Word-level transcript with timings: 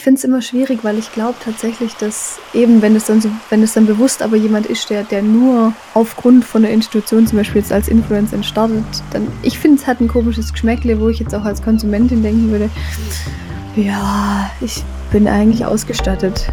Ich 0.00 0.04
finde 0.04 0.16
es 0.16 0.24
immer 0.24 0.40
schwierig, 0.40 0.78
weil 0.82 0.96
ich 0.96 1.12
glaube 1.12 1.34
tatsächlich, 1.44 1.94
dass 1.96 2.38
eben, 2.54 2.80
wenn 2.80 2.96
es 2.96 3.04
dann 3.04 3.20
so, 3.20 3.28
wenn 3.50 3.62
es 3.62 3.74
dann 3.74 3.84
bewusst 3.84 4.22
aber 4.22 4.34
jemand 4.34 4.64
ist, 4.64 4.88
der, 4.88 5.04
der 5.04 5.20
nur 5.20 5.74
aufgrund 5.92 6.42
von 6.42 6.62
der 6.62 6.70
Institution 6.70 7.26
zum 7.26 7.36
Beispiel 7.36 7.60
jetzt 7.60 7.70
als 7.70 7.86
Influencer 7.86 8.42
startet, 8.42 8.82
dann 9.10 9.28
ich 9.42 9.58
finde 9.58 9.78
es 9.78 9.86
hat 9.86 10.00
ein 10.00 10.08
komisches 10.08 10.54
Geschmäckle, 10.54 10.98
wo 11.02 11.10
ich 11.10 11.18
jetzt 11.18 11.34
auch 11.34 11.44
als 11.44 11.60
Konsumentin 11.60 12.22
denken 12.22 12.50
würde, 12.50 12.70
ja, 13.76 14.50
ich 14.62 14.82
bin 15.12 15.28
eigentlich 15.28 15.66
ausgestattet. 15.66 16.50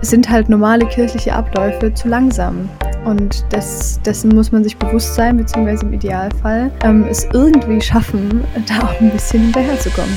Sind 0.00 0.28
halt 0.28 0.48
normale 0.48 0.86
kirchliche 0.86 1.34
Abläufe 1.34 1.94
zu 1.94 2.08
langsam. 2.08 2.68
Und 3.04 3.44
das, 3.50 4.00
dessen 4.02 4.30
muss 4.32 4.52
man 4.52 4.62
sich 4.62 4.76
bewusst 4.76 5.14
sein, 5.14 5.36
beziehungsweise 5.36 5.84
im 5.84 5.92
Idealfall 5.92 6.70
ähm, 6.84 7.04
es 7.10 7.26
irgendwie 7.32 7.80
schaffen, 7.80 8.44
da 8.68 8.86
auch 8.86 9.00
ein 9.00 9.10
bisschen 9.10 9.42
hinterherzukommen. 9.42 10.16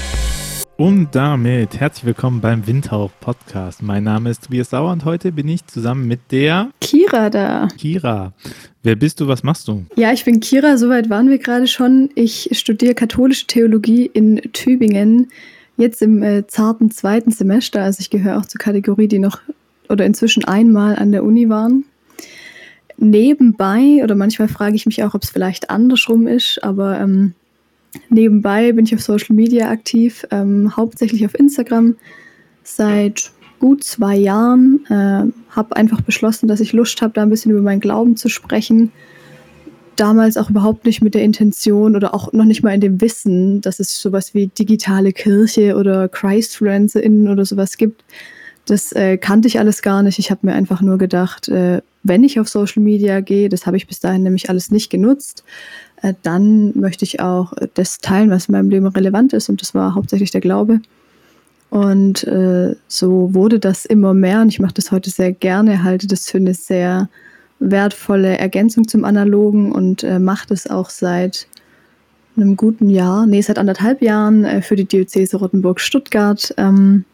Und 0.78 1.08
damit 1.14 1.80
herzlich 1.80 2.06
willkommen 2.06 2.42
beim 2.42 2.68
Windhauch 2.68 3.10
Podcast. 3.22 3.82
Mein 3.82 4.04
Name 4.04 4.30
ist 4.30 4.44
Tobias 4.44 4.70
Sauer 4.70 4.92
und 4.92 5.04
heute 5.04 5.32
bin 5.32 5.48
ich 5.48 5.66
zusammen 5.66 6.08
mit 6.08 6.32
der 6.32 6.70
Kira 6.80 7.32
da. 7.32 7.70
Kira. 7.76 8.34
Wer 8.84 8.96
bist 8.96 9.20
du? 9.20 9.28
Was 9.28 9.42
machst 9.42 9.68
du? 9.68 9.86
Ja, 9.96 10.12
ich 10.12 10.24
bin 10.24 10.40
Kira, 10.40 10.78
soweit 10.78 11.10
waren 11.10 11.30
wir 11.30 11.40
gerade 11.40 11.66
schon. 11.66 12.12
Ich 12.14 12.50
studiere 12.52 12.94
katholische 12.94 13.48
Theologie 13.48 14.06
in 14.14 14.40
Tübingen, 14.54 15.32
jetzt 15.78 16.04
im 16.04 16.22
äh, 16.22 16.46
zarten 16.46 16.92
zweiten 16.92 17.32
Semester. 17.32 17.82
Also 17.82 18.02
ich 18.02 18.12
gehöre 18.12 18.38
auch 18.38 18.46
zur 18.46 18.60
Kategorie, 18.60 19.08
die 19.08 19.20
noch 19.20 19.40
oder 19.90 20.06
inzwischen 20.06 20.46
einmal 20.46 20.98
an 20.98 21.12
der 21.12 21.24
Uni 21.24 21.50
waren 21.50 21.86
nebenbei, 22.98 24.02
oder 24.04 24.16
manchmal 24.16 24.48
frage 24.48 24.76
ich 24.76 24.86
mich 24.86 25.04
auch, 25.04 25.14
ob 25.14 25.24
es 25.24 25.30
vielleicht 25.30 25.70
andersrum 25.70 26.28
ist, 26.28 26.64
aber 26.64 27.00
ähm, 27.00 27.34
nebenbei 28.10 28.72
bin 28.72 28.86
ich 28.86 28.96
auf 28.96 29.02
Social 29.02 29.36
Media 29.36 29.70
aktiv, 29.70 30.26
ähm, 30.32 30.76
hauptsächlich 30.76 31.26
auf 31.26 31.38
Instagram 31.38 31.96
seit 32.64 33.32
gut 33.60 33.84
zwei 33.84 34.16
Jahren. 34.16 34.86
Äh, 34.90 35.32
habe 35.56 35.76
einfach 35.76 36.02
beschlossen, 36.02 36.48
dass 36.48 36.60
ich 36.60 36.74
Lust 36.74 37.02
habe, 37.02 37.14
da 37.14 37.24
ein 37.24 37.30
bisschen 37.30 37.52
über 37.52 37.62
meinen 37.62 37.80
Glauben 37.80 38.18
zu 38.18 38.30
sprechen. 38.30 38.92
Damals 39.96 40.36
auch 40.36 40.50
überhaupt 40.50 40.86
nicht 40.86 41.02
mit 41.02 41.14
der 41.14 41.24
Intention 41.24 41.96
oder 41.96 42.14
auch 42.14 42.34
noch 42.34 42.44
nicht 42.44 42.64
mal 42.64 42.74
in 42.74 42.82
dem 42.82 43.00
Wissen, 43.00 43.62
dass 43.62 43.80
es 43.80 44.02
sowas 44.02 44.34
wie 44.34 44.48
digitale 44.48 45.14
Kirche 45.14 45.78
oder 45.78 46.10
ChristfluencerInnen 46.10 47.30
oder 47.30 47.46
sowas 47.46 47.78
gibt. 47.78 48.04
Das 48.66 48.92
äh, 48.92 49.18
kannte 49.18 49.48
ich 49.48 49.60
alles 49.60 49.82
gar 49.82 50.04
nicht. 50.04 50.20
Ich 50.20 50.32
habe 50.32 50.46
mir 50.48 50.54
einfach 50.54 50.82
nur 50.82 50.98
gedacht, 50.98 51.48
äh, 51.48 51.82
wenn 52.06 52.24
ich 52.24 52.40
auf 52.40 52.48
Social 52.48 52.84
Media 52.84 53.20
gehe, 53.20 53.50
das 53.50 53.66
habe 53.66 53.78
ich 53.78 53.88
bis 53.88 54.00
dahin 54.00 54.24
nämlich 54.24 54.50
alles 54.50 54.70
nicht 54.70 54.92
genutzt, 54.92 55.44
äh, 56.02 56.14
dann 56.22 56.72
möchte 56.78 57.04
ich 57.04 57.20
auch 57.20 57.54
das 57.74 57.98
teilen, 57.98 58.30
was 58.30 58.48
in 58.48 58.54
meinem 58.54 58.70
Leben 58.70 58.86
relevant 58.86 59.34
ist. 59.34 59.50
Und 59.50 59.62
das 59.62 59.74
war 59.74 59.96
hauptsächlich 59.96 60.30
der 60.30 60.42
Glaube. 60.42 60.82
Und 61.72 62.24
äh, 62.26 62.76
so 62.88 63.34
wurde 63.34 63.60
das 63.60 63.86
immer 63.86 64.14
mehr. 64.14 64.42
Und 64.42 64.50
ich 64.50 64.60
mache 64.60 64.76
das 64.76 64.92
heute 64.92 65.10
sehr 65.10 65.32
gerne, 65.32 65.84
halte 65.84 66.06
das 66.06 66.30
für 66.30 66.38
eine 66.38 66.54
sehr 66.54 67.10
wertvolle 67.60 68.38
Ergänzung 68.38 68.88
zum 68.88 69.04
Analogen 69.04 69.72
und 69.72 70.04
äh, 70.04 70.20
mache 70.20 70.48
das 70.48 70.70
auch 70.70 70.92
seit 70.92 71.48
einem 72.38 72.56
guten 72.56 72.90
Jahr, 72.90 73.26
nee, 73.26 73.42
seit 73.42 73.58
anderthalb 73.58 74.02
Jahren 74.02 74.46
äh, 74.46 74.62
für 74.62 74.76
die 74.76 74.86
Diözese 74.86 75.38
Rottenburg-Stuttgart. 75.38 76.54
Ähm, 76.58 77.06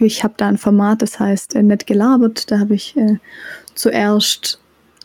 ich 0.00 0.24
habe 0.24 0.34
da 0.36 0.48
ein 0.48 0.58
Format, 0.58 1.02
das 1.02 1.20
heißt 1.20 1.54
äh, 1.54 1.62
Nett 1.62 1.86
gelabert. 1.86 2.50
Da 2.50 2.58
habe 2.58 2.74
ich 2.74 2.96
äh, 2.96 3.18
zuerst 3.74 4.60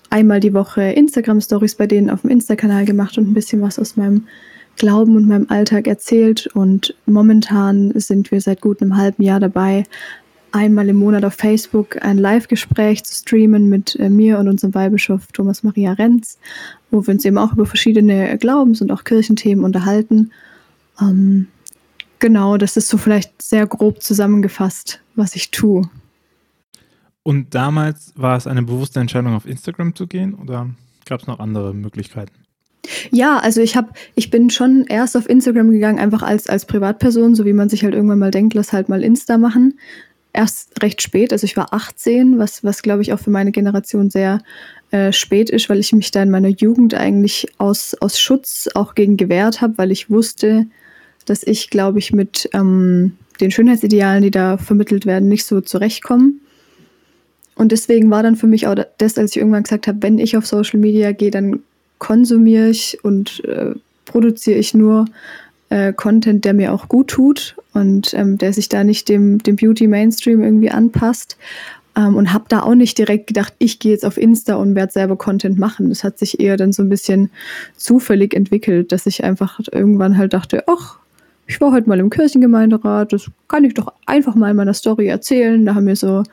einmal 0.09 0.39
die 0.39 0.53
Woche 0.53 0.81
Instagram-Stories 0.81 1.75
bei 1.75 1.87
denen 1.87 2.09
auf 2.09 2.21
dem 2.21 2.31
Insta-Kanal 2.31 2.85
gemacht 2.85 3.17
und 3.17 3.29
ein 3.29 3.33
bisschen 3.33 3.61
was 3.61 3.77
aus 3.79 3.95
meinem 3.95 4.27
Glauben 4.77 5.15
und 5.15 5.27
meinem 5.27 5.47
Alltag 5.49 5.87
erzählt. 5.87 6.47
Und 6.47 6.95
momentan 7.05 7.91
sind 7.99 8.31
wir 8.31 8.41
seit 8.41 8.61
gut 8.61 8.81
einem 8.81 8.97
halben 8.97 9.23
Jahr 9.23 9.39
dabei, 9.39 9.83
einmal 10.51 10.89
im 10.89 10.95
Monat 10.95 11.25
auf 11.25 11.35
Facebook 11.35 12.03
ein 12.03 12.17
Live-Gespräch 12.17 13.03
zu 13.03 13.13
streamen 13.13 13.69
mit 13.69 13.95
äh, 13.97 14.09
mir 14.09 14.39
und 14.39 14.47
unserem 14.47 14.73
Weihbischof 14.73 15.27
Thomas 15.31 15.63
Maria 15.63 15.93
Renz, 15.93 16.39
wo 16.89 17.05
wir 17.05 17.13
uns 17.13 17.25
eben 17.25 17.37
auch 17.37 17.53
über 17.53 17.65
verschiedene 17.65 18.37
Glaubens- 18.37 18.81
und 18.81 18.91
auch 18.91 19.03
Kirchenthemen 19.03 19.63
unterhalten. 19.63 20.31
Ähm, 20.99 21.47
genau, 22.19 22.57
das 22.57 22.77
ist 22.77 22.87
so 22.87 22.97
vielleicht 22.97 23.41
sehr 23.41 23.65
grob 23.67 24.01
zusammengefasst, 24.03 25.01
was 25.15 25.35
ich 25.35 25.51
tue. 25.51 25.89
Und 27.23 27.53
damals 27.53 28.13
war 28.15 28.37
es 28.37 28.47
eine 28.47 28.63
bewusste 28.63 28.99
Entscheidung, 28.99 29.35
auf 29.35 29.45
Instagram 29.45 29.95
zu 29.95 30.07
gehen 30.07 30.33
oder 30.33 30.69
gab 31.05 31.21
es 31.21 31.27
noch 31.27 31.39
andere 31.39 31.73
Möglichkeiten? 31.73 32.33
Ja, 33.11 33.37
also 33.37 33.61
ich 33.61 33.75
habe, 33.75 33.89
ich 34.15 34.29
bin 34.29 34.49
schon 34.49 34.85
erst 34.87 35.15
auf 35.17 35.29
Instagram 35.29 35.69
gegangen, 35.71 35.99
einfach 35.99 36.23
als, 36.23 36.47
als 36.47 36.65
Privatperson, 36.65 37.35
so 37.35 37.45
wie 37.45 37.53
man 37.53 37.69
sich 37.69 37.83
halt 37.83 37.93
irgendwann 37.93 38.19
mal 38.19 38.31
denkt, 38.31 38.53
lass 38.53 38.73
halt 38.73 38.89
mal 38.89 39.03
Insta 39.03 39.37
machen. 39.37 39.79
Erst 40.31 40.81
recht 40.81 41.01
spät, 41.01 41.33
also 41.33 41.45
ich 41.45 41.57
war 41.57 41.73
18, 41.73 42.37
was, 42.37 42.63
was 42.63 42.81
glaube 42.81 43.01
ich 43.01 43.11
auch 43.13 43.19
für 43.19 43.31
meine 43.31 43.51
Generation 43.51 44.09
sehr 44.09 44.41
äh, 44.91 45.11
spät 45.11 45.49
ist, 45.49 45.69
weil 45.69 45.79
ich 45.79 45.91
mich 45.91 46.11
da 46.11 46.23
in 46.23 46.29
meiner 46.29 46.49
Jugend 46.49 46.93
eigentlich 46.93 47.47
aus, 47.57 47.95
aus 47.99 48.19
Schutz 48.19 48.69
auch 48.75 48.95
gegen 48.95 49.17
gewehrt 49.17 49.61
habe, 49.61 49.77
weil 49.77 49.91
ich 49.91 50.09
wusste, 50.09 50.67
dass 51.29 51.43
ich, 51.43 51.69
glaube 51.69 51.99
ich, 51.99 52.11
mit 52.11 52.49
ähm, 52.53 53.13
den 53.39 53.51
Schönheitsidealen, 53.51 54.23
die 54.23 54.31
da 54.31 54.57
vermittelt 54.57 55.05
werden, 55.05 55.29
nicht 55.29 55.45
so 55.45 55.61
zurechtkomme. 55.61 56.33
Und 57.55 57.71
deswegen 57.71 58.09
war 58.09 58.23
dann 58.23 58.35
für 58.35 58.47
mich 58.47 58.67
auch 58.67 58.75
das, 58.97 59.17
als 59.17 59.31
ich 59.31 59.37
irgendwann 59.37 59.63
gesagt 59.63 59.87
habe, 59.87 60.01
wenn 60.01 60.17
ich 60.17 60.37
auf 60.37 60.45
Social 60.45 60.79
Media 60.79 61.11
gehe, 61.11 61.31
dann 61.31 61.59
konsumiere 61.97 62.69
ich 62.69 62.97
und 63.03 63.43
äh, 63.45 63.73
produziere 64.05 64.57
ich 64.57 64.73
nur 64.73 65.05
äh, 65.69 65.93
Content, 65.93 66.45
der 66.45 66.53
mir 66.53 66.73
auch 66.73 66.87
gut 66.87 67.09
tut 67.09 67.55
und 67.73 68.13
ähm, 68.13 68.37
der 68.37 68.53
sich 68.53 68.69
da 68.69 68.83
nicht 68.83 69.09
dem, 69.09 69.39
dem 69.43 69.57
Beauty-Mainstream 69.57 70.41
irgendwie 70.41 70.71
anpasst. 70.71 71.37
Ähm, 71.95 72.15
und 72.15 72.33
habe 72.33 72.45
da 72.47 72.61
auch 72.61 72.75
nicht 72.75 72.97
direkt 72.97 73.27
gedacht, 73.27 73.53
ich 73.57 73.79
gehe 73.79 73.91
jetzt 73.91 74.05
auf 74.05 74.17
Insta 74.17 74.55
und 74.55 74.75
werde 74.75 74.93
selber 74.93 75.17
Content 75.17 75.57
machen. 75.57 75.89
Das 75.89 76.03
hat 76.03 76.17
sich 76.17 76.39
eher 76.39 76.55
dann 76.55 76.71
so 76.71 76.83
ein 76.83 76.89
bisschen 76.89 77.29
zufällig 77.75 78.33
entwickelt, 78.33 78.91
dass 78.91 79.05
ich 79.05 79.23
einfach 79.23 79.59
irgendwann 79.71 80.17
halt 80.17 80.33
dachte, 80.33 80.63
ach, 80.67 80.99
ich 81.49 81.59
war 81.59 81.71
heute 81.71 81.89
mal 81.89 81.99
im 81.99 82.11
Kirchengemeinderat, 82.11 83.11
das 83.11 83.29
kann 83.47 83.63
ich 83.63 83.73
doch 83.73 83.91
einfach 84.05 84.35
mal 84.35 84.51
in 84.51 84.55
meiner 84.55 84.75
Story 84.75 85.07
erzählen. 85.07 85.65
Da 85.65 85.73
haben 85.73 85.85
mir 85.85 85.95
so 85.95 86.23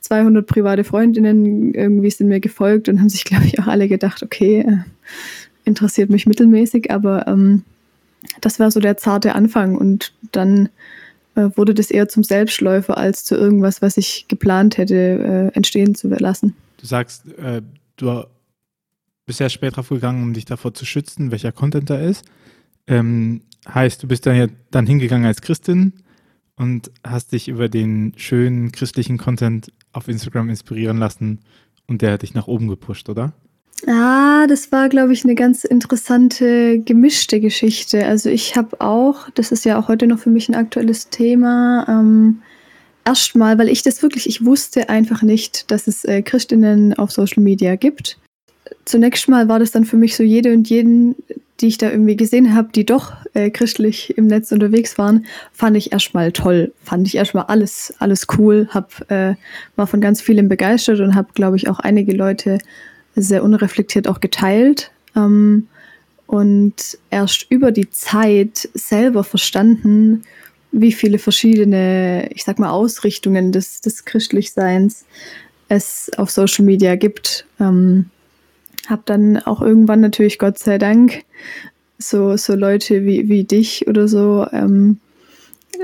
200 0.00 0.46
private 0.46 0.84
Freundinnen 0.84 1.74
irgendwie 1.74 2.10
sind 2.10 2.28
mir 2.28 2.40
gefolgt 2.40 2.88
und 2.88 2.98
haben 2.98 3.10
sich, 3.10 3.24
glaube 3.24 3.44
ich, 3.44 3.60
auch 3.60 3.66
alle 3.66 3.88
gedacht, 3.88 4.22
okay, 4.22 4.60
äh, 4.60 4.78
interessiert 5.66 6.08
mich 6.08 6.24
mittelmäßig, 6.24 6.90
aber 6.90 7.28
ähm, 7.28 7.62
das 8.40 8.58
war 8.58 8.70
so 8.70 8.80
der 8.80 8.96
zarte 8.96 9.34
Anfang 9.34 9.76
und 9.76 10.14
dann 10.32 10.70
äh, 11.34 11.50
wurde 11.56 11.74
das 11.74 11.90
eher 11.90 12.08
zum 12.08 12.24
Selbstläufer 12.24 12.96
als 12.96 13.22
zu 13.24 13.34
irgendwas, 13.34 13.82
was 13.82 13.98
ich 13.98 14.26
geplant 14.28 14.78
hätte, 14.78 14.94
äh, 14.94 15.56
entstehen 15.56 15.94
zu 15.94 16.08
lassen. 16.08 16.56
Du 16.78 16.86
sagst, 16.86 17.28
äh, 17.36 17.60
du 17.96 18.24
bist 19.26 19.40
ja 19.40 19.50
später 19.50 19.82
vorgegangen, 19.82 20.22
um 20.22 20.32
dich 20.32 20.46
davor 20.46 20.72
zu 20.72 20.86
schützen, 20.86 21.30
welcher 21.30 21.52
Content 21.52 21.90
da 21.90 22.00
ist. 22.00 22.24
Ähm, 22.86 23.42
heißt, 23.68 24.02
du 24.02 24.08
bist 24.08 24.26
dann 24.26 24.36
ja 24.36 24.46
dann 24.70 24.86
hingegangen 24.86 25.26
als 25.26 25.42
Christin 25.42 25.92
und 26.56 26.90
hast 27.04 27.32
dich 27.32 27.48
über 27.48 27.68
den 27.68 28.12
schönen 28.16 28.72
christlichen 28.72 29.18
Content 29.18 29.72
auf 29.92 30.08
Instagram 30.08 30.50
inspirieren 30.50 30.98
lassen 30.98 31.40
und 31.86 32.02
der 32.02 32.12
hat 32.12 32.22
dich 32.22 32.34
nach 32.34 32.46
oben 32.46 32.68
gepusht, 32.68 33.08
oder? 33.08 33.32
Ah, 33.86 34.46
das 34.46 34.72
war, 34.72 34.88
glaube 34.88 35.12
ich, 35.12 35.24
eine 35.24 35.34
ganz 35.34 35.64
interessante, 35.64 36.78
gemischte 36.78 37.40
Geschichte. 37.40 38.06
Also 38.06 38.30
ich 38.30 38.56
habe 38.56 38.80
auch, 38.80 39.28
das 39.34 39.52
ist 39.52 39.64
ja 39.64 39.78
auch 39.78 39.88
heute 39.88 40.06
noch 40.06 40.18
für 40.18 40.30
mich 40.30 40.48
ein 40.48 40.54
aktuelles 40.54 41.10
Thema, 41.10 41.84
ähm, 41.88 42.40
erstmal, 43.04 43.58
weil 43.58 43.68
ich 43.68 43.82
das 43.82 44.02
wirklich, 44.02 44.26
ich 44.28 44.44
wusste 44.44 44.88
einfach 44.88 45.22
nicht, 45.22 45.70
dass 45.70 45.86
es 45.86 46.04
äh, 46.04 46.22
Christinnen 46.22 46.94
auf 46.94 47.10
Social 47.10 47.42
Media 47.42 47.76
gibt. 47.76 48.18
Zunächst 48.84 49.28
mal 49.28 49.48
war 49.48 49.58
das 49.58 49.70
dann 49.70 49.84
für 49.84 49.96
mich 49.96 50.16
so 50.16 50.22
jede 50.22 50.52
und 50.52 50.68
jeden, 50.70 51.16
die 51.60 51.68
ich 51.68 51.78
da 51.78 51.90
irgendwie 51.90 52.16
gesehen 52.16 52.54
habe, 52.54 52.70
die 52.74 52.84
doch 52.84 53.12
äh, 53.34 53.50
christlich 53.50 54.16
im 54.16 54.26
Netz 54.26 54.52
unterwegs 54.52 54.98
waren, 54.98 55.26
fand 55.52 55.76
ich 55.76 55.92
erstmal 55.92 56.32
toll. 56.32 56.72
Fand 56.82 57.06
ich 57.06 57.16
erstmal 57.16 57.44
alles, 57.44 57.94
alles 57.98 58.26
cool. 58.38 58.68
Hab, 58.70 59.10
äh, 59.10 59.34
war 59.76 59.86
von 59.86 60.00
ganz 60.00 60.20
vielen 60.20 60.48
begeistert 60.48 61.00
und 61.00 61.14
habe, 61.14 61.28
glaube 61.34 61.56
ich, 61.56 61.68
auch 61.68 61.78
einige 61.78 62.12
Leute 62.12 62.58
sehr 63.16 63.44
unreflektiert 63.44 64.08
auch 64.08 64.20
geteilt. 64.20 64.90
Ähm, 65.14 65.68
und 66.26 66.98
erst 67.10 67.46
über 67.50 67.70
die 67.70 67.90
Zeit 67.90 68.68
selber 68.74 69.24
verstanden, 69.24 70.22
wie 70.72 70.92
viele 70.92 71.18
verschiedene, 71.18 72.28
ich 72.34 72.44
sag 72.44 72.58
mal, 72.58 72.70
Ausrichtungen 72.70 73.52
des, 73.52 73.80
des 73.80 74.04
Christlichseins 74.04 75.04
es 75.68 76.10
auf 76.16 76.30
Social 76.30 76.64
Media 76.64 76.96
gibt. 76.96 77.46
Ähm, 77.60 78.10
habe 78.90 79.02
dann 79.04 79.38
auch 79.38 79.62
irgendwann 79.62 80.00
natürlich, 80.00 80.38
Gott 80.38 80.58
sei 80.58 80.78
Dank, 80.78 81.24
so, 81.98 82.36
so 82.36 82.54
Leute 82.54 83.04
wie, 83.04 83.28
wie 83.28 83.44
dich 83.44 83.86
oder 83.86 84.08
so 84.08 84.46
ähm, 84.52 84.98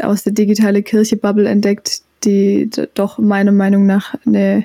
aus 0.02 0.22
der 0.22 0.32
digitale 0.32 0.82
Kirche-Bubble 0.82 1.48
entdeckt, 1.48 2.02
die 2.24 2.70
doch 2.94 3.18
meiner 3.18 3.52
Meinung 3.52 3.86
nach 3.86 4.14
eine, 4.26 4.64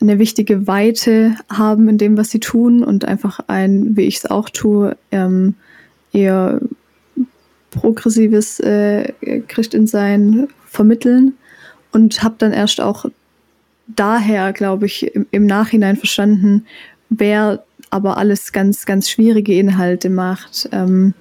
eine 0.00 0.18
wichtige 0.18 0.66
Weite 0.66 1.36
haben 1.50 1.88
in 1.88 1.98
dem, 1.98 2.16
was 2.16 2.30
sie 2.30 2.40
tun 2.40 2.84
und 2.84 3.04
einfach 3.04 3.40
ein, 3.48 3.96
wie 3.96 4.02
ich 4.02 4.18
es 4.18 4.26
auch 4.26 4.48
tue, 4.48 4.96
ähm, 5.10 5.54
eher 6.12 6.60
progressives 7.70 8.60
äh, 8.60 9.12
Christinsein 9.48 10.48
vermitteln. 10.66 11.34
Und 11.90 12.22
habe 12.22 12.36
dann 12.38 12.52
erst 12.52 12.80
auch 12.80 13.04
daher, 13.86 14.52
glaube 14.52 14.86
ich, 14.86 15.14
im, 15.14 15.26
im 15.30 15.46
Nachhinein 15.46 15.96
verstanden, 15.96 16.64
wer 17.18 17.64
aber 17.90 18.16
alles 18.16 18.52
ganz, 18.52 18.86
ganz 18.86 19.10
schwierige 19.10 19.54
Inhalte 19.54 20.08
macht. 20.08 20.68
Ähm, 20.72 21.14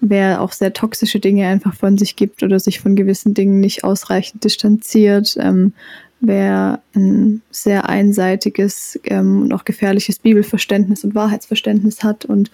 wer 0.00 0.40
auch 0.40 0.52
sehr 0.52 0.72
toxische 0.72 1.20
Dinge 1.20 1.46
einfach 1.46 1.74
von 1.74 1.98
sich 1.98 2.16
gibt 2.16 2.42
oder 2.42 2.58
sich 2.58 2.80
von 2.80 2.96
gewissen 2.96 3.34
Dingen 3.34 3.60
nicht 3.60 3.84
ausreichend 3.84 4.44
distanziert, 4.44 5.36
ähm, 5.38 5.74
wer 6.20 6.80
ein 6.94 7.42
sehr 7.50 7.88
einseitiges 7.88 8.98
ähm, 9.04 9.42
und 9.42 9.52
auch 9.52 9.64
gefährliches 9.64 10.18
Bibelverständnis 10.18 11.04
und 11.04 11.14
Wahrheitsverständnis 11.14 12.02
hat 12.02 12.24
und 12.24 12.50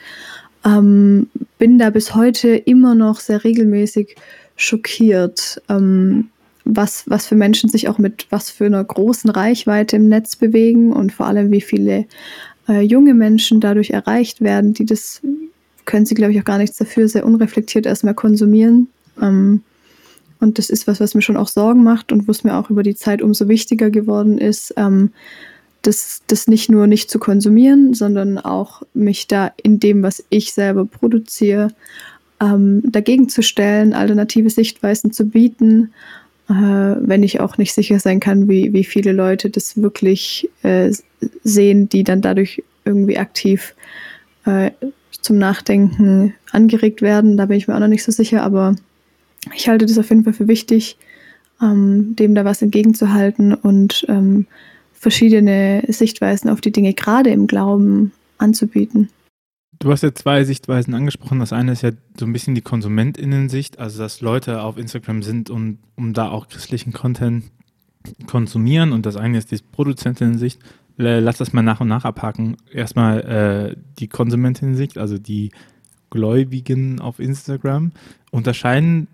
ähm, 0.64 1.28
bin 1.58 1.78
da 1.78 1.90
bis 1.90 2.14
heute 2.14 2.48
immer 2.48 2.96
noch 2.96 3.20
sehr 3.20 3.44
regelmäßig 3.44 4.16
schockiert, 4.56 5.62
ähm, 5.68 6.30
was, 6.64 7.04
was 7.06 7.26
für 7.26 7.36
Menschen 7.36 7.70
sich 7.70 7.88
auch 7.88 7.98
mit 7.98 8.26
was 8.30 8.50
für 8.50 8.66
einer 8.66 8.82
großen 8.82 9.30
Reichweite 9.30 9.96
im 9.96 10.08
Netz 10.08 10.34
bewegen 10.34 10.92
und 10.92 11.12
vor 11.12 11.26
allem 11.26 11.52
wie 11.52 11.60
viele 11.60 12.06
äh, 12.68 12.80
junge 12.80 13.14
Menschen 13.14 13.60
dadurch 13.60 13.90
erreicht 13.90 14.40
werden, 14.40 14.74
die 14.74 14.84
das 14.84 15.22
können 15.84 16.04
sie, 16.04 16.14
glaube 16.14 16.32
ich, 16.32 16.40
auch 16.40 16.44
gar 16.44 16.58
nichts 16.58 16.76
dafür, 16.76 17.08
sehr 17.08 17.24
unreflektiert 17.24 17.86
erstmal 17.86 18.14
konsumieren. 18.14 18.88
Ähm, 19.22 19.62
und 20.40 20.58
das 20.58 20.68
ist 20.68 20.86
was, 20.86 21.00
was 21.00 21.14
mir 21.14 21.22
schon 21.22 21.36
auch 21.36 21.48
Sorgen 21.48 21.82
macht 21.82 22.12
und 22.12 22.28
wo 22.28 22.32
es 22.32 22.44
mir 22.44 22.56
auch 22.56 22.68
über 22.68 22.82
die 22.82 22.94
Zeit 22.94 23.22
umso 23.22 23.48
wichtiger 23.48 23.90
geworden 23.90 24.38
ist, 24.38 24.74
ähm, 24.76 25.12
das, 25.82 26.22
das 26.26 26.48
nicht 26.48 26.68
nur 26.68 26.86
nicht 26.86 27.10
zu 27.10 27.18
konsumieren, 27.18 27.94
sondern 27.94 28.38
auch 28.38 28.82
mich 28.92 29.28
da 29.28 29.52
in 29.62 29.78
dem, 29.78 30.02
was 30.02 30.24
ich 30.28 30.52
selber 30.52 30.84
produziere, 30.84 31.68
ähm, 32.40 32.82
dagegen 32.84 33.28
zu 33.28 33.42
stellen, 33.42 33.94
alternative 33.94 34.50
Sichtweisen 34.50 35.12
zu 35.12 35.24
bieten, 35.24 35.92
äh, 36.48 36.52
wenn 36.52 37.22
ich 37.22 37.40
auch 37.40 37.58
nicht 37.58 37.74
sicher 37.74 37.98
sein 37.98 38.20
kann, 38.20 38.48
wie, 38.48 38.72
wie 38.72 38.84
viele 38.84 39.12
Leute 39.12 39.50
das 39.50 39.80
wirklich 39.80 40.48
äh, 40.62 40.92
sehen, 41.42 41.88
die 41.88 42.04
dann 42.04 42.20
dadurch 42.20 42.62
irgendwie 42.84 43.18
aktiv 43.18 43.74
äh, 44.44 44.70
zum 45.10 45.38
Nachdenken 45.38 46.34
angeregt 46.52 47.02
werden. 47.02 47.36
Da 47.36 47.46
bin 47.46 47.56
ich 47.56 47.66
mir 47.66 47.74
auch 47.74 47.80
noch 47.80 47.88
nicht 47.88 48.04
so 48.04 48.12
sicher, 48.12 48.42
aber 48.42 48.76
ich 49.54 49.68
halte 49.68 49.86
das 49.86 49.98
auf 49.98 50.08
jeden 50.08 50.24
Fall 50.24 50.32
für 50.32 50.48
wichtig, 50.48 50.96
ähm, 51.60 52.14
dem 52.16 52.34
da 52.34 52.44
was 52.44 52.62
entgegenzuhalten 52.62 53.54
und 53.54 54.06
ähm, 54.08 54.46
verschiedene 54.92 55.82
Sichtweisen 55.88 56.50
auf 56.50 56.60
die 56.60 56.72
Dinge 56.72 56.94
gerade 56.94 57.30
im 57.30 57.46
Glauben 57.46 58.12
anzubieten. 58.38 59.08
Du 59.78 59.90
hast 59.90 60.02
ja 60.02 60.14
zwei 60.14 60.44
Sichtweisen 60.44 60.94
angesprochen. 60.94 61.40
Das 61.40 61.52
eine 61.52 61.72
ist 61.72 61.82
ja 61.82 61.90
so 62.18 62.26
ein 62.26 62.32
bisschen 62.32 62.54
die 62.54 62.62
KonsumentInnen-Sicht, 62.62 63.78
also 63.78 63.98
dass 63.98 64.20
Leute 64.20 64.62
auf 64.62 64.78
Instagram 64.78 65.22
sind 65.22 65.50
und 65.50 65.78
um 65.96 66.12
da 66.12 66.30
auch 66.30 66.48
christlichen 66.48 66.92
Content 66.92 67.44
konsumieren. 68.26 68.92
Und 68.92 69.06
das 69.06 69.16
eine 69.16 69.38
ist 69.38 69.50
die 69.50 69.58
Produzentinnen-Sicht 69.72 70.60
lass 70.96 71.38
das 71.38 71.52
mal 71.52 71.62
nach 71.62 71.80
und 71.80 71.88
nach 71.88 72.04
abhaken. 72.04 72.56
Erstmal 72.72 73.20
äh, 73.20 73.76
die 73.98 74.08
Konsumentin-Sicht, 74.08 74.98
also 74.98 75.18
die 75.18 75.50
Gläubigen 76.10 77.00
auf 77.00 77.18
Instagram, 77.18 77.92
unterscheiden 78.30 79.08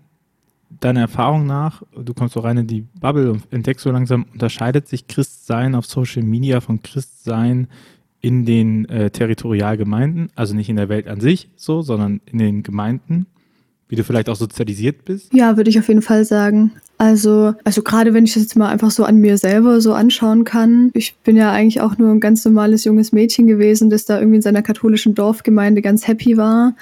deiner 0.79 1.01
Erfahrung 1.01 1.45
nach, 1.45 1.83
du 1.95 2.13
kommst 2.13 2.33
so 2.33 2.39
rein 2.39 2.57
in 2.57 2.67
die 2.67 2.81
Bubble 2.81 3.31
und 3.31 3.43
entdeckst 3.51 3.83
so 3.83 3.91
langsam, 3.91 4.25
unterscheidet 4.33 4.87
sich 4.87 5.07
Christsein 5.07 5.75
auf 5.75 5.85
Social 5.85 6.23
Media 6.23 6.61
von 6.61 6.81
Christsein 6.81 7.67
in 8.23 8.45
den 8.45 8.85
äh, 8.89 9.11
Territorialgemeinden, 9.11 10.31
also 10.33 10.55
nicht 10.55 10.69
in 10.69 10.77
der 10.77 10.89
Welt 10.89 11.07
an 11.07 11.19
sich 11.19 11.49
so, 11.55 11.83
sondern 11.83 12.21
in 12.25 12.39
den 12.39 12.63
Gemeinden? 12.63 13.27
wie 13.93 13.95
du 13.95 14.03
vielleicht 14.03 14.27
auch 14.27 14.35
sozialisiert 14.35 15.05
bist? 15.05 15.31
Ja, 15.35 15.55
würde 15.55 15.69
ich 15.69 15.77
auf 15.77 15.87
jeden 15.87 16.01
Fall 16.01 16.25
sagen. 16.25 16.71
Also, 16.97 17.53
also 17.63 17.83
gerade 17.83 18.15
wenn 18.15 18.23
ich 18.23 18.33
das 18.33 18.41
jetzt 18.41 18.55
mal 18.55 18.69
einfach 18.69 18.89
so 18.89 19.03
an 19.03 19.17
mir 19.17 19.37
selber 19.37 19.81
so 19.81 19.93
anschauen 19.93 20.45
kann. 20.45 20.89
Ich 20.95 21.15
bin 21.23 21.35
ja 21.35 21.51
eigentlich 21.51 21.79
auch 21.79 21.99
nur 21.99 22.09
ein 22.09 22.19
ganz 22.19 22.43
normales 22.43 22.85
junges 22.85 23.11
Mädchen 23.11 23.45
gewesen, 23.45 23.91
das 23.91 24.05
da 24.05 24.17
irgendwie 24.17 24.37
in 24.37 24.41
seiner 24.41 24.63
katholischen 24.63 25.13
Dorfgemeinde 25.13 25.83
ganz 25.83 26.07
happy 26.07 26.37
war, 26.37 26.75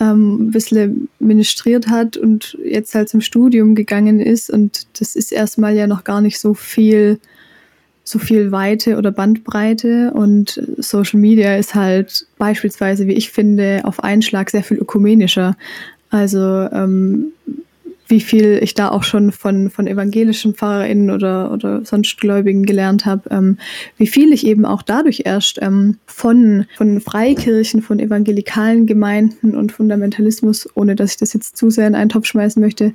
ähm, 0.00 0.46
ein 0.46 0.50
bisschen 0.52 1.10
ministriert 1.18 1.88
hat 1.88 2.16
und 2.16 2.56
jetzt 2.64 2.94
halt 2.94 3.10
zum 3.10 3.20
Studium 3.20 3.74
gegangen 3.74 4.18
ist. 4.18 4.48
Und 4.48 4.86
das 4.98 5.16
ist 5.16 5.32
erstmal 5.32 5.76
ja 5.76 5.86
noch 5.86 6.02
gar 6.02 6.22
nicht 6.22 6.40
so 6.40 6.54
viel 6.54 7.20
so 8.04 8.18
viel 8.18 8.52
Weite 8.52 8.96
oder 8.98 9.10
Bandbreite 9.10 10.12
und 10.14 10.62
Social 10.76 11.18
Media 11.18 11.56
ist 11.56 11.74
halt 11.74 12.26
beispielsweise, 12.36 13.06
wie 13.06 13.14
ich 13.14 13.30
finde, 13.30 13.80
auf 13.84 14.04
einen 14.04 14.22
Schlag 14.22 14.50
sehr 14.50 14.62
viel 14.62 14.76
ökumenischer. 14.76 15.56
Also 16.10 16.38
ähm, 16.38 17.32
wie 18.06 18.20
viel 18.20 18.60
ich 18.62 18.74
da 18.74 18.90
auch 18.90 19.02
schon 19.02 19.32
von, 19.32 19.70
von 19.70 19.86
evangelischen 19.86 20.54
PfarrerInnen 20.54 21.10
oder, 21.10 21.50
oder 21.52 21.84
sonst 21.84 22.18
Gläubigen 22.18 22.64
gelernt 22.64 23.06
habe, 23.06 23.30
ähm, 23.30 23.58
wie 23.96 24.06
viel 24.06 24.32
ich 24.32 24.46
eben 24.46 24.66
auch 24.66 24.82
dadurch 24.82 25.22
erst 25.24 25.58
ähm, 25.62 25.96
von, 26.06 26.66
von 26.76 27.00
Freikirchen, 27.00 27.80
von 27.80 27.98
evangelikalen 27.98 28.86
Gemeinden 28.86 29.56
und 29.56 29.72
Fundamentalismus, 29.72 30.68
ohne 30.74 30.94
dass 30.94 31.12
ich 31.12 31.16
das 31.16 31.32
jetzt 31.32 31.56
zu 31.56 31.70
sehr 31.70 31.86
in 31.86 31.94
einen 31.94 32.10
Topf 32.10 32.26
schmeißen 32.26 32.60
möchte, 32.60 32.92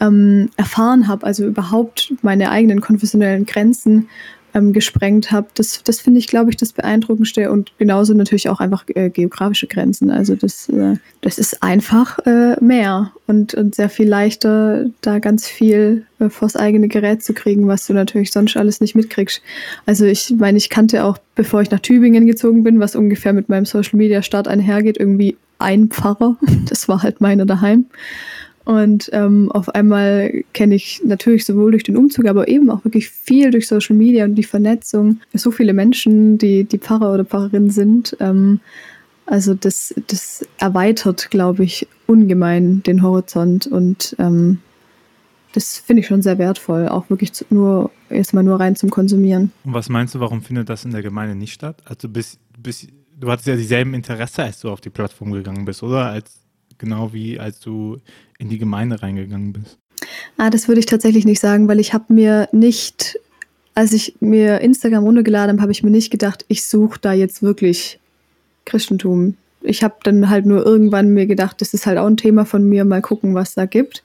ähm, 0.00 0.50
erfahren 0.56 1.08
habe. 1.08 1.26
Also 1.26 1.44
überhaupt 1.44 2.14
meine 2.22 2.50
eigenen 2.50 2.80
konfessionellen 2.80 3.46
Grenzen 3.46 4.08
ähm, 4.54 4.72
gesprengt 4.72 5.32
habe. 5.32 5.48
Das, 5.54 5.82
das 5.82 6.00
finde 6.00 6.18
ich, 6.18 6.26
glaube 6.26 6.50
ich, 6.50 6.56
das 6.56 6.72
Beeindruckendste 6.72 7.50
und 7.50 7.72
genauso 7.78 8.14
natürlich 8.14 8.48
auch 8.48 8.60
einfach 8.60 8.84
äh, 8.88 9.10
geografische 9.10 9.66
Grenzen. 9.66 10.10
Also 10.10 10.34
das, 10.34 10.68
äh, 10.68 10.96
das 11.20 11.38
ist 11.38 11.62
einfach 11.62 12.18
äh, 12.26 12.56
mehr 12.62 13.12
und, 13.26 13.54
und 13.54 13.74
sehr 13.74 13.88
viel 13.88 14.08
leichter, 14.08 14.86
da 15.00 15.18
ganz 15.18 15.46
viel 15.46 16.06
äh, 16.18 16.28
vors 16.28 16.56
eigene 16.56 16.88
Gerät 16.88 17.22
zu 17.22 17.32
kriegen, 17.32 17.68
was 17.68 17.86
du 17.86 17.94
natürlich 17.94 18.32
sonst 18.32 18.56
alles 18.56 18.80
nicht 18.80 18.94
mitkriegst. 18.94 19.42
Also 19.86 20.04
ich 20.04 20.34
meine, 20.36 20.58
ich 20.58 20.70
kannte 20.70 21.04
auch, 21.04 21.18
bevor 21.34 21.62
ich 21.62 21.70
nach 21.70 21.80
Tübingen 21.80 22.26
gezogen 22.26 22.62
bin, 22.62 22.80
was 22.80 22.96
ungefähr 22.96 23.32
mit 23.32 23.48
meinem 23.48 23.64
Social 23.64 23.96
Media 23.96 24.22
Start 24.22 24.48
einhergeht, 24.48 24.98
irgendwie 24.98 25.36
ein 25.58 25.88
Pfarrer. 25.88 26.36
Das 26.68 26.88
war 26.88 27.02
halt 27.02 27.20
meiner 27.20 27.44
daheim. 27.44 27.86
Und 28.64 29.10
ähm, 29.12 29.50
auf 29.50 29.68
einmal 29.74 30.44
kenne 30.52 30.76
ich 30.76 31.02
natürlich 31.04 31.44
sowohl 31.44 31.72
durch 31.72 31.82
den 31.82 31.96
Umzug, 31.96 32.26
aber 32.26 32.46
eben 32.48 32.70
auch 32.70 32.84
wirklich 32.84 33.10
viel 33.10 33.50
durch 33.50 33.66
Social 33.66 33.96
Media 33.96 34.24
und 34.24 34.36
die 34.36 34.44
Vernetzung 34.44 35.20
so 35.34 35.50
viele 35.50 35.72
Menschen, 35.72 36.38
die, 36.38 36.64
die 36.64 36.78
Pfarrer 36.78 37.12
oder 37.12 37.24
Pfarrerin 37.24 37.70
sind. 37.70 38.16
Ähm, 38.20 38.60
also 39.26 39.54
das, 39.54 39.94
das 40.06 40.46
erweitert, 40.58 41.30
glaube 41.30 41.64
ich, 41.64 41.88
ungemein 42.06 42.82
den 42.82 43.02
Horizont 43.02 43.66
und 43.66 44.14
ähm, 44.18 44.58
das 45.52 45.78
finde 45.78 46.00
ich 46.00 46.06
schon 46.06 46.22
sehr 46.22 46.38
wertvoll, 46.38 46.88
auch 46.88 47.10
wirklich 47.10 47.32
zu, 47.32 47.44
nur 47.50 47.90
erstmal 48.08 48.42
nur 48.42 48.58
rein 48.58 48.74
zum 48.74 48.90
Konsumieren. 48.90 49.52
Und 49.64 49.74
was 49.74 49.88
meinst 49.88 50.14
du, 50.14 50.20
warum 50.20 50.42
findet 50.42 50.68
das 50.68 50.84
in 50.84 50.92
der 50.92 51.02
Gemeinde 51.02 51.34
nicht 51.34 51.52
statt? 51.52 51.82
Also 51.84 52.08
bis, 52.08 52.38
bis, 52.58 52.88
du 53.18 53.30
hattest 53.30 53.48
ja 53.48 53.56
dieselben 53.56 53.94
Interesse, 53.94 54.42
als 54.42 54.60
du 54.60 54.70
auf 54.70 54.80
die 54.80 54.90
Plattform 54.90 55.32
gegangen 55.32 55.64
bist, 55.64 55.82
oder? 55.82 56.06
Als 56.06 56.40
genau 56.78 57.12
wie 57.12 57.38
als 57.38 57.60
du 57.60 57.98
in 58.42 58.48
die 58.48 58.58
Gemeinde 58.58 59.00
reingegangen 59.00 59.52
bist? 59.52 59.78
Ah, 60.36 60.50
das 60.50 60.68
würde 60.68 60.80
ich 60.80 60.86
tatsächlich 60.86 61.24
nicht 61.24 61.40
sagen, 61.40 61.68
weil 61.68 61.80
ich 61.80 61.94
habe 61.94 62.12
mir 62.12 62.48
nicht, 62.52 63.18
als 63.74 63.92
ich 63.92 64.16
mir 64.20 64.60
Instagram 64.60 65.04
runtergeladen 65.04 65.52
habe, 65.52 65.62
habe 65.62 65.72
ich 65.72 65.82
mir 65.82 65.90
nicht 65.90 66.10
gedacht, 66.10 66.44
ich 66.48 66.66
suche 66.66 66.98
da 67.00 67.12
jetzt 67.12 67.42
wirklich 67.42 68.00
Christentum. 68.64 69.36
Ich 69.64 69.84
habe 69.84 69.94
dann 70.02 70.28
halt 70.28 70.44
nur 70.44 70.66
irgendwann 70.66 71.10
mir 71.10 71.26
gedacht, 71.26 71.60
das 71.60 71.72
ist 71.72 71.86
halt 71.86 71.96
auch 71.96 72.06
ein 72.06 72.16
Thema 72.16 72.44
von 72.44 72.68
mir, 72.68 72.84
mal 72.84 73.00
gucken, 73.00 73.36
was 73.36 73.54
da 73.54 73.64
gibt. 73.64 74.02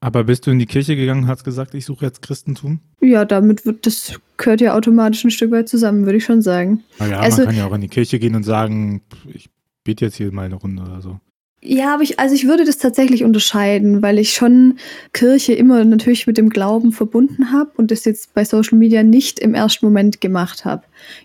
Aber 0.00 0.24
bist 0.24 0.46
du 0.46 0.50
in 0.50 0.58
die 0.58 0.64
Kirche 0.64 0.96
gegangen 0.96 1.24
und 1.24 1.28
hast 1.28 1.44
gesagt, 1.44 1.74
ich 1.74 1.84
suche 1.84 2.06
jetzt 2.06 2.22
Christentum? 2.22 2.80
Ja, 3.02 3.26
damit 3.26 3.66
wird 3.66 3.84
das 3.86 4.18
gehört 4.38 4.62
ja 4.62 4.74
automatisch 4.74 5.22
ein 5.24 5.30
Stück 5.30 5.50
weit 5.50 5.68
zusammen, 5.68 6.06
würde 6.06 6.16
ich 6.16 6.24
schon 6.24 6.40
sagen. 6.40 6.82
Naja, 6.98 7.20
also, 7.20 7.38
man 7.38 7.46
kann 7.48 7.56
ja 7.56 7.66
auch 7.66 7.74
in 7.74 7.82
die 7.82 7.88
Kirche 7.88 8.18
gehen 8.18 8.34
und 8.34 8.44
sagen, 8.44 9.02
ich 9.34 9.50
bete 9.84 10.06
jetzt 10.06 10.16
hier 10.16 10.32
mal 10.32 10.46
eine 10.46 10.54
Runde 10.54 10.82
oder 10.82 11.02
so. 11.02 11.20
Ja, 11.66 11.94
aber 11.94 12.02
ich, 12.02 12.18
also 12.20 12.34
ich 12.34 12.46
würde 12.46 12.66
das 12.66 12.76
tatsächlich 12.76 13.24
unterscheiden, 13.24 14.02
weil 14.02 14.18
ich 14.18 14.34
schon 14.34 14.76
Kirche 15.14 15.54
immer 15.54 15.82
natürlich 15.86 16.26
mit 16.26 16.36
dem 16.36 16.50
Glauben 16.50 16.92
verbunden 16.92 17.52
habe 17.52 17.70
und 17.76 17.90
das 17.90 18.04
jetzt 18.04 18.34
bei 18.34 18.44
Social 18.44 18.76
Media 18.76 19.02
nicht 19.02 19.38
im 19.38 19.54
ersten 19.54 19.86
Moment 19.86 20.20
gemacht 20.20 20.66
habe. 20.66 20.82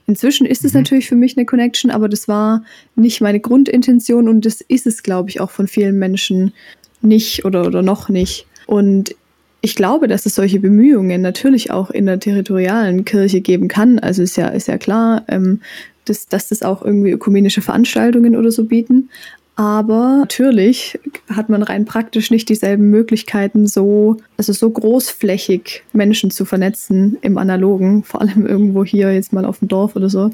Inzwischen 0.07 0.47
ist 0.47 0.63
es 0.63 0.73
mhm. 0.73 0.79
natürlich 0.79 1.09
für 1.09 1.17
mich 1.17 1.35
eine 1.35 1.45
Connection, 1.45 1.91
aber 1.91 2.07
das 2.07 2.29
war 2.29 2.63
nicht 2.95 3.19
meine 3.19 3.41
Grundintention 3.41 4.29
und 4.29 4.45
das 4.45 4.61
ist 4.61 4.87
es, 4.87 5.03
glaube 5.03 5.29
ich, 5.29 5.41
auch 5.41 5.51
von 5.51 5.67
vielen 5.67 5.99
Menschen 5.99 6.53
nicht 7.01 7.43
oder, 7.43 7.67
oder 7.67 7.81
noch 7.81 8.07
nicht. 8.07 8.47
Und 8.65 9.15
ich 9.59 9.75
glaube, 9.75 10.07
dass 10.07 10.25
es 10.25 10.35
solche 10.35 10.61
Bemühungen 10.61 11.21
natürlich 11.21 11.69
auch 11.69 11.89
in 11.89 12.05
der 12.05 12.21
territorialen 12.21 13.03
Kirche 13.03 13.41
geben 13.41 13.67
kann. 13.67 13.99
Also 13.99 14.23
ist 14.23 14.37
ja, 14.37 14.47
ist 14.47 14.69
ja 14.69 14.77
klar, 14.77 15.25
ähm, 15.27 15.59
dass, 16.05 16.27
dass 16.27 16.47
das 16.47 16.63
auch 16.63 16.81
irgendwie 16.81 17.11
ökumenische 17.11 17.61
Veranstaltungen 17.61 18.37
oder 18.37 18.51
so 18.51 18.63
bieten. 18.63 19.09
Aber 19.59 20.19
natürlich 20.19 20.97
hat 21.27 21.49
man 21.49 21.63
rein 21.63 21.83
praktisch 21.83 22.31
nicht 22.31 22.47
dieselben 22.47 22.89
Möglichkeiten, 22.89 23.67
so, 23.67 24.15
also 24.37 24.53
so 24.53 24.69
großflächig 24.69 25.83
Menschen 25.91 26.31
zu 26.31 26.45
vernetzen 26.45 27.17
im 27.23 27.37
Analogen, 27.37 28.03
vor 28.05 28.21
allem 28.21 28.45
irgendwo 28.45 28.85
hier 28.85 29.13
jetzt 29.13 29.33
mal 29.33 29.43
auf 29.43 29.59
dem 29.59 29.67
Dorf 29.67 29.97
oder 29.97 30.09
so, 30.09 30.31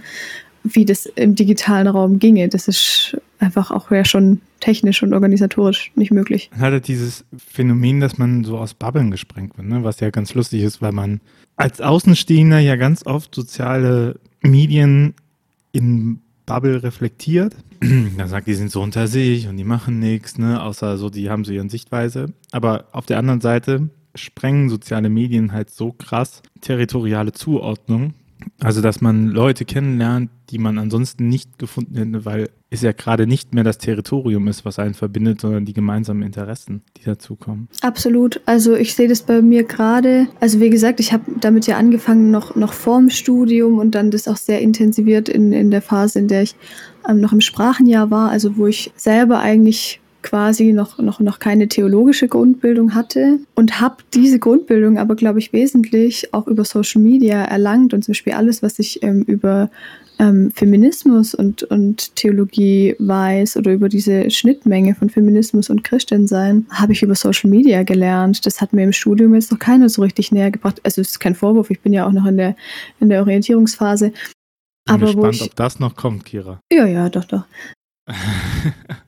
wie 0.63 0.85
das 0.85 1.07
im 1.07 1.33
digitalen 1.33 1.87
Raum 1.87 2.19
ginge. 2.19 2.49
Das 2.49 2.67
ist 2.67 3.17
einfach 3.39 3.71
auch 3.71 3.89
ja 3.89 4.05
schon 4.05 4.41
technisch 4.59 5.01
und 5.01 5.11
organisatorisch 5.11 5.91
nicht 5.95 6.11
möglich. 6.11 6.51
Man 6.51 6.59
hat 6.61 6.73
halt 6.73 6.87
dieses 6.87 7.25
Phänomen, 7.35 8.01
dass 8.01 8.19
man 8.19 8.43
so 8.43 8.59
aus 8.59 8.75
Bubbeln 8.75 9.09
gesprengt 9.09 9.57
wird, 9.57 9.67
ne? 9.67 9.83
was 9.83 10.01
ja 10.01 10.11
ganz 10.11 10.35
lustig 10.35 10.61
ist, 10.61 10.83
weil 10.83 10.91
man 10.91 11.19
als 11.55 11.81
Außenstehender 11.81 12.59
ja 12.59 12.75
ganz 12.75 13.03
oft 13.07 13.33
soziale 13.33 14.19
Medien 14.43 15.15
in 15.71 16.19
Bubble 16.45 16.83
reflektiert. 16.83 17.55
Dann 17.81 18.27
sagt, 18.27 18.47
die 18.47 18.53
sind 18.53 18.71
so 18.71 18.81
unter 18.81 19.07
sich 19.07 19.47
und 19.47 19.57
die 19.57 19.63
machen 19.63 19.99
nichts, 19.99 20.37
ne? 20.37 20.61
außer 20.61 20.97
so, 20.97 21.09
die 21.09 21.29
haben 21.29 21.43
so 21.43 21.51
ihren 21.51 21.69
Sichtweise. 21.69 22.33
Aber 22.51 22.85
auf 22.91 23.05
der 23.05 23.19
anderen 23.19 23.41
Seite 23.41 23.89
sprengen 24.15 24.69
soziale 24.69 25.09
Medien 25.09 25.51
halt 25.51 25.69
so 25.69 25.91
krass 25.91 26.41
territoriale 26.61 27.33
Zuordnung, 27.33 28.13
also, 28.61 28.81
dass 28.81 29.01
man 29.01 29.27
Leute 29.27 29.65
kennenlernt, 29.65 30.29
die 30.49 30.59
man 30.59 30.77
ansonsten 30.77 31.27
nicht 31.27 31.57
gefunden 31.59 31.95
hätte, 31.95 32.25
weil 32.25 32.49
es 32.69 32.81
ja 32.81 32.91
gerade 32.91 33.27
nicht 33.27 33.53
mehr 33.53 33.63
das 33.63 33.77
Territorium 33.77 34.47
ist, 34.47 34.65
was 34.65 34.79
einen 34.79 34.93
verbindet, 34.93 35.41
sondern 35.41 35.65
die 35.65 35.73
gemeinsamen 35.73 36.23
Interessen, 36.23 36.81
die 36.97 37.03
dazukommen. 37.03 37.67
Absolut. 37.81 38.41
Also 38.45 38.75
ich 38.75 38.95
sehe 38.95 39.07
das 39.07 39.23
bei 39.23 39.41
mir 39.41 39.63
gerade. 39.63 40.27
Also 40.39 40.59
wie 40.59 40.69
gesagt, 40.69 40.99
ich 40.99 41.13
habe 41.13 41.23
damit 41.39 41.67
ja 41.67 41.77
angefangen 41.77 42.31
noch, 42.31 42.55
noch 42.55 42.73
vorm 42.73 43.09
Studium 43.09 43.79
und 43.79 43.95
dann 43.95 44.11
das 44.11 44.27
auch 44.27 44.37
sehr 44.37 44.61
intensiviert 44.61 45.29
in, 45.29 45.51
in 45.53 45.71
der 45.71 45.81
Phase, 45.81 46.19
in 46.19 46.27
der 46.27 46.43
ich 46.43 46.55
ähm, 47.07 47.21
noch 47.21 47.33
im 47.33 47.41
Sprachenjahr 47.41 48.11
war, 48.11 48.29
also 48.29 48.57
wo 48.57 48.67
ich 48.67 48.91
selber 48.95 49.39
eigentlich 49.39 50.01
quasi 50.25 50.73
noch, 50.73 50.97
noch, 50.97 51.19
noch 51.19 51.37
keine 51.37 51.67
theologische 51.67 52.27
Grundbildung 52.27 52.95
hatte 52.95 53.39
und 53.53 53.79
habe 53.79 53.97
diese 54.13 54.39
Grundbildung 54.39 54.97
aber, 54.97 55.15
glaube 55.15 55.37
ich, 55.37 55.53
wesentlich 55.53 56.33
auch 56.33 56.47
über 56.47 56.65
Social 56.65 56.99
Media 56.99 57.43
erlangt 57.43 57.93
und 57.93 58.03
zum 58.03 58.13
Beispiel 58.13 58.33
alles, 58.33 58.63
was 58.63 58.79
ich 58.79 59.03
ähm, 59.03 59.21
über 59.21 59.69
ähm, 60.17 60.49
Feminismus 60.51 61.35
und, 61.35 61.61
und 61.63 62.15
Theologie 62.15 62.95
weiß 62.97 63.57
oder 63.57 63.71
über 63.71 63.87
diese 63.87 64.31
Schnittmenge 64.31 64.95
von 64.95 65.11
Feminismus 65.11 65.69
und 65.69 65.83
Christensein, 65.83 66.65
habe 66.71 66.93
ich 66.93 67.03
über 67.03 67.13
Social 67.13 67.51
Media 67.51 67.83
gelernt. 67.83 68.47
Das 68.47 68.61
hat 68.61 68.73
mir 68.73 68.83
im 68.83 68.93
Studium 68.93 69.35
jetzt 69.35 69.51
noch 69.51 69.59
keiner 69.59 69.89
so 69.89 70.01
richtig 70.01 70.31
näher 70.31 70.49
gebracht. 70.49 70.81
Also 70.83 71.01
es 71.01 71.11
ist 71.11 71.19
kein 71.19 71.35
Vorwurf, 71.35 71.69
ich 71.69 71.81
bin 71.81 71.93
ja 71.93 72.07
auch 72.07 72.11
noch 72.11 72.25
in 72.25 72.37
der, 72.37 72.55
in 72.99 73.09
der 73.09 73.21
Orientierungsphase. 73.21 74.07
Ich 74.07 74.13
bin 74.85 74.95
aber 74.95 75.05
gespannt, 75.05 75.35
ich, 75.35 75.41
ob 75.43 75.55
das 75.55 75.79
noch 75.79 75.95
kommt, 75.95 76.25
Kira. 76.25 76.59
Ja, 76.73 76.87
ja, 76.87 77.09
doch, 77.09 77.25
doch. 77.25 77.43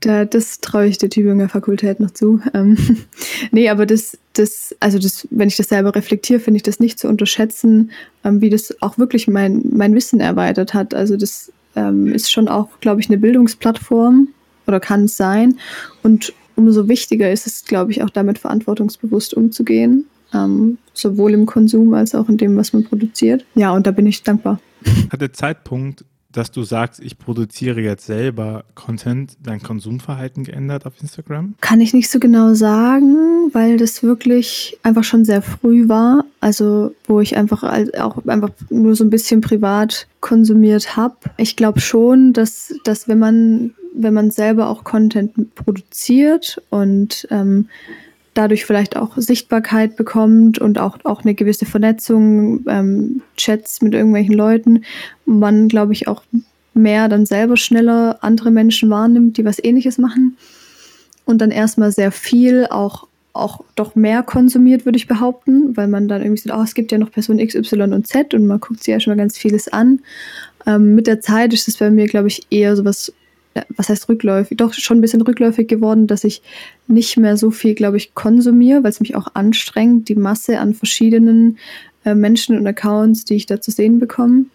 Da, 0.01 0.25
das 0.25 0.59
traue 0.59 0.87
ich 0.87 0.97
der 0.97 1.09
Tübinger 1.09 1.49
Fakultät 1.49 1.99
noch 1.99 2.11
zu. 2.11 2.41
Ähm, 2.53 2.77
nee, 3.51 3.69
aber 3.69 3.85
das, 3.85 4.17
das, 4.33 4.75
also 4.79 4.97
das, 4.97 5.27
wenn 5.29 5.47
ich 5.47 5.57
das 5.57 5.69
selber 5.69 5.93
reflektiere, 5.95 6.39
finde 6.39 6.57
ich 6.57 6.63
das 6.63 6.79
nicht 6.79 6.97
zu 6.97 7.07
unterschätzen, 7.07 7.91
ähm, 8.23 8.41
wie 8.41 8.49
das 8.49 8.81
auch 8.81 8.97
wirklich 8.97 9.27
mein, 9.27 9.63
mein 9.71 9.93
Wissen 9.93 10.19
erweitert 10.19 10.73
hat. 10.73 10.93
Also 10.93 11.15
das 11.15 11.51
ähm, 11.75 12.07
ist 12.07 12.31
schon 12.31 12.47
auch, 12.47 12.79
glaube 12.79 13.01
ich, 13.01 13.09
eine 13.09 13.19
Bildungsplattform 13.19 14.29
oder 14.65 14.79
kann 14.79 15.05
es 15.05 15.15
sein. 15.15 15.57
Und 16.01 16.33
umso 16.55 16.87
wichtiger 16.87 17.31
ist 17.31 17.45
es, 17.45 17.65
glaube 17.65 17.91
ich, 17.91 18.03
auch 18.03 18.09
damit 18.09 18.39
verantwortungsbewusst 18.39 19.33
umzugehen. 19.35 20.05
Ähm, 20.33 20.77
sowohl 20.93 21.33
im 21.33 21.45
Konsum 21.45 21.93
als 21.93 22.13
auch 22.13 22.27
in 22.27 22.37
dem, 22.37 22.57
was 22.57 22.73
man 22.73 22.83
produziert. 22.83 23.45
Ja, 23.55 23.71
und 23.71 23.87
da 23.87 23.91
bin 23.91 24.07
ich 24.07 24.23
dankbar. 24.23 24.59
Hat 25.09 25.21
der 25.21 25.31
Zeitpunkt 25.31 26.03
dass 26.37 26.51
du 26.51 26.63
sagst, 26.63 26.99
ich 26.99 27.17
produziere 27.17 27.81
jetzt 27.81 28.05
selber 28.05 28.63
Content, 28.75 29.37
dein 29.41 29.61
Konsumverhalten 29.61 30.43
geändert 30.43 30.85
auf 30.85 30.93
Instagram? 31.01 31.55
Kann 31.61 31.81
ich 31.81 31.93
nicht 31.93 32.09
so 32.09 32.19
genau 32.19 32.53
sagen, 32.53 33.49
weil 33.53 33.77
das 33.77 34.03
wirklich 34.03 34.77
einfach 34.83 35.03
schon 35.03 35.25
sehr 35.25 35.41
früh 35.41 35.89
war. 35.89 36.25
Also 36.39 36.93
wo 37.07 37.21
ich 37.21 37.35
einfach 37.35 37.63
auch 37.63 38.25
einfach 38.27 38.51
nur 38.69 38.95
so 38.95 39.03
ein 39.03 39.09
bisschen 39.09 39.41
privat 39.41 40.07
konsumiert 40.19 40.95
habe. 40.95 41.15
Ich 41.37 41.55
glaube 41.55 41.79
schon, 41.79 42.33
dass, 42.33 42.73
dass 42.83 43.07
wenn 43.07 43.19
man 43.19 43.73
wenn 43.99 44.13
man 44.13 44.29
selber 44.29 44.69
auch 44.69 44.83
Content 44.83 45.55
produziert 45.55 46.61
und 46.69 47.27
ähm, 47.31 47.67
dadurch 48.37 48.65
vielleicht 48.65 48.95
auch 48.95 49.17
Sichtbarkeit 49.17 49.95
bekommt 49.95 50.59
und 50.59 50.79
auch, 50.79 50.97
auch 51.03 51.23
eine 51.23 51.33
gewisse 51.33 51.65
Vernetzung, 51.65 52.65
ähm, 52.67 53.21
Chats 53.35 53.81
mit 53.81 53.93
irgendwelchen 53.93 54.35
Leuten, 54.35 54.83
man, 55.25 55.67
glaube 55.67 55.93
ich, 55.93 56.07
auch 56.07 56.23
mehr 56.73 57.09
dann 57.09 57.25
selber 57.25 57.57
schneller 57.57 58.19
andere 58.21 58.51
Menschen 58.51 58.89
wahrnimmt, 58.89 59.37
die 59.37 59.45
was 59.45 59.63
ähnliches 59.63 59.97
machen 59.97 60.37
und 61.25 61.39
dann 61.41 61.51
erstmal 61.51 61.91
sehr 61.91 62.11
viel 62.11 62.67
auch 62.69 63.07
auch 63.33 63.63
doch 63.75 63.93
mehr 63.93 64.23
konsumiert, 64.23 64.85
würde 64.85 64.97
ich 64.97 65.07
behaupten, 65.07 65.77
weil 65.77 65.87
man 65.87 66.07
dann 66.07 66.23
irgendwie 66.23 66.41
sagt, 66.41 66.57
oh, 66.57 66.63
es 66.63 66.73
gibt 66.73 66.91
ja 66.91 66.97
noch 66.97 67.11
Person 67.11 67.37
X, 67.37 67.53
Y 67.53 67.93
und 67.93 68.07
Z 68.07 68.33
und 68.33 68.47
man 68.47 68.59
guckt 68.59 68.83
sich 68.83 68.91
ja 68.91 68.99
schon 68.99 69.11
mal 69.11 69.21
ganz 69.21 69.37
vieles 69.37 69.67
an. 69.67 69.99
Ähm, 70.65 70.95
mit 70.95 71.05
der 71.05 71.21
Zeit 71.21 71.53
ist 71.53 71.67
es 71.67 71.77
bei 71.77 71.91
mir, 71.91 72.07
glaube 72.07 72.29
ich, 72.29 72.47
eher 72.49 72.75
so 72.75 72.83
was 72.83 73.13
was 73.75 73.89
heißt 73.89 74.09
rückläufig, 74.09 74.57
doch 74.57 74.73
schon 74.73 74.97
ein 74.97 75.01
bisschen 75.01 75.21
rückläufig 75.21 75.67
geworden, 75.67 76.07
dass 76.07 76.23
ich 76.23 76.41
nicht 76.87 77.17
mehr 77.17 77.37
so 77.37 77.51
viel, 77.51 77.75
glaube 77.75 77.97
ich, 77.97 78.13
konsumiere, 78.13 78.83
weil 78.83 78.91
es 78.91 78.99
mich 78.99 79.15
auch 79.15 79.27
anstrengt, 79.33 80.09
die 80.09 80.15
Masse 80.15 80.59
an 80.59 80.73
verschiedenen 80.73 81.57
äh, 82.05 82.15
Menschen 82.15 82.57
und 82.57 82.67
Accounts, 82.67 83.25
die 83.25 83.35
ich 83.35 83.45
da 83.45 83.59
zu 83.59 83.71
sehen 83.71 83.99
bekomme. 83.99 84.45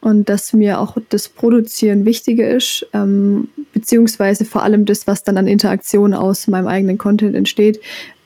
Und 0.00 0.30
dass 0.30 0.54
mir 0.54 0.80
auch 0.80 0.96
das 1.10 1.28
Produzieren 1.28 2.06
wichtiger 2.06 2.48
ist, 2.48 2.86
ähm, 2.94 3.48
beziehungsweise 3.74 4.46
vor 4.46 4.62
allem 4.62 4.86
das, 4.86 5.06
was 5.06 5.24
dann 5.24 5.36
an 5.36 5.46
Interaktion 5.46 6.14
aus 6.14 6.46
meinem 6.46 6.68
eigenen 6.68 6.96
Content 6.96 7.36
entsteht. 7.36 7.80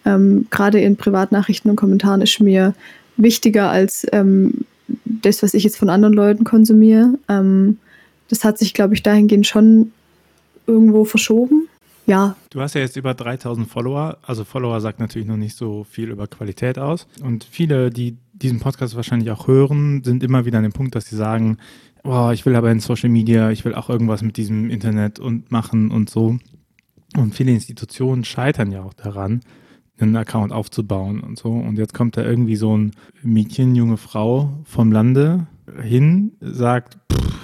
Ähm, 0.05 0.47
Gerade 0.51 0.81
in 0.81 0.97
Privatnachrichten 0.97 1.71
und 1.71 1.77
Kommentaren 1.77 2.23
ist 2.23 2.39
mir 2.39 2.75
wichtiger 3.17 3.71
als 3.71 4.07
ähm, 4.13 4.65
das, 5.05 5.43
was 5.43 5.55
ich 5.55 5.65
jetzt 5.65 5.77
von 5.77 5.89
anderen 5.89 6.15
Leuten 6.15 6.45
konsumiere. 6.45 7.19
Ähm, 7.29 7.79
das 8.29 8.45
hat 8.45 8.59
sich, 8.59 8.75
glaube 8.75 8.95
ich, 8.95 9.03
dahingehend 9.03 9.47
schon 9.47 9.93
irgendwo 10.67 11.05
verschoben. 11.05 11.69
Ja. 12.07 12.37
Du 12.51 12.61
hast 12.61 12.75
ja 12.75 12.81
jetzt 12.81 12.97
über 12.97 13.15
3000 13.15 13.69
Follower. 13.69 14.19
Also 14.23 14.45
Follower 14.45 14.81
sagt 14.81 15.01
natürlich 15.01 15.27
noch 15.27 15.37
nicht 15.37 15.57
so 15.57 15.85
viel 15.85 16.11
über 16.11 16.27
Qualität 16.27 16.79
aus. 16.79 17.07
Und 17.23 17.45
viele, 17.45 17.91
die 17.91 18.17
diesen 18.33 18.61
Podcast 18.61 18.97
wahrscheinlich 18.97 19.31
auch 19.31 19.49
hören, 19.49 20.03
sind 20.05 20.23
immer 20.23 20.45
wieder 20.45 20.59
an 20.59 20.65
dem 20.65 20.73
Punkt, 20.73 20.95
dass 20.95 21.07
sie 21.07 21.17
sagen, 21.17 21.59
oh, 22.03 22.31
ich 22.33 22.45
will 22.45 22.57
aber 22.57 22.71
in 22.71 22.81
Social 22.81 23.09
Media, 23.09 23.51
ich 23.51 23.65
will 23.65 23.75
auch 23.75 23.89
irgendwas 23.89 24.23
mit 24.23 24.37
diesem 24.37 24.69
Internet 24.71 25.19
und 25.19 25.51
machen 25.51 25.91
und 25.91 26.11
so. 26.11 26.37
Und 27.17 27.35
viele 27.35 27.53
Institutionen 27.53 28.25
scheitern 28.25 28.71
ja 28.73 28.83
auch 28.83 28.93
daran, 28.93 29.41
einen 29.99 30.17
Account 30.17 30.53
aufzubauen 30.53 31.21
und 31.21 31.39
so. 31.39 31.51
Und 31.51 31.79
jetzt 31.79 31.95
kommt 31.95 32.17
da 32.17 32.23
irgendwie 32.23 32.57
so 32.57 32.77
ein 32.77 32.93
Mädchen, 33.23 33.75
junge 33.77 33.97
Frau 33.97 34.53
vom 34.65 34.93
Lande 34.93 35.47
hin, 35.83 36.33
sagt, 36.41 36.99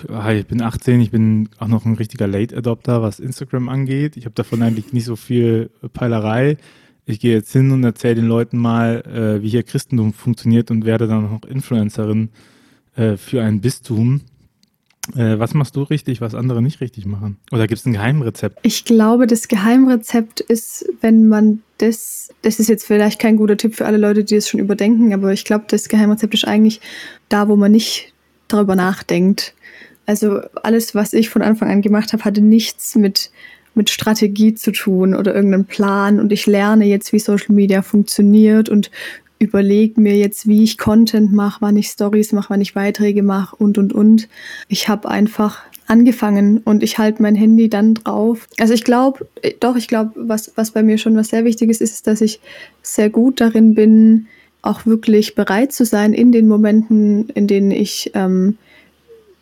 hi, 0.08 0.34
ich 0.34 0.46
bin 0.46 0.62
18, 0.62 1.00
ich 1.00 1.10
bin 1.10 1.48
auch 1.58 1.68
noch 1.68 1.84
ein 1.84 1.94
richtiger 1.94 2.26
Late 2.26 2.56
Adopter, 2.56 3.02
was 3.02 3.20
Instagram 3.20 3.68
angeht. 3.68 4.16
Ich 4.16 4.24
habe 4.24 4.34
davon 4.34 4.62
eigentlich 4.62 4.92
nicht 4.92 5.04
so 5.04 5.16
viel 5.16 5.70
Peilerei. 5.92 6.56
Ich 7.06 7.20
gehe 7.20 7.34
jetzt 7.34 7.52
hin 7.52 7.70
und 7.70 7.82
erzähle 7.82 8.16
den 8.16 8.26
Leuten 8.26 8.58
mal, 8.58 9.02
äh, 9.06 9.42
wie 9.42 9.48
hier 9.48 9.62
Christentum 9.62 10.12
funktioniert 10.12 10.70
und 10.70 10.84
werde 10.84 11.08
dann 11.08 11.22
noch 11.22 11.44
Influencerin 11.44 12.30
äh, 12.94 13.16
für 13.16 13.42
ein 13.42 13.60
Bistum. 13.60 14.20
Äh, 15.16 15.38
was 15.38 15.54
machst 15.54 15.74
du 15.76 15.82
richtig, 15.82 16.20
was 16.20 16.34
andere 16.34 16.62
nicht 16.62 16.80
richtig 16.80 17.06
machen? 17.06 17.38
Oder 17.50 17.66
gibt 17.66 17.80
es 17.80 17.86
ein 17.86 17.94
Geheimrezept? 17.94 18.58
Ich 18.62 18.84
glaube, 18.84 19.26
das 19.26 19.48
Geheimrezept 19.48 20.40
ist, 20.40 20.88
wenn 21.00 21.26
man 21.26 21.62
das, 21.78 22.32
das 22.42 22.60
ist 22.60 22.68
jetzt 22.68 22.86
vielleicht 22.86 23.18
kein 23.18 23.36
guter 23.36 23.56
Tipp 23.56 23.74
für 23.74 23.86
alle 23.86 23.96
Leute, 23.96 24.22
die 24.22 24.36
es 24.36 24.48
schon 24.48 24.60
überdenken, 24.60 25.14
aber 25.14 25.32
ich 25.32 25.44
glaube, 25.44 25.64
das 25.68 25.88
Geheimrezept 25.88 26.34
ist 26.34 26.46
eigentlich 26.46 26.80
da, 27.28 27.48
wo 27.48 27.56
man 27.56 27.72
nicht 27.72 28.09
darüber 28.52 28.76
nachdenkt. 28.76 29.54
Also 30.06 30.40
alles, 30.62 30.94
was 30.94 31.12
ich 31.12 31.30
von 31.30 31.42
Anfang 31.42 31.70
an 31.70 31.82
gemacht 31.82 32.12
habe, 32.12 32.24
hatte 32.24 32.40
nichts 32.40 32.96
mit, 32.96 33.30
mit 33.74 33.90
Strategie 33.90 34.54
zu 34.54 34.72
tun 34.72 35.14
oder 35.14 35.34
irgendeinem 35.34 35.66
Plan. 35.66 36.18
Und 36.20 36.32
ich 36.32 36.46
lerne 36.46 36.86
jetzt, 36.86 37.12
wie 37.12 37.18
Social 37.18 37.54
Media 37.54 37.82
funktioniert 37.82 38.68
und 38.68 38.90
überlege 39.38 40.00
mir 40.00 40.16
jetzt, 40.16 40.46
wie 40.46 40.62
ich 40.62 40.78
Content 40.78 41.32
mache, 41.32 41.62
wann 41.62 41.76
ich 41.76 41.88
Stories 41.88 42.32
mache, 42.32 42.50
wann 42.50 42.60
ich 42.60 42.74
Beiträge 42.74 43.22
mache 43.22 43.56
und, 43.56 43.78
und, 43.78 43.92
und. 43.92 44.28
Ich 44.68 44.88
habe 44.88 45.08
einfach 45.08 45.62
angefangen 45.86 46.58
und 46.58 46.82
ich 46.82 46.98
halte 46.98 47.22
mein 47.22 47.34
Handy 47.34 47.68
dann 47.68 47.94
drauf. 47.94 48.48
Also 48.58 48.74
ich 48.74 48.84
glaube, 48.84 49.26
doch, 49.58 49.76
ich 49.76 49.88
glaube, 49.88 50.12
was, 50.16 50.52
was 50.54 50.70
bei 50.70 50.82
mir 50.82 50.98
schon 50.98 51.16
was 51.16 51.28
sehr 51.28 51.44
Wichtiges 51.44 51.80
ist, 51.80 51.92
ist, 51.92 52.06
dass 52.06 52.20
ich 52.20 52.40
sehr 52.82 53.10
gut 53.10 53.40
darin 53.40 53.74
bin, 53.74 54.28
auch 54.62 54.86
wirklich 54.86 55.34
bereit 55.34 55.72
zu 55.72 55.84
sein 55.84 56.12
in 56.12 56.32
den 56.32 56.48
Momenten, 56.48 57.28
in 57.30 57.46
denen 57.46 57.70
ich 57.70 58.10
ähm, 58.14 58.58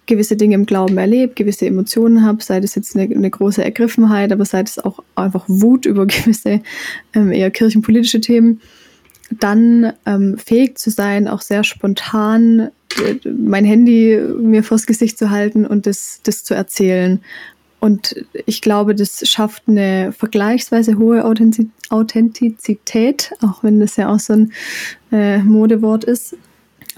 gewisse 0.06 0.36
Dinge 0.36 0.56
im 0.56 0.66
Glauben 0.66 0.98
erlebe, 0.98 1.34
gewisse 1.34 1.66
Emotionen 1.66 2.24
habe, 2.24 2.42
sei 2.42 2.60
das 2.60 2.74
jetzt 2.74 2.96
eine, 2.96 3.14
eine, 3.14 3.30
große 3.30 3.62
Ergriffenheit, 3.62 4.32
aber 4.32 4.44
sei 4.44 4.62
das 4.62 4.78
auch 4.78 5.00
einfach 5.14 5.44
Wut 5.46 5.86
über 5.86 6.06
gewisse 6.06 6.60
ähm, 7.14 7.30
eher 7.30 7.50
kirchenpolitische 7.52 8.20
Themen, 8.20 8.60
dann 9.30 9.92
ähm, 10.06 10.38
fähig 10.38 10.78
zu 10.78 10.90
sein, 10.90 11.28
auch 11.28 11.42
sehr 11.42 11.62
spontan 11.62 12.70
äh, 13.04 13.28
mein 13.28 13.64
Handy 13.64 14.18
mir 14.40 14.64
vors 14.64 14.86
Gesicht 14.86 15.18
zu 15.18 15.30
halten 15.30 15.66
und 15.66 15.86
das, 15.86 16.20
das 16.24 16.42
zu 16.42 16.54
erzählen. 16.54 17.20
Und 17.80 18.24
ich 18.46 18.60
glaube, 18.60 18.94
das 18.94 19.26
schafft 19.28 19.64
eine 19.68 20.12
vergleichsweise 20.12 20.98
hohe 20.98 21.24
Authentizität, 21.24 23.32
auch 23.40 23.62
wenn 23.62 23.78
das 23.78 23.96
ja 23.96 24.12
auch 24.12 24.18
so 24.18 24.32
ein 24.32 24.52
äh, 25.12 25.38
Modewort 25.38 26.04
ist 26.04 26.34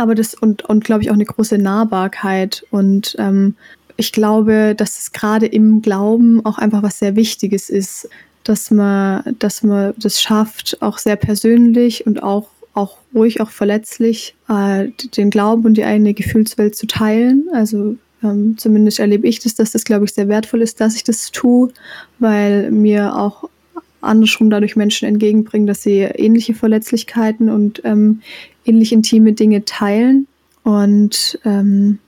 aber 0.01 0.15
das 0.15 0.35
und, 0.35 0.65
und 0.65 0.83
glaube 0.83 1.03
ich 1.03 1.11
auch 1.11 1.15
eine 1.15 1.27
große 1.27 1.59
Nahbarkeit. 1.59 2.65
Und 2.71 3.15
ähm, 3.19 3.55
ich 3.97 4.13
glaube, 4.13 4.75
dass 4.75 4.99
es 4.99 5.13
gerade 5.13 5.47
im 5.47 5.83
Glauben 5.83 6.45
auch 6.47 6.57
einfach 6.57 6.83
was 6.83 6.99
sehr 6.99 7.17
Wichtiges 7.17 7.69
ist, 7.69 8.09
dass 8.43 8.71
man, 8.71 9.37
dass 9.39 9.63
man 9.63 9.93
das 9.99 10.23
schafft, 10.23 10.81
auch 10.81 10.97
sehr 10.97 11.17
persönlich 11.17 12.07
und 12.07 12.23
auch, 12.23 12.49
auch 12.73 12.97
ruhig, 13.15 13.43
auch 13.43 13.51
verletzlich, 13.51 14.35
äh, 14.49 14.89
den 15.17 15.29
Glauben 15.29 15.67
und 15.67 15.75
die 15.75 15.85
eigene 15.85 16.15
Gefühlswelt 16.15 16.75
zu 16.75 16.87
teilen. 16.87 17.49
Also 17.53 17.97
ähm, 18.23 18.57
zumindest 18.59 18.99
erlebe 18.99 19.27
ich 19.27 19.41
das, 19.41 19.55
dass 19.55 19.73
das, 19.73 19.85
glaube 19.85 20.05
ich, 20.05 20.13
sehr 20.13 20.29
wertvoll 20.29 20.63
ist, 20.63 20.81
dass 20.81 20.95
ich 20.95 21.05
das 21.05 21.31
tue, 21.31 21.73
weil 22.19 22.71
mir 22.71 23.17
auch 23.17 23.49
andersrum 24.01 24.51
dadurch 24.51 24.77
Menschen 24.77 25.07
entgegenbringen, 25.09 25.67
dass 25.67 25.83
sie 25.83 26.01
ähnliche 26.01 26.55
Verletzlichkeiten 26.55 27.51
und 27.51 27.83
ähm, 27.85 28.23
ähnlich 28.65 28.93
intime 28.93 29.33
Dinge 29.33 29.65
teilen. 29.65 30.27
Und 30.63 31.39
ähm, 31.45 31.99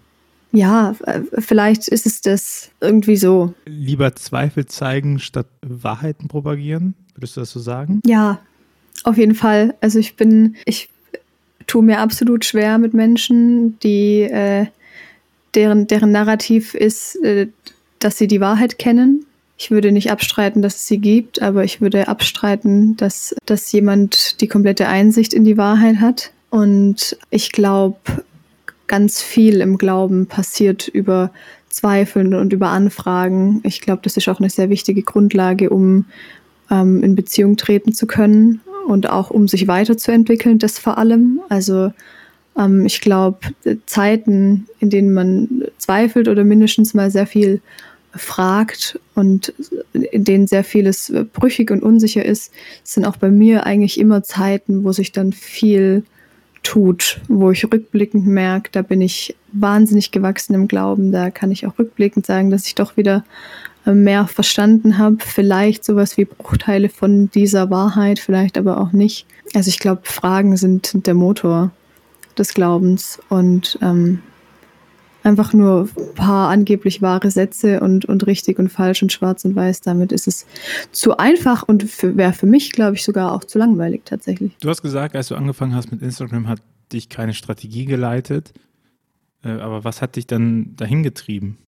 ja, 0.53 0.95
äh, 1.07 1.21
vielleicht 1.39 1.89
ist 1.89 2.07
es 2.07 2.21
das 2.21 2.71
irgendwie 2.81 3.17
so. 3.17 3.55
Lieber 3.67 4.15
Zweifel 4.15 4.67
zeigen 4.67 5.19
statt 5.19 5.47
Wahrheiten 5.63 6.29
propagieren, 6.29 6.95
würdest 7.15 7.37
du 7.37 7.41
das 7.41 7.51
so 7.51 7.61
sagen? 7.61 8.01
Ja, 8.07 8.41
auf 9.05 9.17
jeden 9.17 9.35
Fall. 9.35 9.75
Also 9.81 9.99
ich 9.99 10.17
bin, 10.17 10.57
ich 10.67 10.89
tue 11.67 11.83
mir 11.83 11.99
absolut 12.01 12.45
schwer 12.45 12.79
mit 12.79 12.93
Menschen, 12.95 13.79
die 13.81 14.23
äh, 14.23 14.67
deren, 15.55 15.87
deren 15.87 16.13
Narrativ 16.13 16.75
ist, 16.75 17.17
äh, 17.23 17.49
dass 17.99 18.19
sie 18.19 18.27
die 18.27 18.41
Wahrheit 18.41 18.79
kennen. 18.79 19.27
Ich 19.57 19.71
würde 19.71 19.93
nicht 19.93 20.11
abstreiten, 20.11 20.61
dass 20.61 20.77
es 20.77 20.87
sie 20.87 20.99
gibt, 20.99 21.41
aber 21.41 21.65
ich 21.65 21.81
würde 21.81 22.09
abstreiten, 22.09 22.97
dass, 22.97 23.35
dass 23.47 23.71
jemand 23.71 24.41
die 24.41 24.49
komplette 24.49 24.89
Einsicht 24.89 25.33
in 25.33 25.45
die 25.45 25.57
Wahrheit 25.57 26.01
hat. 26.01 26.33
Und 26.51 27.17
ich 27.31 27.53
glaube, 27.53 27.99
ganz 28.89 29.23
viel 29.23 29.61
im 29.61 29.79
Glauben 29.79 30.27
passiert 30.27 30.89
über 30.89 31.31
Zweifeln 31.69 32.35
und 32.35 32.53
über 32.53 32.69
Anfragen. 32.69 33.61
Ich 33.65 33.81
glaube, 33.81 34.01
das 34.03 34.17
ist 34.17 34.29
auch 34.29 34.41
eine 34.41 34.51
sehr 34.51 34.69
wichtige 34.69 35.03
Grundlage, 35.03 35.71
um 35.71 36.07
ähm, 36.71 37.03
in 37.03 37.15
Beziehung 37.15 37.57
treten 37.57 37.93
zu 37.93 38.07
können 38.07 38.61
und 38.87 39.09
auch 39.09 39.31
um 39.31 39.49
sich 39.49 39.69
weiterzuentwickeln, 39.69 40.59
das 40.59 40.79
vor 40.79 40.99
allem. 40.99 41.41
Also 41.49 41.93
ähm, 42.59 42.87
ich 42.87 43.01
glaube, 43.01 43.39
Zeiten, 43.87 44.67
in 44.81 44.91
denen 44.91 45.13
man 45.13 45.65
zweifelt 45.79 46.29
oder 46.29 46.45
mindestens 46.45 46.95
mal 46.95 47.11
sehr 47.11 47.27
viel 47.27 47.61
fragt 48.15 49.01
und 49.15 49.55
in 49.93 50.25
denen 50.25 50.47
sehr 50.47 50.65
vieles 50.65 51.13
brüchig 51.33 51.71
und 51.71 51.83
unsicher 51.83 52.25
ist, 52.25 52.53
sind 52.85 53.07
auch 53.07 53.17
bei 53.17 53.31
mir 53.31 53.65
eigentlich 53.65 53.99
immer 53.99 54.23
Zeiten, 54.23 54.85
wo 54.85 54.93
sich 54.93 55.13
dann 55.13 55.33
viel 55.33 56.05
tut, 56.63 57.21
wo 57.29 57.51
ich 57.51 57.65
rückblickend 57.65 58.27
merke, 58.27 58.71
da 58.73 58.83
bin 58.83 59.01
ich 59.01 59.35
wahnsinnig 59.53 60.11
gewachsen 60.11 60.55
im 60.55 60.69
Glauben. 60.69 61.13
Da 61.13 61.31
kann 61.31 61.51
ich 61.51 61.67
auch 61.67 61.79
rückblickend 61.79 62.25
sagen, 62.25 62.51
dass 62.51 62.67
ich 62.67 62.75
doch 62.75 62.97
wieder 62.97 63.25
äh, 63.85 63.93
mehr 63.93 64.27
verstanden 64.27 64.99
habe. 64.99 65.17
Vielleicht 65.21 65.85
sowas 65.85 66.17
wie 66.17 66.25
Bruchteile 66.25 66.89
von 66.89 67.31
dieser 67.31 67.71
Wahrheit, 67.71 68.19
vielleicht 68.19 68.59
aber 68.59 68.81
auch 68.81 68.93
nicht. 68.93 69.27
Also 69.55 69.69
ich 69.69 69.79
glaube, 69.79 70.03
Fragen 70.05 70.57
sind 70.57 71.07
der 71.07 71.15
Motor 71.15 71.73
des 72.39 72.55
Glaubens 72.55 73.21
und 73.29 73.79
ähm, 73.83 74.21
einfach 75.23 75.53
nur 75.53 75.89
ein 75.97 76.15
paar 76.15 76.49
angeblich 76.49 77.03
wahre 77.03 77.31
Sätze 77.31 77.81
und, 77.81 78.05
und 78.05 78.27
richtig 78.27 78.59
und 78.59 78.69
falsch 78.69 79.03
und 79.03 79.13
schwarz 79.13 79.45
und 79.45 79.55
weiß. 79.55 79.81
Damit 79.83 80.13
ist 80.13 80.27
es 80.27 80.47
zu 80.91 81.17
einfach 81.17 81.63
und 81.63 82.03
wäre 82.03 82.33
für 82.33 82.47
mich, 82.47 82.73
glaube 82.73 82.97
ich, 82.97 83.05
sogar 83.05 83.33
auch 83.33 83.45
zu 83.45 83.59
langweilig 83.59 84.03
tatsächlich. 84.05 84.57
Du 84.61 84.69
hast 84.69 84.83
gesagt, 84.83 85.15
als 85.15 85.29
du 85.29 85.35
angefangen 85.35 85.75
hast 85.75 85.93
mit 85.93 86.03
Instagram, 86.03 86.49
hat 86.49 86.61
dich 86.93 87.09
keine 87.09 87.35
Strategie 87.35 87.85
geleitet. 87.85 88.53
Äh, 89.45 89.51
aber 89.51 89.85
was 89.85 90.03
hat 90.03 90.17
dich 90.17 90.27
dann 90.27 90.75
dahin 90.77 91.03
getrieben? 91.03 91.59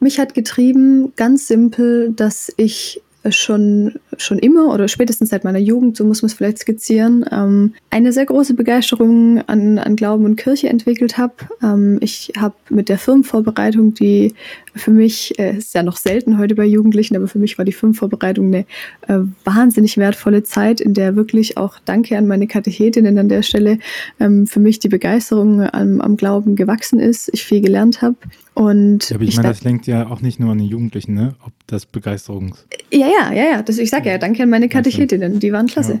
Mich 0.00 0.18
hat 0.18 0.34
getrieben, 0.34 1.12
ganz 1.16 1.46
simpel, 1.46 2.12
dass 2.12 2.52
ich 2.56 3.00
schon, 3.30 3.94
schon 4.16 4.38
immer 4.38 4.72
oder 4.74 4.88
spätestens 4.88 5.30
seit 5.30 5.44
meiner 5.44 5.58
Jugend, 5.58 5.96
so 5.96 6.04
muss 6.04 6.22
man 6.22 6.26
es 6.26 6.34
vielleicht 6.34 6.58
skizzieren, 6.58 7.24
ähm, 7.30 7.74
eine 7.90 8.12
sehr 8.12 8.26
große 8.26 8.54
Begeisterung 8.54 9.40
an, 9.46 9.78
an 9.78 9.94
Glauben 9.96 10.24
und 10.24 10.36
Kirche 10.36 10.68
entwickelt 10.68 11.18
habe. 11.18 11.34
Ähm, 11.62 11.98
ich 12.00 12.32
habe 12.36 12.54
mit 12.68 12.88
der 12.88 12.98
Firmenvorbereitung, 12.98 13.94
die 13.94 14.34
für 14.74 14.90
mich, 14.90 15.38
äh, 15.38 15.58
ist 15.58 15.74
ja 15.74 15.82
noch 15.82 15.96
selten 15.96 16.38
heute 16.38 16.54
bei 16.54 16.64
Jugendlichen, 16.64 17.14
aber 17.16 17.28
für 17.28 17.38
mich 17.38 17.58
war 17.58 17.64
die 17.64 17.72
Firmenvorbereitung 17.72 18.46
eine 18.46 18.66
äh, 19.06 19.24
wahnsinnig 19.44 19.98
wertvolle 19.98 20.42
Zeit, 20.42 20.80
in 20.80 20.94
der 20.94 21.14
wirklich 21.14 21.56
auch 21.56 21.78
Danke 21.84 22.18
an 22.18 22.26
meine 22.26 22.48
Katechetinnen 22.48 23.18
an 23.18 23.28
der 23.28 23.42
Stelle 23.42 23.78
ähm, 24.18 24.46
für 24.46 24.60
mich 24.60 24.80
die 24.80 24.88
Begeisterung 24.88 25.62
am, 25.62 26.00
am 26.00 26.16
Glauben 26.16 26.56
gewachsen 26.56 26.98
ist, 26.98 27.30
ich 27.32 27.44
viel 27.44 27.60
gelernt 27.60 28.02
habe. 28.02 28.16
Und 28.54 29.08
ja, 29.08 29.16
aber 29.16 29.24
ich, 29.24 29.30
ich 29.30 29.36
meine, 29.36 29.48
das 29.48 29.64
lenkt 29.64 29.86
ja 29.86 30.06
auch 30.08 30.20
nicht 30.20 30.38
nur 30.38 30.52
an 30.52 30.58
die 30.58 30.66
Jugendlichen, 30.66 31.14
ne? 31.14 31.34
Ob 31.44 31.52
das 31.66 31.86
Begeisterungs. 31.86 32.66
Ja, 32.92 33.06
ja, 33.06 33.32
ja, 33.32 33.44
ja. 33.52 33.62
Das, 33.62 33.78
ich 33.78 33.90
sage 33.90 34.10
ja, 34.10 34.18
danke 34.18 34.42
an 34.42 34.50
meine 34.50 34.68
Katechetinnen, 34.68 35.40
die 35.40 35.52
waren 35.52 35.66
klasse. 35.66 36.00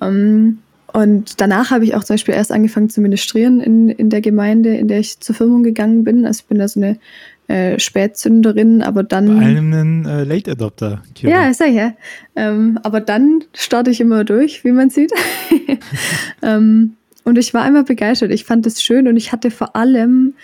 Ja. 0.00 0.08
Um, 0.08 0.14
ähm, 0.14 0.58
und 0.92 1.40
danach 1.40 1.72
habe 1.72 1.84
ich 1.84 1.96
auch 1.96 2.04
zum 2.04 2.14
Beispiel 2.14 2.34
erst 2.34 2.52
angefangen 2.52 2.88
zu 2.88 3.00
ministrieren 3.00 3.60
in, 3.60 3.88
in 3.88 4.10
der 4.10 4.20
Gemeinde, 4.20 4.76
in 4.76 4.86
der 4.86 5.00
ich 5.00 5.18
zur 5.18 5.34
Firmung 5.34 5.64
gegangen 5.64 6.04
bin. 6.04 6.24
Also 6.24 6.42
ich 6.42 6.46
bin 6.46 6.58
da 6.58 6.68
so 6.68 6.80
eine 6.80 6.98
äh, 7.48 7.80
Spätzünderin, 7.80 8.80
aber 8.80 9.02
dann. 9.02 9.26
Bei 9.38 9.44
allem 9.44 9.72
ein 9.72 10.06
äh, 10.06 10.22
Late 10.22 10.52
Adopter. 10.52 11.02
Kira. 11.16 11.32
Ja, 11.32 11.48
ist 11.48 11.58
ja, 11.58 11.66
ja. 11.66 11.94
Ähm, 12.36 12.78
aber 12.84 13.00
dann 13.00 13.42
starte 13.54 13.90
ich 13.90 14.00
immer 14.00 14.22
durch, 14.22 14.62
wie 14.62 14.70
man 14.70 14.88
sieht. 14.88 15.12
ähm, 16.42 16.94
und 17.24 17.38
ich 17.38 17.54
war 17.54 17.66
immer 17.66 17.82
begeistert. 17.82 18.30
Ich 18.30 18.44
fand 18.44 18.64
es 18.64 18.80
schön 18.80 19.08
und 19.08 19.16
ich 19.16 19.32
hatte 19.32 19.50
vor 19.50 19.74
allem 19.74 20.34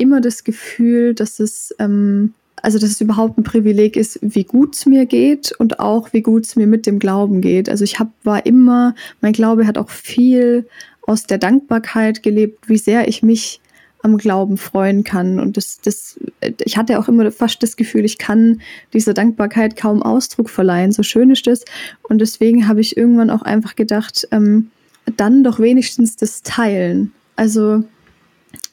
immer 0.00 0.20
das 0.20 0.44
Gefühl, 0.44 1.14
dass 1.14 1.40
es, 1.40 1.74
ähm, 1.78 2.34
also 2.56 2.78
dass 2.78 2.90
es 2.90 3.00
überhaupt 3.00 3.38
ein 3.38 3.44
Privileg 3.44 3.96
ist, 3.96 4.18
wie 4.22 4.44
gut 4.44 4.74
es 4.74 4.86
mir 4.86 5.06
geht 5.06 5.52
und 5.58 5.80
auch 5.80 6.12
wie 6.12 6.22
gut 6.22 6.44
es 6.44 6.56
mir 6.56 6.66
mit 6.66 6.86
dem 6.86 6.98
Glauben 6.98 7.40
geht. 7.40 7.68
Also 7.68 7.84
ich 7.84 7.98
hab, 7.98 8.08
war 8.24 8.46
immer, 8.46 8.94
mein 9.20 9.32
Glaube 9.32 9.66
hat 9.66 9.78
auch 9.78 9.90
viel 9.90 10.66
aus 11.06 11.24
der 11.24 11.38
Dankbarkeit 11.38 12.22
gelebt, 12.22 12.68
wie 12.68 12.78
sehr 12.78 13.08
ich 13.08 13.22
mich 13.22 13.60
am 14.02 14.16
Glauben 14.16 14.56
freuen 14.56 15.04
kann. 15.04 15.38
Und 15.38 15.56
das, 15.56 15.80
das, 15.82 16.18
ich 16.64 16.76
hatte 16.76 16.98
auch 16.98 17.08
immer 17.08 17.30
fast 17.30 17.62
das 17.62 17.76
Gefühl, 17.76 18.04
ich 18.04 18.18
kann 18.18 18.60
dieser 18.92 19.14
Dankbarkeit 19.14 19.76
kaum 19.76 20.02
Ausdruck 20.02 20.48
verleihen. 20.48 20.92
So 20.92 21.02
schön 21.02 21.30
ist 21.30 21.46
das. 21.46 21.64
Und 22.02 22.20
deswegen 22.20 22.66
habe 22.66 22.80
ich 22.80 22.96
irgendwann 22.96 23.30
auch 23.30 23.42
einfach 23.42 23.76
gedacht, 23.76 24.26
ähm, 24.30 24.70
dann 25.16 25.44
doch 25.44 25.58
wenigstens 25.58 26.16
das 26.16 26.42
Teilen. 26.42 27.12
Also 27.36 27.84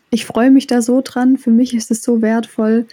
ich 0.09 0.25
freue 0.25 0.51
mich 0.51 0.67
da 0.67 0.81
so 0.81 1.01
dran. 1.03 1.37
Für 1.37 1.51
mich 1.51 1.73
ist 1.73 1.91
es 1.91 2.01
so 2.01 2.21
wertvoll. 2.21 2.85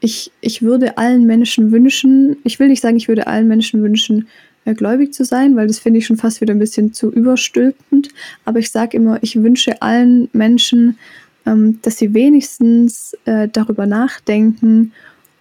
Ich, 0.00 0.32
ich 0.40 0.62
würde 0.62 0.96
allen 0.96 1.26
Menschen 1.26 1.72
wünschen, 1.72 2.36
ich 2.44 2.58
will 2.58 2.68
nicht 2.68 2.80
sagen, 2.80 2.96
ich 2.96 3.08
würde 3.08 3.26
allen 3.26 3.48
Menschen 3.48 3.82
wünschen, 3.82 4.28
äh, 4.64 4.74
gläubig 4.74 5.12
zu 5.12 5.24
sein, 5.24 5.56
weil 5.56 5.66
das 5.66 5.78
finde 5.78 5.98
ich 5.98 6.06
schon 6.06 6.16
fast 6.16 6.40
wieder 6.40 6.54
ein 6.54 6.58
bisschen 6.58 6.92
zu 6.92 7.10
überstülpend. 7.10 8.08
Aber 8.44 8.58
ich 8.58 8.70
sage 8.70 8.96
immer, 8.96 9.18
ich 9.22 9.42
wünsche 9.42 9.82
allen 9.82 10.28
Menschen, 10.32 10.98
ähm, 11.44 11.80
dass 11.82 11.98
sie 11.98 12.14
wenigstens 12.14 13.16
äh, 13.24 13.48
darüber 13.48 13.86
nachdenken, 13.86 14.92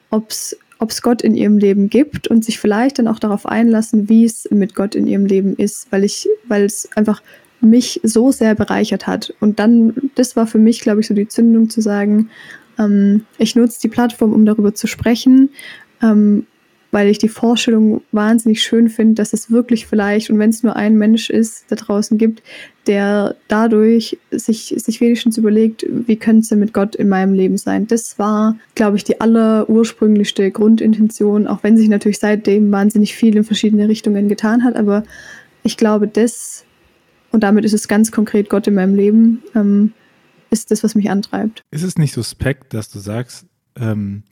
ob 0.09 0.29
es 0.29 1.01
Gott 1.01 1.21
in 1.21 1.35
ihrem 1.35 1.57
Leben 1.57 1.89
gibt 1.89 2.27
und 2.27 2.43
sich 2.43 2.59
vielleicht 2.59 2.99
dann 2.99 3.07
auch 3.07 3.19
darauf 3.19 3.45
einlassen, 3.45 4.09
wie 4.09 4.25
es 4.25 4.47
mit 4.51 4.75
Gott 4.75 4.95
in 4.95 5.07
ihrem 5.07 5.25
Leben 5.25 5.55
ist, 5.55 5.91
weil 5.91 6.03
ich, 6.03 6.27
weil 6.47 6.65
es 6.65 6.89
einfach 6.95 7.21
mich 7.61 7.99
so 8.03 8.31
sehr 8.31 8.55
bereichert 8.55 9.07
hat. 9.07 9.33
Und 9.39 9.59
dann, 9.59 9.93
das 10.15 10.35
war 10.35 10.47
für 10.47 10.59
mich, 10.59 10.81
glaube 10.81 11.01
ich, 11.01 11.07
so 11.07 11.13
die 11.13 11.27
Zündung 11.27 11.69
zu 11.69 11.81
sagen, 11.81 12.29
ähm, 12.77 13.25
ich 13.37 13.55
nutze 13.55 13.81
die 13.81 13.89
Plattform, 13.89 14.33
um 14.33 14.45
darüber 14.45 14.73
zu 14.73 14.87
sprechen, 14.87 15.49
ähm, 16.01 16.45
weil 16.91 17.07
ich 17.07 17.19
die 17.19 17.29
Vorstellung 17.29 18.01
wahnsinnig 18.11 18.63
schön 18.63 18.89
finde, 18.89 19.13
dass 19.15 19.33
es 19.33 19.51
wirklich 19.51 19.85
vielleicht, 19.85 20.31
und 20.31 20.39
wenn 20.39 20.49
es 20.49 20.63
nur 20.63 20.75
ein 20.75 20.97
Mensch 20.97 21.29
ist, 21.29 21.65
da 21.69 21.75
draußen 21.75 22.17
gibt, 22.17 22.41
der 22.87 23.35
dadurch 23.47 24.17
sich, 24.31 24.73
sich 24.75 24.99
wenigstens 24.99 25.37
überlegt, 25.37 25.85
wie 25.87 26.15
könnte 26.15 26.41
es 26.41 26.51
mit 26.51 26.73
Gott 26.73 26.95
in 26.95 27.07
meinem 27.07 27.33
Leben 27.33 27.59
sein. 27.59 27.85
Das 27.85 28.17
war, 28.17 28.57
glaube 28.73 28.97
ich, 28.97 29.03
die 29.03 29.21
allerursprünglichste 29.21 30.49
Grundintention, 30.49 31.45
auch 31.45 31.61
wenn 31.61 31.77
sich 31.77 31.89
natürlich 31.89 32.17
seitdem 32.17 32.71
wahnsinnig 32.71 33.13
viel 33.13 33.35
in 33.35 33.43
verschiedene 33.43 33.87
Richtungen 33.87 34.27
getan 34.27 34.63
hat, 34.63 34.75
aber 34.75 35.03
ich 35.61 35.77
glaube, 35.77 36.07
das 36.07 36.65
und 37.31 37.43
damit 37.43 37.65
ist 37.65 37.73
es 37.73 37.87
ganz 37.87 38.11
konkret 38.11 38.49
Gott 38.49 38.67
in 38.67 38.75
meinem 38.75 38.95
Leben, 38.95 39.43
ähm, 39.55 39.93
ist 40.49 40.71
das, 40.71 40.83
was 40.83 40.95
mich 40.95 41.09
antreibt. 41.09 41.63
Ist 41.71 41.83
es 41.83 41.97
nicht 41.97 42.13
suspekt, 42.13 42.73
dass 42.73 42.89
du 42.89 42.99
sagst, 42.99 43.45
ähm, 43.79 44.23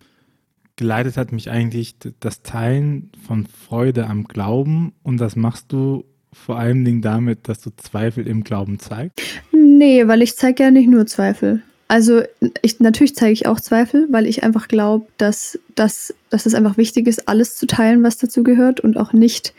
geleitet 0.75 1.17
hat 1.17 1.31
mich 1.31 1.49
eigentlich 1.49 1.95
das 2.19 2.43
Teilen 2.43 3.11
von 3.25 3.45
Freude 3.45 4.07
am 4.07 4.25
Glauben 4.25 4.93
und 5.03 5.17
das 5.17 5.35
machst 5.35 5.71
du 5.71 6.05
vor 6.31 6.57
allen 6.59 6.85
Dingen 6.85 7.01
damit, 7.01 7.47
dass 7.47 7.61
du 7.61 7.71
Zweifel 7.75 8.27
im 8.27 8.43
Glauben 8.43 8.79
zeigst? 8.79 9.19
Nee, 9.51 10.07
weil 10.07 10.21
ich 10.21 10.35
zeige 10.35 10.63
ja 10.63 10.71
nicht 10.71 10.89
nur 10.89 11.05
Zweifel. 11.07 11.63
Also 11.87 12.21
ich, 12.61 12.79
natürlich 12.79 13.15
zeige 13.15 13.33
ich 13.33 13.47
auch 13.47 13.59
Zweifel, 13.59 14.07
weil 14.11 14.27
ich 14.27 14.43
einfach 14.43 14.67
glaube, 14.67 15.07
dass, 15.17 15.57
dass, 15.75 16.13
dass 16.29 16.45
es 16.45 16.53
einfach 16.53 16.77
wichtig 16.77 17.07
ist, 17.07 17.27
alles 17.27 17.55
zu 17.55 17.67
teilen, 17.67 18.03
was 18.03 18.17
dazu 18.17 18.43
gehört 18.43 18.79
und 18.79 18.97
auch 18.97 19.13
nicht 19.13 19.53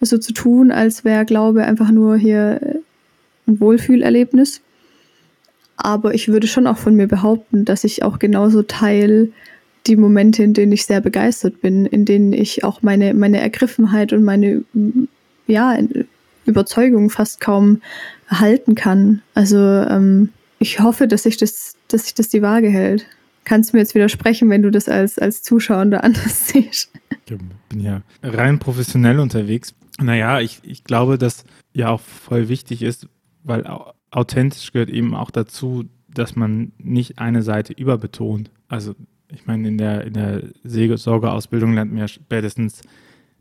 so 0.00 0.18
zu 0.18 0.32
tun, 0.32 0.70
als 0.70 1.04
wäre 1.04 1.24
Glaube 1.24 1.64
einfach 1.64 1.90
nur 1.90 2.16
hier 2.16 2.60
äh, 2.62 2.78
ein 3.46 3.60
Wohlfühlerlebnis. 3.60 4.60
Aber 5.76 6.14
ich 6.14 6.28
würde 6.28 6.46
schon 6.46 6.66
auch 6.66 6.78
von 6.78 6.94
mir 6.94 7.08
behaupten, 7.08 7.64
dass 7.64 7.84
ich 7.84 8.02
auch 8.02 8.18
genauso 8.18 8.62
Teil 8.62 9.32
die 9.86 9.96
Momente, 9.96 10.44
in 10.44 10.54
denen 10.54 10.72
ich 10.72 10.86
sehr 10.86 11.00
begeistert 11.00 11.60
bin, 11.60 11.86
in 11.86 12.04
denen 12.04 12.32
ich 12.32 12.62
auch 12.62 12.82
meine, 12.82 13.14
meine 13.14 13.40
Ergriffenheit 13.40 14.12
und 14.12 14.22
meine 14.22 14.62
ja, 15.48 15.76
Überzeugung 16.44 17.10
fast 17.10 17.40
kaum 17.40 17.80
halten 18.28 18.74
kann. 18.74 19.22
Also 19.34 19.58
ähm, 19.58 20.30
ich 20.58 20.80
hoffe, 20.80 21.08
dass 21.08 21.24
sich 21.24 21.36
das, 21.36 21.76
dass 21.88 22.04
sich 22.04 22.14
das 22.14 22.28
die 22.28 22.42
Waage 22.42 22.68
hält. 22.68 23.06
Kannst 23.44 23.72
du 23.72 23.76
mir 23.76 23.82
jetzt 23.82 23.94
widersprechen, 23.94 24.48
wenn 24.50 24.62
du 24.62 24.70
das 24.70 24.88
als, 24.88 25.18
als 25.18 25.42
Zuschauer 25.42 25.80
anders 26.04 26.48
siehst? 26.48 26.90
Ich 27.26 27.38
bin 27.68 27.80
ja 27.80 28.02
rein 28.22 28.58
professionell 28.58 29.18
unterwegs. 29.18 29.74
Naja, 29.98 30.40
ich, 30.40 30.60
ich 30.62 30.84
glaube, 30.84 31.18
dass 31.18 31.44
ja 31.72 31.90
auch 31.90 32.00
voll 32.00 32.48
wichtig 32.48 32.82
ist, 32.82 33.08
weil 33.44 33.64
authentisch 34.10 34.72
gehört 34.72 34.90
eben 34.90 35.14
auch 35.14 35.30
dazu, 35.30 35.84
dass 36.08 36.36
man 36.36 36.72
nicht 36.78 37.18
eine 37.18 37.42
Seite 37.42 37.72
überbetont. 37.72 38.50
Also 38.68 38.94
ich 39.28 39.46
meine, 39.46 39.68
in 39.68 39.78
der, 39.78 40.04
in 40.04 40.12
der 40.12 40.42
Seelsorgeausbildung 40.62 41.74
lernt 41.74 41.92
man 41.92 42.00
ja 42.00 42.08
spätestens, 42.08 42.82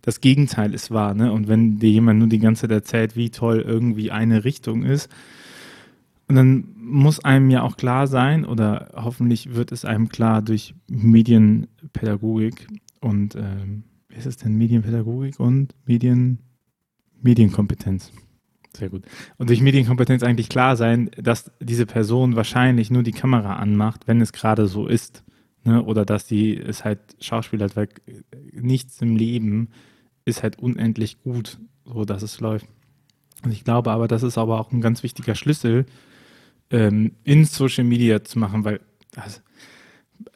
das 0.01 0.21
Gegenteil 0.21 0.73
ist 0.73 0.91
wahr. 0.91 1.13
Ne? 1.13 1.31
Und 1.31 1.47
wenn 1.47 1.77
dir 1.79 1.91
jemand 1.91 2.19
nur 2.19 2.29
die 2.29 2.39
ganze 2.39 2.61
Zeit 2.61 2.71
erzählt, 2.71 3.15
wie 3.15 3.29
toll 3.29 3.59
irgendwie 3.59 4.11
eine 4.11 4.43
Richtung 4.43 4.83
ist, 4.83 5.09
und 6.31 6.37
dann 6.37 6.63
muss 6.77 7.19
einem 7.19 7.49
ja 7.49 7.61
auch 7.61 7.75
klar 7.75 8.07
sein, 8.07 8.45
oder 8.45 8.93
hoffentlich 8.95 9.53
wird 9.53 9.73
es 9.73 9.83
einem 9.83 10.07
klar 10.07 10.41
durch 10.41 10.73
Medienpädagogik 10.87 12.69
und 13.01 13.35
ähm, 13.35 13.83
wie 14.07 14.15
ist 14.15 14.27
es 14.27 14.37
denn? 14.37 14.55
Medienpädagogik 14.55 15.41
und 15.41 15.75
Medien, 15.85 16.39
Medienkompetenz. 17.21 18.13
Sehr 18.73 18.87
gut. 18.87 19.03
Und 19.39 19.49
durch 19.49 19.59
Medienkompetenz 19.59 20.23
eigentlich 20.23 20.47
klar 20.47 20.77
sein, 20.77 21.11
dass 21.17 21.51
diese 21.59 21.85
Person 21.85 22.37
wahrscheinlich 22.37 22.91
nur 22.91 23.03
die 23.03 23.11
Kamera 23.11 23.57
anmacht, 23.57 24.07
wenn 24.07 24.21
es 24.21 24.31
gerade 24.31 24.67
so 24.67 24.87
ist. 24.87 25.25
Ne? 25.65 25.83
Oder 25.83 26.05
dass 26.05 26.29
sie 26.29 26.55
es 26.55 26.85
halt 26.85 27.01
schauspielert, 27.19 27.75
weil 27.75 27.89
nichts 28.53 29.01
im 29.01 29.17
Leben 29.17 29.67
ist 30.23 30.43
halt 30.43 30.59
unendlich 30.59 31.21
gut, 31.23 31.59
so 31.83 32.05
dass 32.05 32.23
es 32.23 32.39
läuft. 32.39 32.67
Und 33.43 33.51
ich 33.51 33.65
glaube 33.65 33.91
aber, 33.91 34.07
das 34.07 34.23
ist 34.23 34.37
aber 34.37 34.61
auch 34.61 34.71
ein 34.71 34.79
ganz 34.79 35.03
wichtiger 35.03 35.35
Schlüssel, 35.35 35.85
ähm, 36.71 37.11
in 37.23 37.45
Social 37.45 37.83
Media 37.83 38.23
zu 38.23 38.39
machen, 38.39 38.63
weil 38.63 38.79
also, 39.15 39.39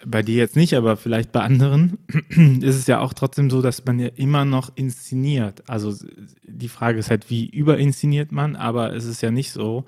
bei 0.06 0.21
dir 0.21 0.36
jetzt 0.36 0.56
nicht, 0.56 0.74
aber 0.74 0.98
vielleicht 0.98 1.32
bei 1.32 1.41
anderen 1.41 1.98
ist 2.62 2.76
es 2.76 2.88
ja 2.88 3.00
auch 3.00 3.13
trotzdem 3.13 3.50
so, 3.50 3.62
dass 3.62 3.86
man 3.86 4.00
ja 4.00 4.10
immer 4.15 4.45
noch 4.45 4.71
inszeniert. 4.76 5.67
Also 5.69 5.95
die 6.43 6.69
Frage 6.69 7.00
ist 7.00 7.10
halt, 7.10 7.30
wie 7.30 7.48
überinszeniert 7.48 8.32
man, 8.32 8.56
aber 8.56 8.93
es 8.93 9.06
ist 9.06 9.21
ja 9.21 9.32
nicht 9.32 9.52
so, 9.52 9.86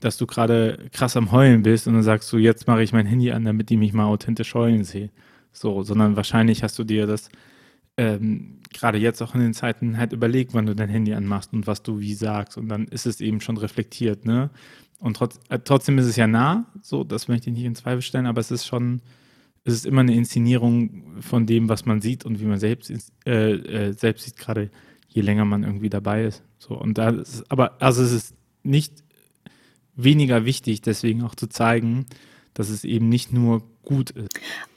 dass 0.00 0.16
du 0.16 0.26
gerade 0.26 0.88
krass 0.92 1.16
am 1.16 1.30
Heulen 1.30 1.62
bist 1.62 1.86
und 1.86 1.94
dann 1.94 2.02
sagst 2.02 2.32
du, 2.32 2.38
jetzt 2.38 2.66
mache 2.66 2.82
ich 2.82 2.92
mein 2.92 3.06
Handy 3.06 3.32
an, 3.32 3.44
damit 3.44 3.70
ich 3.70 3.78
mich 3.78 3.92
mal 3.92 4.06
authentisch 4.06 4.54
heulen 4.54 4.84
sehe. 4.84 5.10
So, 5.52 5.82
sondern 5.82 6.16
wahrscheinlich 6.16 6.62
hast 6.62 6.78
du 6.78 6.84
dir 6.84 7.06
das 7.06 7.28
ähm, 7.96 8.60
gerade 8.72 8.98
jetzt 8.98 9.20
auch 9.20 9.34
in 9.34 9.40
den 9.40 9.52
Zeiten 9.52 9.98
halt 9.98 10.12
überlegt, 10.12 10.54
wann 10.54 10.66
du 10.66 10.74
dein 10.74 10.88
Handy 10.88 11.12
anmachst 11.12 11.52
und 11.52 11.66
was 11.66 11.82
du 11.82 12.00
wie 12.00 12.14
sagst. 12.14 12.56
Und 12.56 12.68
dann 12.68 12.86
ist 12.86 13.06
es 13.06 13.20
eben 13.20 13.40
schon 13.40 13.56
reflektiert, 13.56 14.24
ne? 14.24 14.50
Und 15.00 15.16
trotz, 15.16 15.40
äh, 15.48 15.58
trotzdem 15.58 15.98
ist 15.98 16.06
es 16.06 16.16
ja 16.16 16.26
nah, 16.26 16.66
so, 16.82 17.04
das 17.04 17.26
möchte 17.26 17.50
ich 17.50 17.56
nicht 17.56 17.64
in 17.64 17.74
Zweifel 17.74 18.02
stellen, 18.02 18.26
aber 18.26 18.40
es 18.40 18.50
ist 18.50 18.66
schon, 18.66 19.00
es 19.64 19.74
ist 19.74 19.86
immer 19.86 20.02
eine 20.02 20.14
Inszenierung 20.14 21.20
von 21.20 21.46
dem, 21.46 21.68
was 21.68 21.86
man 21.86 22.00
sieht 22.00 22.24
und 22.24 22.40
wie 22.40 22.44
man 22.44 22.58
selbst, 22.58 22.92
äh, 23.26 23.52
äh, 23.52 23.92
selbst 23.92 24.24
sieht, 24.26 24.36
gerade 24.36 24.70
je 25.08 25.22
länger 25.22 25.44
man 25.44 25.64
irgendwie 25.64 25.90
dabei 25.90 26.24
ist. 26.24 26.42
So, 26.58 26.78
und 26.78 26.98
da 26.98 27.10
ist, 27.10 27.50
aber, 27.50 27.80
also 27.80 28.02
es 28.02 28.12
ist 28.12 28.34
nicht 28.62 29.02
weniger 29.96 30.44
wichtig, 30.44 30.82
deswegen 30.82 31.22
auch 31.22 31.34
zu 31.34 31.48
zeigen, 31.48 32.06
dass 32.54 32.68
es 32.68 32.84
eben 32.84 33.08
nicht 33.08 33.32
nur 33.32 33.62
gut 33.82 34.10
ist. 34.10 34.28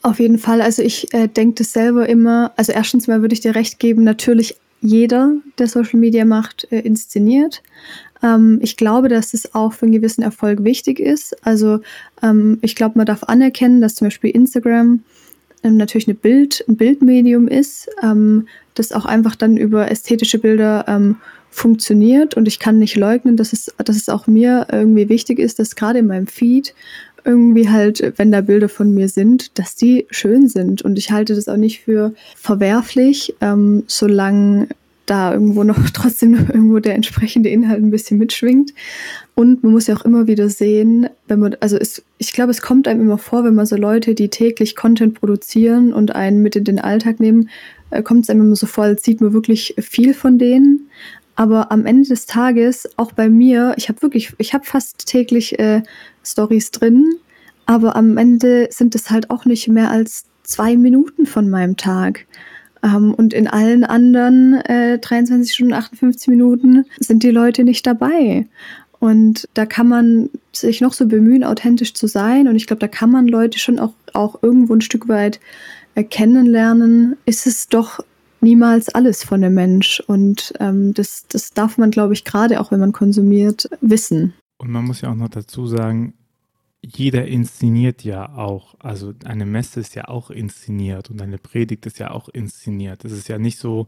Auf 0.02 0.20
jeden 0.20 0.38
Fall. 0.38 0.62
Also 0.62 0.82
ich 0.82 1.14
äh, 1.14 1.28
denke 1.28 1.56
das 1.56 1.74
selber 1.74 2.08
immer, 2.08 2.54
also 2.56 2.72
erstens 2.72 3.08
mal 3.08 3.22
würde 3.22 3.34
ich 3.34 3.42
dir 3.42 3.56
recht 3.56 3.80
geben, 3.80 4.04
natürlich 4.04 4.56
jeder, 4.82 5.34
der 5.58 5.68
Social 5.68 6.00
Media 6.00 6.26
macht, 6.26 6.68
äh, 6.72 6.80
inszeniert. 6.80 7.64
Ähm, 8.24 8.60
ich 8.62 8.78
glaube, 8.78 9.10
dass 9.10 9.34
es 9.34 9.54
auch 9.54 9.74
für 9.74 9.86
einen 9.86 9.94
gewissen 9.94 10.24
Erfolg 10.24 10.64
wichtig 10.64 11.00
ist. 11.00 11.36
Also 11.46 11.82
ähm, 12.24 12.58
ich 12.62 12.76
glaube, 12.76 12.98
man 12.98 13.06
darf 13.06 13.24
anerkennen, 13.24 13.82
dass 13.82 13.96
zum 13.96 14.08
Beispiel 14.08 14.32
Instagram 14.32 15.04
ähm, 15.64 15.78
natürlich 15.78 16.08
eine 16.08 16.16
Bild, 16.16 16.64
ein 16.68 16.78
Bildmedium 16.78 17.48
ist, 17.48 17.90
ähm, 18.02 18.48
das 18.74 18.92
auch 18.92 19.06
einfach 19.06 19.36
dann 19.36 19.58
über 19.58 19.92
ästhetische 19.92 20.40
Bilder 20.40 20.86
ähm, 20.88 21.18
funktioniert. 21.50 22.36
Und 22.36 22.48
ich 22.48 22.60
kann 22.60 22.80
nicht 22.80 22.96
leugnen, 22.96 23.38
dass 23.38 23.54
es, 23.54 23.74
dass 23.78 23.96
es 23.96 24.10
auch 24.10 24.26
mir 24.26 24.68
irgendwie 24.72 25.10
wichtig 25.10 25.38
ist, 25.38 25.60
dass 25.60 25.76
gerade 25.76 26.00
in 26.00 26.08
meinem 26.08 26.28
Feed 26.28 26.74
irgendwie 27.26 27.70
halt, 27.70 28.14
wenn 28.18 28.32
da 28.32 28.42
Bilder 28.42 28.68
von 28.68 28.94
mir 28.94 29.08
sind, 29.08 29.58
dass 29.58 29.76
die 29.76 30.06
schön 30.10 30.48
sind. 30.48 30.82
Und 30.82 30.98
ich 30.98 31.12
halte 31.12 31.36
das 31.36 31.48
auch 31.48 31.58
nicht 31.58 31.82
für 31.82 32.14
verwerflich, 32.36 33.36
ähm, 33.40 33.84
solange 33.88 34.68
da 35.06 35.34
irgendwo 35.34 35.64
noch 35.64 35.90
trotzdem 35.94 36.34
irgendwo 36.34 36.80
der 36.80 36.96
entsprechende 36.96 37.50
Inhalt 37.50 37.82
ein 37.82 37.92
bisschen 37.92 38.18
mitschwingt. 38.18 38.74
Und 39.36 39.64
man 39.64 39.72
muss 39.72 39.88
ja 39.88 39.96
auch 39.96 40.06
immer 40.06 40.28
wieder 40.28 40.50
sehen, 40.50 41.10
wenn 41.28 41.40
man, 41.40 41.56
also 41.60 41.78
es, 41.78 42.04
ich 42.18 42.34
glaube, 42.34 42.52
es 42.52 42.62
kommt 42.62 42.88
einem 42.88 43.02
immer 43.02 43.18
vor, 43.18 43.44
wenn 43.44 43.56
man 43.56 43.66
so 43.66 43.76
Leute, 43.76 44.14
die 44.14 44.30
täglich 44.30 44.76
Content 44.76 45.20
produzieren 45.20 45.92
und 45.92 46.16
einen 46.16 46.42
mit 46.42 46.56
in 46.56 46.64
den 46.64 46.80
Alltag 46.80 47.20
nehmen, 47.20 47.50
äh, 47.90 48.04
kommt 48.04 48.24
es 48.24 48.30
einem 48.30 48.42
immer 48.42 48.56
so 48.56 48.68
vor, 48.68 48.86
als 48.86 49.04
sieht 49.04 49.22
man 49.22 49.34
wirklich 49.34 49.76
viel 49.80 50.14
von 50.14 50.38
denen. 50.38 50.90
Aber 51.36 51.72
am 51.72 51.86
Ende 51.86 52.10
des 52.10 52.28
Tages, 52.28 52.88
auch 52.96 53.12
bei 53.12 53.28
mir, 53.28 53.74
ich 53.78 53.90
habe 53.90 54.02
wirklich, 54.04 54.34
ich 54.38 54.54
habe 54.54 54.66
fast 54.66 55.08
täglich 55.08 55.58
äh, 55.58 55.82
Stories 56.24 56.70
drin, 56.70 57.16
aber 57.66 57.96
am 57.96 58.18
Ende 58.18 58.68
sind 58.70 58.94
es 58.94 59.10
halt 59.10 59.32
auch 59.32 59.46
nicht 59.46 59.68
mehr 59.68 59.90
als 59.90 60.26
zwei 60.44 60.78
Minuten 60.78 61.26
von 61.26 61.50
meinem 61.50 61.76
Tag. 61.76 62.26
Ähm, 62.84 63.14
und 63.14 63.34
in 63.34 63.48
allen 63.48 63.84
anderen 63.84 64.56
äh, 64.66 65.00
23 65.00 65.54
Stunden, 65.54 65.74
58 65.74 66.28
Minuten 66.28 66.86
sind 67.00 67.24
die 67.24 67.32
Leute 67.32 67.64
nicht 67.64 67.88
dabei. 67.88 68.46
Und 69.00 69.50
da 69.54 69.66
kann 69.66 69.88
man 69.88 70.30
sich 70.54 70.80
noch 70.80 70.94
so 70.94 71.08
bemühen, 71.08 71.44
authentisch 71.44 71.94
zu 71.94 72.08
sein. 72.08 72.48
Und 72.48 72.56
ich 72.56 72.68
glaube, 72.68 72.80
da 72.80 72.88
kann 72.88 73.12
man 73.12 73.28
Leute 73.28 73.60
schon 73.60 73.80
auch, 73.80 73.94
auch 74.14 74.42
irgendwo 74.42 74.74
ein 74.74 74.82
Stück 74.82 75.08
weit 75.08 75.40
äh, 75.96 76.04
kennenlernen. 76.04 77.18
Ist 77.26 77.48
es 77.48 77.68
doch 77.68 78.00
niemals 78.40 78.90
alles 78.90 79.24
von 79.24 79.42
dem 79.42 79.56
Mensch. 79.56 80.02
Und 80.06 80.54
ähm, 80.60 80.94
das, 80.94 81.26
das 81.28 81.52
darf 81.52 81.78
man, 81.78 81.92
glaube 81.92 82.14
ich, 82.14 82.24
gerade 82.24 82.60
auch 82.60 82.72
wenn 82.72 82.80
man 82.80 82.92
konsumiert, 82.92 83.70
wissen. 83.82 84.34
Und 84.58 84.72
man 84.72 84.86
muss 84.86 85.02
ja 85.02 85.12
auch 85.12 85.16
noch 85.16 85.30
dazu 85.30 85.68
sagen, 85.68 86.14
jeder 86.86 87.26
inszeniert 87.28 88.04
ja 88.04 88.36
auch. 88.36 88.76
Also 88.80 89.14
eine 89.26 89.46
Messe 89.46 89.80
ist 89.80 89.96
ja 89.96 90.10
auch 90.10 90.30
inszeniert 90.30 91.10
und 91.10 91.22
eine 91.22 91.38
Predigt 91.38 91.86
ist 91.86 92.00
ja 92.00 92.12
auch 92.12 92.30
inszeniert. 92.30 93.06
Es 93.06 93.14
ist 93.14 93.30
ja 93.30 93.40
nicht 93.40 93.58
so, 93.58 93.88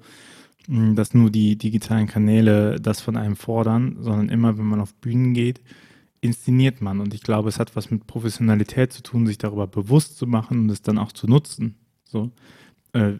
hm, 0.67 0.95
dass 0.95 1.13
nur 1.13 1.29
die 1.29 1.57
digitalen 1.57 2.07
Kanäle 2.07 2.79
das 2.79 3.01
von 3.01 3.17
einem 3.17 3.35
fordern, 3.35 3.97
sondern 3.99 4.29
immer, 4.29 4.57
wenn 4.57 4.65
man 4.65 4.79
auf 4.79 4.93
Bühnen 4.95 5.33
geht, 5.33 5.61
inszeniert 6.21 6.81
man. 6.81 7.01
Und 7.01 7.13
ich 7.13 7.21
glaube, 7.21 7.49
es 7.49 7.59
hat 7.59 7.75
was 7.75 7.91
mit 7.91 8.07
Professionalität 8.07 8.93
zu 8.93 9.03
tun, 9.03 9.27
sich 9.27 9.37
darüber 9.37 9.67
bewusst 9.67 10.17
zu 10.17 10.25
machen 10.25 10.59
und 10.61 10.69
es 10.69 10.81
dann 10.81 10.97
auch 10.97 11.11
zu 11.11 11.27
nutzen. 11.27 11.75
So. 12.05 12.31
Äh, 12.93 13.15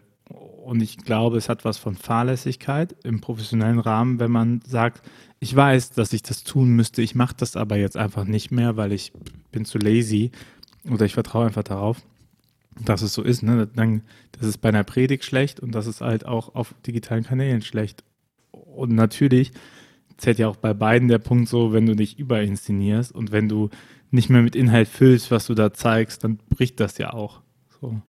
und 0.66 0.82
ich 0.82 0.96
glaube, 0.96 1.36
es 1.36 1.48
hat 1.48 1.64
was 1.64 1.78
von 1.78 1.94
Fahrlässigkeit 1.94 2.96
im 3.04 3.20
professionellen 3.20 3.78
Rahmen, 3.78 4.18
wenn 4.18 4.32
man 4.32 4.60
sagt, 4.66 5.00
ich 5.38 5.54
weiß, 5.54 5.92
dass 5.92 6.12
ich 6.12 6.24
das 6.24 6.42
tun 6.42 6.70
müsste, 6.70 7.02
ich 7.02 7.14
mache 7.14 7.36
das 7.38 7.54
aber 7.54 7.76
jetzt 7.76 7.96
einfach 7.96 8.24
nicht 8.24 8.50
mehr, 8.50 8.76
weil 8.76 8.90
ich 8.90 9.12
bin 9.52 9.64
zu 9.64 9.78
lazy 9.78 10.32
oder 10.90 11.04
ich 11.04 11.14
vertraue 11.14 11.46
einfach 11.46 11.62
darauf, 11.62 12.02
dass 12.84 13.02
es 13.02 13.14
so 13.14 13.22
ist. 13.22 13.44
Ne? 13.44 13.68
Dann, 13.76 14.02
das 14.32 14.48
ist 14.48 14.58
bei 14.58 14.70
einer 14.70 14.82
Predigt 14.82 15.24
schlecht 15.24 15.60
und 15.60 15.72
das 15.72 15.86
ist 15.86 16.00
halt 16.00 16.26
auch 16.26 16.56
auf 16.56 16.74
digitalen 16.84 17.22
Kanälen 17.22 17.62
schlecht. 17.62 18.02
Und 18.50 18.92
natürlich 18.92 19.52
zählt 20.16 20.40
ja 20.40 20.48
auch 20.48 20.56
bei 20.56 20.74
beiden 20.74 21.06
der 21.06 21.18
Punkt 21.18 21.48
so, 21.48 21.72
wenn 21.72 21.86
du 21.86 21.94
dich 21.94 22.18
überinszenierst 22.18 23.12
und 23.12 23.30
wenn 23.30 23.48
du 23.48 23.70
nicht 24.10 24.30
mehr 24.30 24.42
mit 24.42 24.56
Inhalt 24.56 24.88
füllst, 24.88 25.30
was 25.30 25.46
du 25.46 25.54
da 25.54 25.72
zeigst, 25.72 26.24
dann 26.24 26.40
bricht 26.48 26.80
das 26.80 26.98
ja 26.98 27.12
auch. 27.12 27.40
So. 27.80 28.00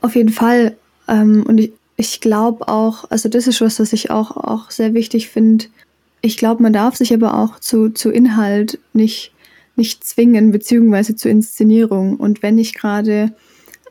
Auf 0.00 0.14
jeden 0.14 0.30
Fall. 0.30 0.76
Ähm, 1.08 1.44
und 1.46 1.58
ich, 1.58 1.72
ich 1.96 2.20
glaube 2.20 2.68
auch, 2.68 3.10
also 3.10 3.28
das 3.28 3.46
ist 3.46 3.60
was, 3.60 3.78
was 3.78 3.92
ich 3.92 4.10
auch, 4.10 4.36
auch 4.36 4.70
sehr 4.70 4.94
wichtig 4.94 5.28
finde. 5.28 5.66
Ich 6.20 6.36
glaube, 6.36 6.62
man 6.62 6.72
darf 6.72 6.96
sich 6.96 7.12
aber 7.14 7.38
auch 7.38 7.60
zu, 7.60 7.90
zu 7.90 8.10
Inhalt 8.10 8.78
nicht, 8.92 9.32
nicht 9.76 10.04
zwingen, 10.04 10.50
beziehungsweise 10.50 11.14
zur 11.14 11.30
Inszenierung. 11.30 12.16
Und 12.16 12.42
wenn 12.42 12.58
ich 12.58 12.74
gerade 12.74 13.32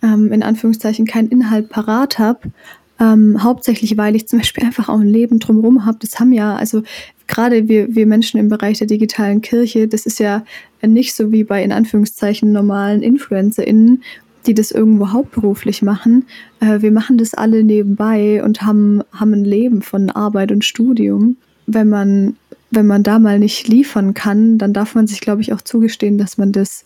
ähm, 0.02 0.32
in 0.32 0.44
Anführungszeichen 0.44 1.06
keinen 1.06 1.30
Inhalt 1.30 1.70
parat 1.70 2.20
habe, 2.20 2.52
ähm, 3.00 3.42
hauptsächlich, 3.44 3.98
weil 3.98 4.16
ich 4.16 4.28
zum 4.28 4.40
Beispiel 4.40 4.66
einfach 4.66 4.90
auch 4.90 5.00
ein 5.00 5.08
Leben 5.08 5.40
drumherum 5.40 5.86
habe. 5.86 5.98
Das 6.02 6.20
haben 6.20 6.34
ja, 6.34 6.56
also 6.56 6.84
gerade 7.28 7.68
wir, 7.68 7.96
wir 7.96 8.06
Menschen 8.06 8.40
im 8.40 8.50
Bereich 8.50 8.78
der 8.80 8.88
digitalen 8.88 9.42
Kirche, 9.42 9.88
das 9.88 10.06
ist 10.06 10.20
ja 10.20 10.44
nicht 10.82 11.16
so 11.16 11.32
wie 11.32 11.44
bei 11.44 11.64
in 11.64 11.72
Anführungszeichen 11.72 12.52
normalen 12.52 13.02
InfluencerInnen, 13.02 14.04
die 14.46 14.54
das 14.54 14.72
irgendwo 14.72 15.12
hauptberuflich 15.12 15.82
machen. 15.82 16.26
Äh, 16.60 16.82
wir 16.82 16.92
machen 16.92 17.18
das 17.18 17.34
alle 17.34 17.64
nebenbei 17.64 18.44
und 18.44 18.62
haben, 18.62 19.02
haben 19.12 19.34
ein 19.34 19.46
Leben 19.46 19.82
von 19.82 20.10
Arbeit 20.10 20.52
und 20.52 20.66
Studium. 20.66 21.38
Wenn 21.66 21.90
man, 21.90 22.36
wenn 22.72 22.88
man 22.88 23.04
da 23.04 23.20
mal 23.20 23.40
nicht 23.40 23.68
liefern 23.68 24.14
kann, 24.14 24.58
dann 24.58 24.74
darf 24.74 24.96
man 24.96 25.08
sich, 25.08 25.22
glaube 25.22 25.42
ich, 25.42 25.54
auch 25.54 25.62
zugestehen, 25.62 26.18
dass 26.18 26.38
man 26.38 26.52
das 26.52 26.86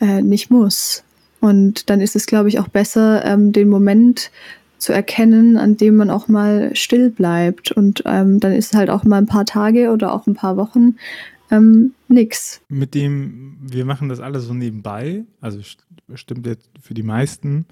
äh, 0.00 0.22
nicht 0.22 0.50
muss. 0.50 1.04
Und 1.40 1.90
dann 1.90 2.00
ist 2.00 2.16
es, 2.16 2.26
glaube 2.26 2.48
ich, 2.48 2.58
auch 2.58 2.68
besser, 2.68 3.24
ähm, 3.24 3.52
den 3.52 3.68
Moment 3.68 4.30
zu 4.78 4.92
erkennen, 4.92 5.56
an 5.56 5.76
dem 5.76 5.96
man 5.96 6.10
auch 6.10 6.28
mal 6.28 6.74
still 6.74 7.10
bleibt. 7.10 7.72
Und 7.72 8.02
ähm, 8.06 8.40
dann 8.40 8.52
ist 8.52 8.74
halt 8.74 8.90
auch 8.90 9.04
mal 9.04 9.18
ein 9.18 9.26
paar 9.26 9.44
Tage 9.44 9.90
oder 9.90 10.12
auch 10.12 10.26
ein 10.26 10.34
paar 10.34 10.56
Wochen 10.56 10.96
ähm, 11.50 11.94
nix. 12.08 12.60
Mit 12.68 12.94
dem, 12.94 13.56
wir 13.60 13.84
machen 13.84 14.08
das 14.08 14.20
alles 14.20 14.44
so 14.44 14.54
nebenbei, 14.54 15.24
also 15.40 15.60
stimmt 16.14 16.46
jetzt 16.46 16.70
für 16.80 16.94
die 16.94 17.02
meisten, 17.02 17.66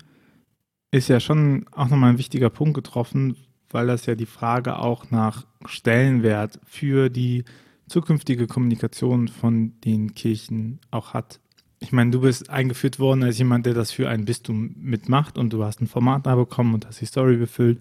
ist 0.91 1.09
ja 1.09 1.21
schon 1.21 1.67
auch 1.73 1.89
nochmal 1.89 2.11
ein 2.11 2.19
wichtiger 2.19 2.51
Punkt 2.51 2.75
getroffen, 2.75 3.37
weil 3.71 3.87
das 3.87 4.07
ja 4.07 4.15
die 4.15 4.27
Frage 4.27 4.79
auch 4.79 5.11
nach 5.11 5.47
Stellenwert 5.65 6.61
für 6.65 7.09
die 7.09 7.45
zukünftige 7.89 8.47
Kommunikation 8.47 9.29
von 9.29 9.73
den 9.81 10.15
Kirchen 10.15 10.81
auch 10.91 11.15
hat. 11.15 11.41
Ich 11.81 11.93
meine, 11.93 12.11
du 12.11 12.21
bist 12.21 12.49
eingeführt 12.49 12.99
worden 12.99 13.25
als 13.25 13.39
jemand, 13.39 13.67
der 13.67 13.75
das 13.75 13.91
für 13.91 14.09
ein 14.09 14.25
Bistum 14.25 14.75
mitmacht 14.79 15.37
und 15.37 15.53
du 15.53 15.65
hast 15.65 15.81
ein 15.81 15.89
Format 15.89 16.27
da 16.27 16.37
bekommen 16.37 16.75
und 16.75 16.87
hast 16.87 17.01
die 17.01 17.07
Story 17.07 17.37
befüllt, 17.37 17.81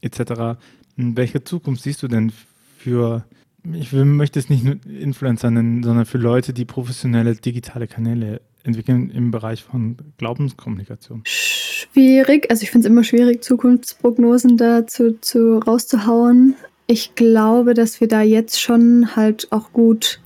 etc. 0.00 0.58
Welche 0.96 1.44
Zukunft 1.44 1.82
siehst 1.82 2.02
du 2.02 2.08
denn 2.08 2.32
für, 2.78 3.26
ich 3.72 3.92
will, 3.92 4.04
möchte 4.04 4.38
es 4.38 4.48
nicht 4.48 4.64
nur 4.64 4.76
Influencer 4.86 5.50
nennen, 5.50 5.82
sondern 5.82 6.06
für 6.06 6.18
Leute, 6.18 6.52
die 6.52 6.64
professionelle 6.64 7.34
digitale 7.34 7.86
Kanäle 7.86 8.40
entwickeln 8.62 9.10
im 9.10 9.30
Bereich 9.30 9.62
von 9.62 9.96
Glaubenskommunikation? 10.18 11.22
Schwierig, 11.24 12.50
also 12.50 12.62
ich 12.62 12.70
finde 12.70 12.86
es 12.86 12.90
immer 12.90 13.04
schwierig, 13.04 13.42
Zukunftsprognosen 13.42 14.56
da 14.56 14.86
zu, 14.86 15.20
zu 15.20 15.58
rauszuhauen. 15.58 16.56
Ich 16.86 17.14
glaube, 17.14 17.74
dass 17.74 18.00
wir 18.00 18.08
da 18.08 18.22
jetzt 18.22 18.60
schon 18.60 19.16
halt 19.16 19.48
auch 19.50 19.72
gut, 19.72 20.20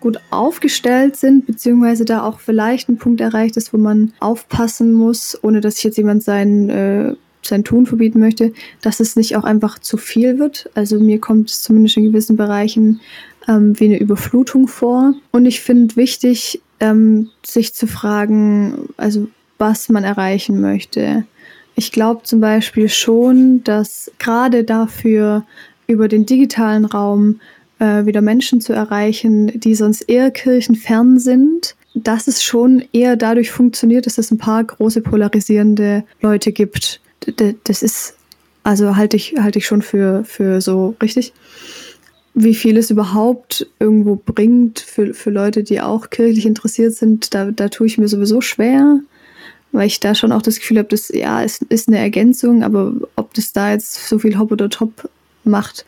gut 0.00 0.18
aufgestellt 0.30 1.16
sind, 1.16 1.46
beziehungsweise 1.46 2.04
da 2.04 2.22
auch 2.22 2.38
vielleicht 2.38 2.88
ein 2.88 2.98
Punkt 2.98 3.20
erreicht 3.20 3.56
ist, 3.56 3.72
wo 3.72 3.78
man 3.78 4.12
aufpassen 4.20 4.92
muss, 4.92 5.38
ohne 5.42 5.60
dass 5.60 5.82
jetzt 5.82 5.98
jemand 5.98 6.22
sein, 6.22 6.68
äh, 6.70 7.14
sein 7.42 7.64
Tun 7.64 7.86
verbieten 7.86 8.20
möchte, 8.20 8.52
dass 8.82 9.00
es 9.00 9.16
nicht 9.16 9.36
auch 9.36 9.44
einfach 9.44 9.78
zu 9.78 9.96
viel 9.96 10.38
wird. 10.38 10.70
Also 10.74 11.00
mir 11.00 11.20
kommt 11.20 11.50
es 11.50 11.62
zumindest 11.62 11.96
in 11.96 12.04
gewissen 12.04 12.36
Bereichen 12.36 13.00
ähm, 13.46 13.78
wie 13.78 13.86
eine 13.86 13.98
Überflutung 13.98 14.68
vor. 14.68 15.14
Und 15.30 15.46
ich 15.46 15.60
finde 15.60 15.96
wichtig, 15.96 16.60
ähm, 16.80 17.30
sich 17.44 17.74
zu 17.74 17.86
fragen, 17.86 18.88
also 18.96 19.28
was 19.58 19.88
man 19.88 20.04
erreichen 20.04 20.60
möchte. 20.60 21.24
Ich 21.74 21.92
glaube 21.92 22.22
zum 22.24 22.40
Beispiel 22.40 22.88
schon, 22.88 23.62
dass 23.64 24.10
gerade 24.18 24.64
dafür 24.64 25.44
über 25.86 26.08
den 26.08 26.26
digitalen 26.26 26.84
Raum 26.84 27.40
äh, 27.78 28.04
wieder 28.04 28.20
Menschen 28.20 28.60
zu 28.60 28.72
erreichen, 28.72 29.58
die 29.58 29.74
sonst 29.74 30.02
eher 30.02 30.30
kirchenfern 30.30 31.18
sind, 31.18 31.76
dass 31.94 32.28
es 32.28 32.42
schon 32.42 32.84
eher 32.92 33.16
dadurch 33.16 33.50
funktioniert, 33.50 34.06
dass 34.06 34.18
es 34.18 34.30
ein 34.30 34.38
paar 34.38 34.62
große 34.62 35.00
polarisierende 35.00 36.04
Leute 36.20 36.52
gibt. 36.52 37.00
Das 37.64 37.82
ist, 37.82 38.16
also 38.62 38.96
halte 38.96 39.16
ich, 39.16 39.34
halte 39.38 39.58
ich 39.58 39.66
schon 39.66 39.82
für, 39.82 40.24
für 40.24 40.60
so 40.60 40.96
richtig 41.02 41.32
wie 42.40 42.54
viel 42.54 42.76
es 42.76 42.90
überhaupt 42.90 43.66
irgendwo 43.80 44.16
bringt 44.16 44.78
für, 44.78 45.12
für 45.12 45.30
Leute, 45.30 45.64
die 45.64 45.80
auch 45.80 46.10
kirchlich 46.10 46.46
interessiert 46.46 46.94
sind, 46.94 47.34
da, 47.34 47.50
da 47.50 47.68
tue 47.68 47.86
ich 47.86 47.98
mir 47.98 48.06
sowieso 48.08 48.40
schwer, 48.40 49.00
weil 49.72 49.86
ich 49.86 49.98
da 50.00 50.14
schon 50.14 50.32
auch 50.32 50.42
das 50.42 50.60
Gefühl 50.60 50.78
habe, 50.78 50.88
dass 50.88 51.08
ja, 51.08 51.42
es 51.42 51.62
ist 51.62 51.88
eine 51.88 51.98
Ergänzung, 51.98 52.62
aber 52.62 52.94
ob 53.16 53.34
das 53.34 53.52
da 53.52 53.72
jetzt 53.72 54.08
so 54.08 54.18
viel 54.18 54.38
Hop 54.38 54.52
oder 54.52 54.70
Top 54.70 55.10
macht, 55.44 55.84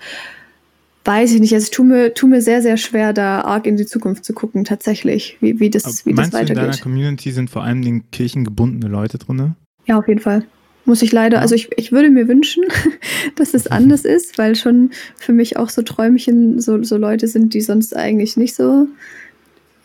weiß 1.05 1.33
ich 1.33 1.41
nicht. 1.41 1.55
Also 1.55 1.65
ich 1.65 1.71
tue 1.71 1.87
mir, 1.87 2.15
tue 2.15 2.29
mir 2.29 2.43
sehr, 2.43 2.63
sehr 2.63 2.77
schwer, 2.77 3.13
da 3.13 3.43
arg 3.43 3.67
in 3.67 3.77
die 3.77 3.87
Zukunft 3.87 4.25
zu 4.25 4.33
gucken, 4.33 4.65
tatsächlich, 4.65 5.37
wie, 5.41 5.61
wie 5.61 5.71
das, 5.71 6.05
wie 6.05 6.15
das 6.15 6.33
weitergeht. 6.33 6.57
Du 6.57 6.61
in 6.61 6.71
deiner 6.71 6.83
Community 6.83 7.31
sind 7.31 7.49
vor 7.49 7.63
allem 7.63 7.83
den 7.83 8.11
kirchengebundene 8.11 8.91
Leute 8.91 9.19
drin? 9.19 9.55
Ja, 9.87 9.99
auf 9.99 10.09
jeden 10.09 10.21
Fall. 10.21 10.45
Muss 10.91 11.03
ich 11.03 11.13
leider, 11.13 11.41
also 11.41 11.55
ich, 11.55 11.69
ich 11.77 11.93
würde 11.93 12.11
mir 12.11 12.27
wünschen, 12.27 12.65
dass 13.37 13.55
es 13.55 13.69
anders 13.69 14.05
ist, 14.05 14.39
weil 14.39 14.57
schon 14.57 14.91
für 15.15 15.33
mich 15.33 15.57
auch 15.57 15.69
so 15.69 15.83
Träumchen 15.83 16.59
so, 16.61 16.83
so 16.83 16.97
Leute 16.97 17.29
sind, 17.29 17.55
die 17.55 17.61
sonst 17.61 17.95
eigentlich 17.97 18.37
nicht 18.37 18.57
so 18.57 18.89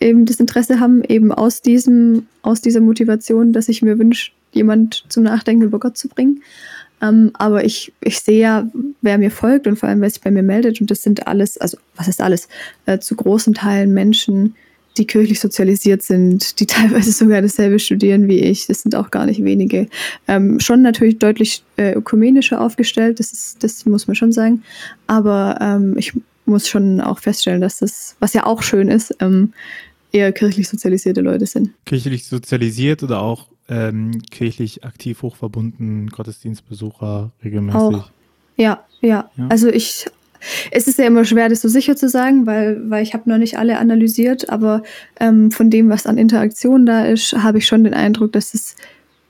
eben 0.00 0.26
das 0.26 0.40
Interesse 0.40 0.80
haben, 0.80 1.04
eben 1.04 1.30
aus 1.30 1.62
diesem, 1.62 2.26
aus 2.42 2.60
dieser 2.60 2.80
Motivation, 2.80 3.52
dass 3.52 3.68
ich 3.68 3.82
mir 3.82 4.00
wünsche, 4.00 4.32
jemand 4.50 5.04
zum 5.08 5.22
Nachdenken 5.22 5.62
über 5.62 5.78
Gott 5.78 5.96
zu 5.96 6.08
bringen. 6.08 6.42
Ähm, 7.00 7.30
aber 7.34 7.64
ich, 7.64 7.92
ich 8.00 8.18
sehe 8.18 8.40
ja, 8.40 8.68
wer 9.00 9.18
mir 9.18 9.30
folgt 9.30 9.68
und 9.68 9.76
vor 9.78 9.88
allem, 9.88 10.00
wer 10.00 10.10
sich 10.10 10.22
bei 10.22 10.32
mir 10.32 10.42
meldet, 10.42 10.80
und 10.80 10.90
das 10.90 11.04
sind 11.04 11.28
alles, 11.28 11.56
also 11.56 11.78
was 11.94 12.08
ist 12.08 12.20
alles, 12.20 12.48
äh, 12.86 12.98
zu 12.98 13.14
großen 13.14 13.54
Teilen 13.54 13.94
Menschen, 13.94 14.56
die 14.98 15.06
kirchlich 15.06 15.40
sozialisiert 15.40 16.02
sind, 16.02 16.60
die 16.60 16.66
teilweise 16.66 17.12
sogar 17.12 17.42
dasselbe 17.42 17.78
studieren 17.78 18.28
wie 18.28 18.40
ich. 18.40 18.66
Das 18.66 18.82
sind 18.82 18.94
auch 18.94 19.10
gar 19.10 19.26
nicht 19.26 19.42
wenige. 19.44 19.88
Ähm, 20.28 20.60
schon 20.60 20.82
natürlich 20.82 21.18
deutlich 21.18 21.62
äh, 21.76 21.92
ökumenischer 21.92 22.60
aufgestellt, 22.60 23.20
das, 23.20 23.32
ist, 23.32 23.62
das 23.62 23.86
muss 23.86 24.06
man 24.06 24.14
schon 24.14 24.32
sagen. 24.32 24.62
Aber 25.06 25.58
ähm, 25.60 25.96
ich 25.98 26.12
muss 26.44 26.68
schon 26.68 27.00
auch 27.00 27.18
feststellen, 27.18 27.60
dass 27.60 27.78
das, 27.78 28.16
was 28.20 28.32
ja 28.32 28.46
auch 28.46 28.62
schön 28.62 28.88
ist, 28.88 29.14
ähm, 29.20 29.52
eher 30.12 30.32
kirchlich 30.32 30.68
sozialisierte 30.68 31.20
Leute 31.20 31.46
sind. 31.46 31.70
Kirchlich 31.84 32.26
sozialisiert 32.26 33.02
oder 33.02 33.20
auch 33.20 33.48
ähm, 33.68 34.22
kirchlich 34.30 34.84
aktiv 34.84 35.22
hochverbunden, 35.22 36.08
Gottesdienstbesucher 36.08 37.32
regelmäßig? 37.44 37.80
Auch. 37.80 38.10
Ja, 38.56 38.84
ja, 39.00 39.30
ja. 39.36 39.46
Also 39.48 39.68
ich 39.68 40.06
es 40.70 40.86
ist 40.86 40.98
ja 40.98 41.06
immer 41.06 41.24
schwer, 41.24 41.48
das 41.48 41.62
so 41.62 41.68
sicher 41.68 41.96
zu 41.96 42.08
sagen, 42.08 42.46
weil, 42.46 42.90
weil 42.90 43.02
ich 43.02 43.14
habe 43.14 43.28
noch 43.28 43.38
nicht 43.38 43.58
alle 43.58 43.78
analysiert, 43.78 44.50
aber 44.50 44.82
ähm, 45.20 45.50
von 45.50 45.70
dem, 45.70 45.88
was 45.88 46.06
an 46.06 46.18
Interaktion 46.18 46.86
da 46.86 47.04
ist, 47.04 47.32
habe 47.32 47.58
ich 47.58 47.66
schon 47.66 47.84
den 47.84 47.94
Eindruck, 47.94 48.32
dass 48.32 48.54
es 48.54 48.76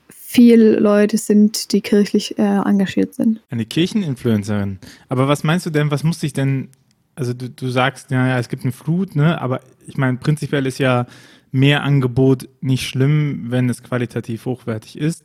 viele 0.09 0.77
Leute 0.79 1.17
sind, 1.17 1.71
die 1.71 1.81
kirchlich 1.81 2.37
äh, 2.37 2.43
engagiert 2.43 3.15
sind. 3.15 3.41
Eine 3.49 3.65
Kircheninfluencerin. 3.65 4.77
Aber 5.09 5.27
was 5.27 5.43
meinst 5.43 5.65
du 5.65 5.69
denn, 5.69 5.89
was 5.89 6.03
muss 6.03 6.21
ich 6.21 6.33
denn, 6.33 6.67
also 7.15 7.33
du, 7.33 7.49
du 7.49 7.69
sagst, 7.69 8.11
ja, 8.11 8.27
ja, 8.27 8.37
es 8.37 8.49
gibt 8.49 8.63
eine 8.63 8.73
Flut, 8.73 9.15
ne? 9.15 9.41
Aber 9.41 9.61
ich 9.87 9.97
meine, 9.97 10.17
prinzipiell 10.17 10.65
ist 10.65 10.79
ja 10.79 11.07
mehr 11.51 11.83
Angebot 11.83 12.49
nicht 12.61 12.87
schlimm, 12.87 13.45
wenn 13.47 13.69
es 13.69 13.83
qualitativ 13.83 14.45
hochwertig 14.45 14.97
ist, 14.97 15.23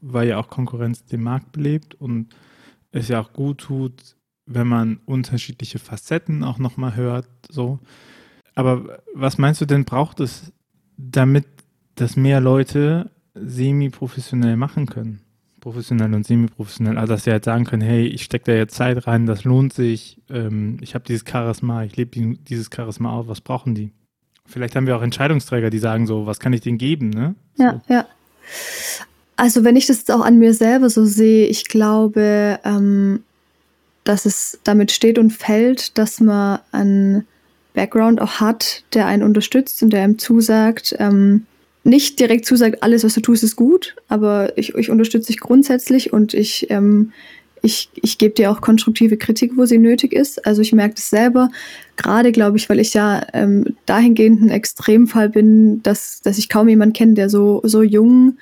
weil 0.00 0.28
ja 0.28 0.38
auch 0.38 0.48
Konkurrenz 0.48 1.04
den 1.04 1.22
Markt 1.22 1.52
belebt 1.52 1.94
und 1.94 2.34
es 2.92 3.08
ja 3.08 3.20
auch 3.20 3.32
gut 3.32 3.58
tut, 3.58 4.13
wenn 4.46 4.66
man 4.66 5.00
unterschiedliche 5.06 5.78
Facetten 5.78 6.44
auch 6.44 6.58
nochmal 6.58 6.96
hört, 6.96 7.26
so. 7.50 7.78
Aber 8.54 9.00
was 9.14 9.38
meinst 9.38 9.60
du 9.60 9.66
denn, 9.66 9.84
braucht 9.84 10.20
es, 10.20 10.52
damit 10.96 11.46
das 11.96 12.16
mehr 12.16 12.40
Leute 12.40 13.10
semi-professionell 13.34 14.56
machen 14.56 14.86
können? 14.86 15.20
Professionell 15.60 16.12
und 16.14 16.26
semi-professionell. 16.26 16.98
Also, 16.98 17.14
dass 17.14 17.24
sie 17.24 17.30
halt 17.30 17.44
sagen 17.44 17.64
können, 17.64 17.82
hey, 17.82 18.06
ich 18.06 18.22
stecke 18.22 18.52
da 18.52 18.52
jetzt 18.52 18.74
Zeit 18.74 19.06
rein, 19.06 19.26
das 19.26 19.44
lohnt 19.44 19.72
sich, 19.72 20.20
ähm, 20.28 20.76
ich 20.82 20.94
habe 20.94 21.04
dieses 21.06 21.24
Charisma, 21.28 21.84
ich 21.84 21.96
lebe 21.96 22.36
dieses 22.36 22.68
Charisma 22.74 23.12
auf, 23.12 23.28
was 23.28 23.40
brauchen 23.40 23.74
die? 23.74 23.90
Vielleicht 24.46 24.76
haben 24.76 24.86
wir 24.86 24.96
auch 24.96 25.02
Entscheidungsträger, 25.02 25.70
die 25.70 25.78
sagen 25.78 26.06
so, 26.06 26.26
was 26.26 26.38
kann 26.38 26.52
ich 26.52 26.60
denen 26.60 26.76
geben, 26.78 27.08
ne? 27.10 27.34
So. 27.54 27.64
Ja, 27.64 27.82
ja. 27.88 28.06
Also 29.36 29.64
wenn 29.64 29.74
ich 29.74 29.86
das 29.86 29.98
jetzt 29.98 30.12
auch 30.12 30.20
an 30.20 30.38
mir 30.38 30.54
selber 30.54 30.90
so 30.90 31.04
sehe, 31.06 31.46
ich 31.46 31.64
glaube, 31.64 32.60
ähm, 32.62 33.24
dass 34.04 34.26
es 34.26 34.58
damit 34.64 34.92
steht 34.92 35.18
und 35.18 35.32
fällt, 35.32 35.98
dass 35.98 36.20
man 36.20 36.60
einen 36.72 37.26
Background 37.72 38.20
auch 38.20 38.40
hat, 38.40 38.84
der 38.94 39.06
einen 39.06 39.22
unterstützt 39.22 39.82
und 39.82 39.92
der 39.92 40.02
einem 40.02 40.18
zusagt, 40.18 40.94
ähm, 40.98 41.46
nicht 41.82 42.18
direkt 42.18 42.46
zusagt, 42.46 42.82
alles, 42.82 43.04
was 43.04 43.14
du 43.14 43.20
tust, 43.20 43.42
ist 43.42 43.56
gut, 43.56 43.94
aber 44.08 44.56
ich, 44.56 44.74
ich 44.74 44.90
unterstütze 44.90 45.26
dich 45.26 45.40
grundsätzlich 45.40 46.12
und 46.12 46.32
ich, 46.32 46.70
ähm, 46.70 47.12
ich, 47.60 47.90
ich 47.94 48.16
gebe 48.18 48.34
dir 48.34 48.50
auch 48.50 48.60
konstruktive 48.60 49.16
Kritik, 49.16 49.52
wo 49.56 49.66
sie 49.66 49.78
nötig 49.78 50.12
ist. 50.12 50.46
Also 50.46 50.62
ich 50.62 50.72
merke 50.72 50.94
das 50.94 51.10
selber, 51.10 51.50
gerade 51.96 52.32
glaube 52.32 52.56
ich, 52.56 52.68
weil 52.70 52.80
ich 52.80 52.94
ja 52.94 53.26
ähm, 53.32 53.76
dahingehend 53.86 54.42
ein 54.42 54.50
Extremfall 54.50 55.28
bin, 55.28 55.82
dass, 55.82 56.20
dass 56.22 56.38
ich 56.38 56.48
kaum 56.48 56.68
jemanden 56.68 56.94
kenne, 56.94 57.14
der 57.14 57.28
so, 57.28 57.60
so 57.64 57.82
jung 57.82 58.38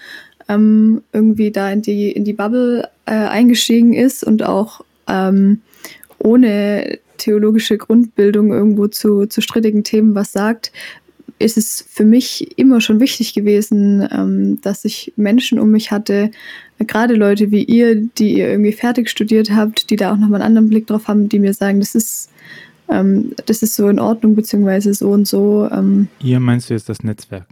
ähm, 0.48 1.02
irgendwie 1.12 1.50
da 1.50 1.70
in 1.70 1.82
die, 1.82 2.12
in 2.12 2.24
die 2.24 2.32
Bubble 2.32 2.88
äh, 3.06 3.12
eingestiegen 3.12 3.92
ist 3.92 4.24
und 4.24 4.44
auch 4.44 4.84
ähm, 5.08 5.60
ohne 6.18 6.98
theologische 7.18 7.78
Grundbildung 7.78 8.52
irgendwo 8.52 8.88
zu, 8.88 9.26
zu 9.26 9.40
strittigen 9.40 9.84
Themen 9.84 10.14
was 10.14 10.32
sagt, 10.32 10.72
ist 11.38 11.56
es 11.56 11.84
für 11.88 12.04
mich 12.04 12.58
immer 12.58 12.80
schon 12.80 13.00
wichtig 13.00 13.34
gewesen, 13.34 14.06
ähm, 14.12 14.60
dass 14.60 14.84
ich 14.84 15.12
Menschen 15.16 15.58
um 15.58 15.70
mich 15.70 15.90
hatte, 15.90 16.30
gerade 16.78 17.14
Leute 17.14 17.50
wie 17.50 17.64
ihr, 17.64 17.96
die 17.96 18.38
ihr 18.38 18.48
irgendwie 18.48 18.72
fertig 18.72 19.08
studiert 19.08 19.50
habt, 19.50 19.90
die 19.90 19.96
da 19.96 20.12
auch 20.12 20.16
nochmal 20.16 20.40
einen 20.40 20.48
anderen 20.48 20.68
Blick 20.68 20.86
drauf 20.86 21.08
haben, 21.08 21.28
die 21.28 21.38
mir 21.38 21.54
sagen, 21.54 21.80
das 21.80 21.94
ist, 21.94 22.30
ähm, 22.88 23.32
das 23.46 23.62
ist 23.62 23.74
so 23.74 23.88
in 23.88 23.98
Ordnung, 23.98 24.34
beziehungsweise 24.34 24.94
so 24.94 25.10
und 25.10 25.26
so. 25.26 25.68
Ähm. 25.70 26.08
Ihr 26.20 26.40
meinst 26.40 26.70
du 26.70 26.74
jetzt 26.74 26.88
das 26.88 27.02
Netzwerk? 27.02 27.46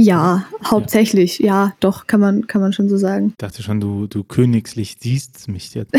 Ja, 0.00 0.44
hauptsächlich, 0.64 1.40
ja. 1.40 1.46
ja, 1.46 1.74
doch, 1.80 2.06
kann 2.06 2.20
man, 2.20 2.46
kann 2.46 2.60
man 2.60 2.72
schon 2.72 2.88
so 2.88 2.96
sagen. 2.96 3.30
Ich 3.30 3.38
dachte 3.38 3.64
schon, 3.64 3.80
du, 3.80 4.06
du 4.06 4.22
königslich 4.22 4.96
siehst 5.00 5.48
mich 5.48 5.74
jetzt. 5.74 5.92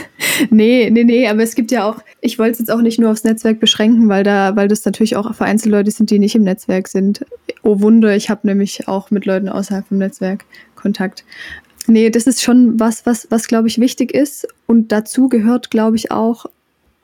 nee, 0.50 0.90
nee, 0.90 1.04
nee, 1.04 1.26
aber 1.26 1.42
es 1.42 1.54
gibt 1.54 1.70
ja 1.70 1.88
auch, 1.88 1.96
ich 2.20 2.38
wollte 2.38 2.52
es 2.52 2.58
jetzt 2.58 2.70
auch 2.70 2.82
nicht 2.82 3.00
nur 3.00 3.10
aufs 3.10 3.24
Netzwerk 3.24 3.58
beschränken, 3.58 4.10
weil 4.10 4.24
da, 4.24 4.54
weil 4.56 4.68
das 4.68 4.84
natürlich 4.84 5.16
auch 5.16 5.34
vereinzelt 5.34 5.72
Leute 5.72 5.90
sind, 5.90 6.10
die 6.10 6.18
nicht 6.18 6.34
im 6.34 6.42
Netzwerk 6.42 6.86
sind. 6.88 7.24
Oh 7.62 7.80
Wunder, 7.80 8.14
ich 8.14 8.28
habe 8.28 8.46
nämlich 8.46 8.88
auch 8.88 9.10
mit 9.10 9.24
Leuten 9.24 9.48
außerhalb 9.48 9.88
vom 9.88 9.98
Netzwerk 9.98 10.44
Kontakt. 10.74 11.24
Nee, 11.86 12.10
das 12.10 12.26
ist 12.26 12.42
schon 12.42 12.78
was, 12.78 13.06
was, 13.06 13.26
was 13.30 13.48
glaube 13.48 13.68
ich 13.68 13.78
wichtig 13.78 14.12
ist. 14.12 14.46
Und 14.66 14.92
dazu 14.92 15.28
gehört, 15.28 15.70
glaube 15.70 15.96
ich, 15.96 16.10
auch 16.10 16.44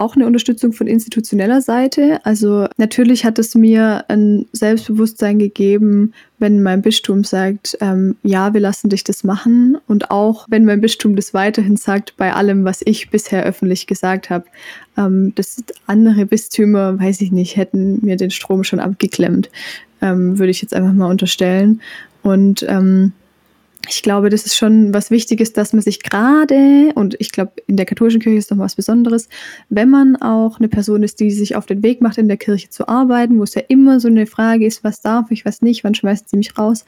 auch 0.03 0.17
eine 0.17 0.27
Unterstützung 0.27 0.73
von 0.73 0.89
institutioneller 0.89 1.61
Seite. 1.61 2.19
Also 2.25 2.67
natürlich 2.77 3.25
hat 3.25 3.39
es 3.39 3.55
mir 3.55 4.05
ein 4.09 4.47
Selbstbewusstsein 4.53 5.39
gegeben, 5.39 6.13
wenn 6.39 6.63
mein 6.63 6.83
Bistum 6.83 7.23
sagt, 7.23 7.79
ähm, 7.81 8.17
ja, 8.25 8.53
wir 8.53 8.61
lassen 8.61 8.91
dich 8.91 9.05
das 9.05 9.23
machen. 9.23 9.79
Und 9.87 10.11
auch 10.11 10.47
wenn 10.51 10.65
mein 10.65 10.81
Bistum 10.81 11.15
das 11.15 11.33
weiterhin 11.35 11.77
sagt, 11.77 12.17
bei 12.17 12.33
allem, 12.33 12.65
was 12.65 12.83
ich 12.85 13.11
bisher 13.11 13.45
öffentlich 13.45 13.87
gesagt 13.87 14.29
habe, 14.29 14.47
ähm, 14.99 15.33
dass 15.37 15.63
andere 15.87 16.27
Bistümer, 16.27 16.99
weiß 16.99 17.21
ich 17.21 17.31
nicht, 17.31 17.57
hätten 17.57 18.05
mir 18.05 18.17
den 18.17 18.33
Strom 18.33 18.65
schon 18.65 18.81
abgeklemmt, 18.81 19.51
ähm, 20.01 20.39
würde 20.39 20.51
ich 20.51 20.61
jetzt 20.61 20.75
einfach 20.75 20.93
mal 20.93 21.11
unterstellen. 21.11 21.81
Und 22.25 22.67
ähm, 22.69 23.13
ich 23.89 24.03
glaube, 24.03 24.31
das 24.31 24.47
ist 24.47 24.57
schon 24.57 24.95
was 24.95 25.11
Wichtiges, 25.11 25.53
dass 25.53 25.73
man 25.73 25.83
sich 25.83 26.03
gerade, 26.03 26.93
und 26.95 27.17
ich 27.19 27.33
glaube, 27.33 27.53
in 27.67 27.77
der 27.77 27.87
katholischen 27.87 28.21
Kirche 28.21 28.39
ist 28.39 28.51
noch 28.51 28.59
was 28.59 28.77
Besonderes, 28.77 29.29
wenn 29.71 29.91
man 29.91 30.17
auch 30.17 30.59
eine 30.59 30.69
Person 30.69 31.03
ist, 31.03 31.19
die 31.21 31.31
sich 31.33 31.57
auf 31.57 31.67
den 31.67 31.83
Weg 31.83 32.01
macht, 32.01 32.19
in 32.19 32.29
der 32.29 32.37
Kirche 32.37 32.71
zu 32.71 32.87
arbeiten, 32.87 33.39
wo 33.39 33.43
es 33.43 33.55
ja 33.55 33.63
immer 33.69 33.99
so 33.99 34.09
eine 34.09 34.27
Frage 34.27 34.67
ist, 34.67 34.85
was 34.85 35.01
darf 35.01 35.31
ich, 35.31 35.45
was 35.45 35.63
nicht, 35.63 35.83
wann 35.83 35.95
schmeißt 35.95 36.29
sie 36.29 36.37
mich 36.37 36.57
raus. 36.57 36.85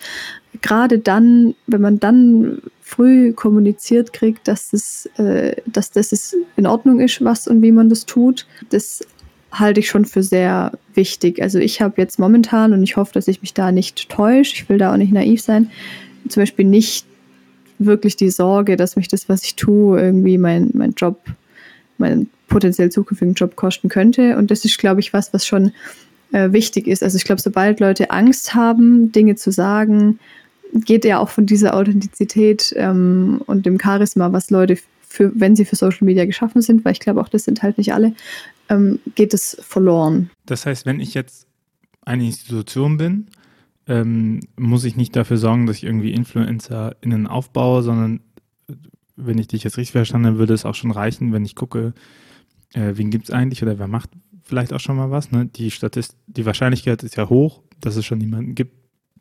Gerade 0.62 0.98
dann, 0.98 1.54
wenn 1.66 1.80
man 1.80 1.98
dann 1.98 2.62
früh 2.80 3.32
kommuniziert 3.32 4.12
kriegt, 4.12 4.46
dass 4.46 4.70
das, 4.70 5.06
äh, 5.16 5.56
dass 5.66 5.90
das 5.90 6.36
in 6.56 6.66
Ordnung 6.66 7.00
ist, 7.00 7.24
was 7.24 7.48
und 7.48 7.60
wie 7.62 7.72
man 7.72 7.88
das 7.88 8.06
tut, 8.06 8.46
das 8.70 9.04
halte 9.50 9.80
ich 9.80 9.88
schon 9.88 10.04
für 10.04 10.22
sehr 10.22 10.72
wichtig. 10.94 11.42
Also 11.42 11.58
ich 11.58 11.80
habe 11.80 11.94
jetzt 12.00 12.18
momentan, 12.18 12.72
und 12.72 12.82
ich 12.82 12.96
hoffe, 12.96 13.12
dass 13.14 13.28
ich 13.28 13.40
mich 13.40 13.54
da 13.54 13.72
nicht 13.72 14.08
täusche, 14.08 14.54
ich 14.54 14.68
will 14.68 14.78
da 14.78 14.92
auch 14.92 14.96
nicht 14.96 15.12
naiv 15.12 15.40
sein, 15.40 15.70
zum 16.28 16.42
Beispiel 16.42 16.64
nicht 16.64 17.06
wirklich 17.78 18.16
die 18.16 18.30
Sorge, 18.30 18.76
dass 18.76 18.96
mich 18.96 19.08
das, 19.08 19.28
was 19.28 19.44
ich 19.44 19.56
tue, 19.56 20.00
irgendwie 20.00 20.38
mein, 20.38 20.70
mein 20.74 20.92
Job, 20.92 21.20
meinen 21.98 22.30
potenziell 22.48 22.90
zukünftigen 22.90 23.34
Job 23.34 23.56
kosten 23.56 23.88
könnte. 23.88 24.36
Und 24.36 24.50
das 24.50 24.64
ist, 24.64 24.78
glaube 24.78 25.00
ich, 25.00 25.12
was, 25.12 25.32
was 25.32 25.46
schon 25.46 25.72
äh, 26.32 26.52
wichtig 26.52 26.86
ist. 26.86 27.02
Also 27.02 27.16
ich 27.16 27.24
glaube, 27.24 27.40
sobald 27.40 27.80
Leute 27.80 28.10
Angst 28.10 28.54
haben, 28.54 29.12
Dinge 29.12 29.34
zu 29.36 29.50
sagen, 29.50 30.18
geht 30.72 31.04
ja 31.04 31.18
auch 31.18 31.28
von 31.28 31.46
dieser 31.46 31.74
Authentizität 31.74 32.72
ähm, 32.76 33.40
und 33.46 33.66
dem 33.66 33.78
Charisma, 33.80 34.32
was 34.32 34.50
Leute 34.50 34.78
für, 35.06 35.32
wenn 35.34 35.54
sie 35.54 35.64
für 35.64 35.76
Social 35.76 36.04
Media 36.04 36.24
geschaffen 36.24 36.62
sind, 36.62 36.84
weil 36.84 36.92
ich 36.92 37.00
glaube 37.00 37.20
auch, 37.20 37.28
das 37.28 37.44
sind 37.44 37.62
halt 37.62 37.78
nicht 37.78 37.94
alle, 37.94 38.14
ähm, 38.68 38.98
geht 39.14 39.32
es 39.32 39.56
verloren. 39.62 40.30
Das 40.46 40.66
heißt, 40.66 40.86
wenn 40.86 40.98
ich 40.98 41.14
jetzt 41.14 41.46
eine 42.04 42.26
Institution 42.26 42.96
bin 42.96 43.28
ähm, 43.86 44.40
muss 44.56 44.84
ich 44.84 44.96
nicht 44.96 45.14
dafür 45.14 45.36
sorgen, 45.36 45.66
dass 45.66 45.76
ich 45.76 45.84
irgendwie 45.84 46.12
InfluencerInnen 46.12 47.26
aufbaue, 47.26 47.82
sondern 47.82 48.20
äh, 48.68 48.74
wenn 49.16 49.38
ich 49.38 49.48
dich 49.48 49.64
jetzt 49.64 49.76
richtig 49.76 49.92
verstanden 49.92 50.28
habe, 50.28 50.38
würde 50.38 50.54
es 50.54 50.64
auch 50.64 50.74
schon 50.74 50.90
reichen, 50.90 51.32
wenn 51.32 51.44
ich 51.44 51.54
gucke, 51.54 51.94
äh, 52.72 52.92
wen 52.94 53.10
gibt 53.10 53.24
es 53.24 53.30
eigentlich 53.30 53.62
oder 53.62 53.78
wer 53.78 53.88
macht 53.88 54.10
vielleicht 54.42 54.72
auch 54.72 54.80
schon 54.80 54.96
mal 54.96 55.10
was. 55.10 55.30
Ne? 55.30 55.46
Die, 55.46 55.70
Statist 55.70 56.16
die 56.26 56.46
Wahrscheinlichkeit 56.46 57.02
ist 57.02 57.16
ja 57.16 57.28
hoch, 57.28 57.62
dass 57.80 57.96
es 57.96 58.04
schon 58.04 58.20
jemanden 58.20 58.54
gibt, 58.54 58.74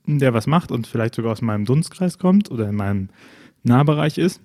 der 0.05 0.33
was 0.33 0.47
macht 0.47 0.71
und 0.71 0.87
vielleicht 0.87 1.15
sogar 1.15 1.31
aus 1.31 1.41
meinem 1.41 1.65
Dunstkreis 1.65 2.17
kommt 2.17 2.51
oder 2.51 2.69
in 2.69 2.75
meinem 2.75 3.09
Nahbereich 3.63 4.17
ist. 4.17 4.41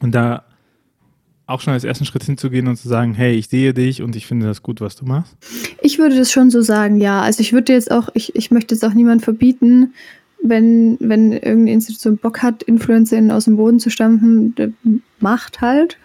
Und 0.00 0.14
da 0.14 0.44
auch 1.46 1.60
schon 1.60 1.72
als 1.72 1.84
ersten 1.84 2.04
Schritt 2.04 2.24
hinzugehen 2.24 2.66
und 2.66 2.76
zu 2.76 2.88
sagen, 2.88 3.14
hey, 3.14 3.34
ich 3.34 3.48
sehe 3.48 3.72
dich 3.72 4.02
und 4.02 4.16
ich 4.16 4.26
finde 4.26 4.46
das 4.46 4.62
gut, 4.62 4.80
was 4.80 4.96
du 4.96 5.04
machst? 5.04 5.36
Ich 5.80 5.98
würde 5.98 6.16
das 6.16 6.32
schon 6.32 6.50
so 6.50 6.60
sagen, 6.60 7.00
ja. 7.00 7.20
Also 7.22 7.40
ich 7.40 7.52
würde 7.52 7.72
jetzt 7.72 7.90
auch, 7.90 8.08
ich, 8.14 8.34
ich 8.34 8.50
möchte 8.50 8.74
jetzt 8.74 8.84
auch 8.84 8.94
niemand 8.94 9.22
verbieten, 9.22 9.94
wenn, 10.42 10.96
wenn 11.00 11.32
irgendeine 11.32 11.72
Institution 11.72 12.18
Bock 12.18 12.42
hat, 12.42 12.62
InfluencerInnen 12.64 13.30
aus 13.30 13.44
dem 13.44 13.56
Boden 13.56 13.78
zu 13.78 13.90
stampfen, 13.90 14.54
macht 15.20 15.60
halt. 15.60 15.98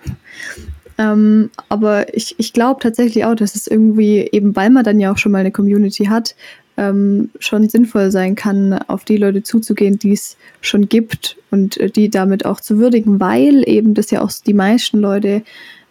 Ähm, 0.98 1.50
aber 1.70 2.16
ich, 2.16 2.36
ich 2.38 2.54
glaube 2.54 2.82
tatsächlich 2.82 3.26
auch, 3.26 3.36
dass 3.36 3.56
es 3.56 3.66
irgendwie, 3.66 4.30
eben 4.32 4.56
weil 4.56 4.70
man 4.70 4.84
dann 4.84 5.00
ja 5.00 5.12
auch 5.12 5.18
schon 5.18 5.32
mal 5.32 5.40
eine 5.40 5.52
Community 5.52 6.06
hat, 6.06 6.36
ähm, 6.78 7.30
schon 7.40 7.68
sinnvoll 7.70 8.12
sein 8.12 8.36
kann, 8.36 8.74
auf 8.74 9.04
die 9.04 9.18
Leute 9.18 9.44
zuzugehen, 9.44 10.00
die 10.00 10.14
es 10.14 10.38
schon 10.62 10.90
gibt 10.90 11.38
und 11.52 11.78
äh, 11.78 11.90
die 11.90 12.10
damit 12.10 12.46
auch 12.46 12.60
zu 12.60 12.78
würdigen, 12.78 13.20
weil 13.20 13.68
eben 13.68 13.94
das 13.94 14.12
ja 14.12 14.22
auch 14.22 14.32
die 14.46 14.54
meisten 14.54 15.00
Leute, 15.00 15.44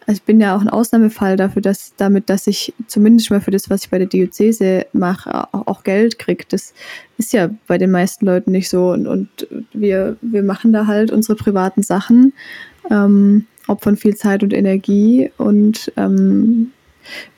also 0.07 0.19
ich 0.19 0.23
bin 0.23 0.41
ja 0.41 0.57
auch 0.57 0.61
ein 0.61 0.69
Ausnahmefall 0.69 1.37
dafür, 1.37 1.63
dass 1.63 1.95
damit, 1.97 2.31
dass 2.31 2.47
ich 2.47 2.73
zumindest 2.87 3.31
mal 3.31 3.41
für 3.41 3.51
das, 3.51 3.69
was 3.71 3.85
ich 3.85 3.91
bei 3.91 3.99
der 3.99 4.07
Diözese 4.09 4.87
mache, 4.93 5.49
auch, 5.53 5.67
auch 5.67 5.85
Geld 5.85 6.19
kriege. 6.19 6.45
Das 6.49 6.73
ist 7.19 7.33
ja 7.33 7.51
bei 7.67 7.79
den 7.79 7.91
meisten 7.91 8.25
Leuten 8.27 8.51
nicht 8.51 8.69
so 8.69 8.91
und, 8.91 9.07
und 9.07 9.29
wir, 9.73 10.17
wir 10.23 10.43
machen 10.43 10.73
da 10.73 10.87
halt 10.87 11.13
unsere 11.13 11.37
privaten 11.37 11.83
Sachen, 11.83 12.33
ähm, 12.91 13.47
opfern 13.69 13.97
viel 13.97 14.17
Zeit 14.17 14.43
und 14.43 14.53
Energie 14.53 15.31
und 15.37 15.93
ähm, 15.97 16.73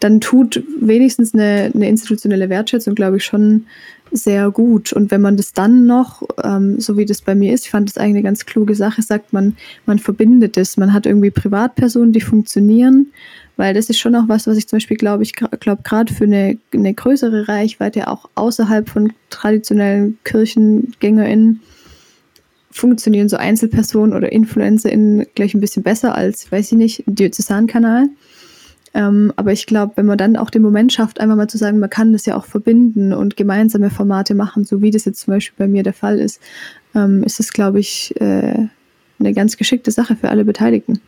dann 0.00 0.20
tut 0.20 0.62
wenigstens 0.80 1.34
eine, 1.34 1.70
eine 1.74 1.88
institutionelle 1.88 2.48
Wertschätzung, 2.48 2.94
glaube 2.94 3.18
ich, 3.18 3.24
schon 3.24 3.66
sehr 4.12 4.50
gut. 4.50 4.92
Und 4.92 5.10
wenn 5.10 5.20
man 5.20 5.36
das 5.36 5.52
dann 5.52 5.86
noch, 5.86 6.22
ähm, 6.44 6.78
so 6.78 6.96
wie 6.96 7.06
das 7.06 7.22
bei 7.22 7.34
mir 7.34 7.52
ist, 7.52 7.64
ich 7.64 7.70
fand 7.70 7.88
das 7.88 7.96
eigentlich 7.96 8.16
eine 8.16 8.22
ganz 8.22 8.46
kluge 8.46 8.74
Sache, 8.74 9.02
sagt 9.02 9.32
man, 9.32 9.56
man 9.86 9.98
verbindet 9.98 10.56
es. 10.56 10.76
Man 10.76 10.92
hat 10.92 11.06
irgendwie 11.06 11.30
Privatpersonen, 11.30 12.12
die 12.12 12.20
funktionieren, 12.20 13.12
weil 13.56 13.74
das 13.74 13.88
ist 13.88 13.98
schon 13.98 14.14
auch 14.14 14.28
was, 14.28 14.46
was 14.46 14.56
ich 14.56 14.68
zum 14.68 14.76
Beispiel 14.76 14.96
glaube, 14.96 15.22
ich 15.22 15.32
glaube 15.32 15.82
gerade 15.82 16.12
für 16.12 16.24
eine, 16.24 16.58
eine 16.72 16.94
größere 16.94 17.48
Reichweite, 17.48 18.08
auch 18.08 18.28
außerhalb 18.34 18.88
von 18.88 19.12
traditionellen 19.30 20.18
KirchengängerInnen, 20.24 21.60
funktionieren 22.70 23.28
so 23.28 23.36
Einzelpersonen 23.36 24.16
oder 24.16 24.32
InfluencerInnen 24.32 25.26
gleich 25.34 25.54
ein 25.54 25.60
bisschen 25.60 25.82
besser 25.82 26.14
als, 26.14 26.50
weiß 26.50 26.72
ich 26.72 26.78
nicht, 26.78 27.04
Diözesankanal. 27.06 28.06
kanal 28.06 28.16
ähm, 28.94 29.32
aber 29.36 29.52
ich 29.52 29.66
glaube, 29.66 29.92
wenn 29.96 30.06
man 30.06 30.18
dann 30.18 30.36
auch 30.36 30.50
den 30.50 30.62
Moment 30.62 30.92
schafft, 30.92 31.20
einfach 31.20 31.36
mal 31.36 31.48
zu 31.48 31.58
sagen, 31.58 31.78
man 31.78 31.90
kann 31.90 32.12
das 32.12 32.26
ja 32.26 32.36
auch 32.36 32.44
verbinden 32.44 33.12
und 33.12 33.36
gemeinsame 33.36 33.90
Formate 33.90 34.34
machen, 34.34 34.64
so 34.64 34.82
wie 34.82 34.90
das 34.90 35.04
jetzt 35.04 35.20
zum 35.20 35.34
Beispiel 35.34 35.66
bei 35.66 35.68
mir 35.68 35.82
der 35.82 35.94
Fall 35.94 36.18
ist, 36.18 36.40
ähm, 36.94 37.22
ist 37.22 37.38
das, 37.38 37.52
glaube 37.52 37.80
ich, 37.80 38.14
äh, 38.20 38.68
eine 39.18 39.34
ganz 39.34 39.56
geschickte 39.56 39.90
Sache 39.90 40.16
für 40.16 40.28
alle 40.28 40.44
Beteiligten. 40.44 41.00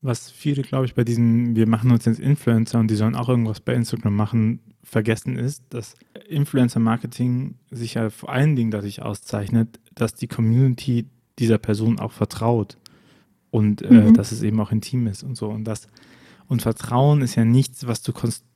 Was 0.00 0.30
viele, 0.30 0.62
glaube 0.62 0.86
ich, 0.86 0.94
bei 0.94 1.04
diesen, 1.04 1.54
wir 1.54 1.68
machen 1.68 1.90
uns 1.90 2.06
jetzt 2.06 2.18
Influencer 2.18 2.80
und 2.80 2.90
die 2.90 2.96
sollen 2.96 3.14
auch 3.14 3.28
irgendwas 3.28 3.60
bei 3.60 3.74
Instagram 3.74 4.16
machen, 4.16 4.60
vergessen 4.82 5.36
ist, 5.36 5.62
dass 5.70 5.94
Influencer-Marketing 6.28 7.54
sich 7.70 7.94
ja 7.94 8.10
vor 8.10 8.30
allen 8.30 8.56
Dingen 8.56 8.70
dadurch 8.70 9.00
auszeichnet, 9.02 9.78
dass 9.94 10.14
die 10.14 10.26
Community 10.26 11.06
dieser 11.38 11.58
Person 11.58 12.00
auch 12.00 12.12
vertraut 12.12 12.78
und 13.50 13.82
äh, 13.82 13.92
mhm. 13.92 14.14
dass 14.14 14.32
es 14.32 14.42
eben 14.42 14.58
auch 14.60 14.72
intim 14.72 15.06
ist 15.06 15.22
und 15.22 15.36
so. 15.36 15.48
Und 15.48 15.64
das 15.64 15.86
und 16.48 16.62
Vertrauen 16.62 17.22
ist 17.22 17.34
ja 17.34 17.44
nichts, 17.44 17.86
was 17.86 18.02
du 18.02 18.12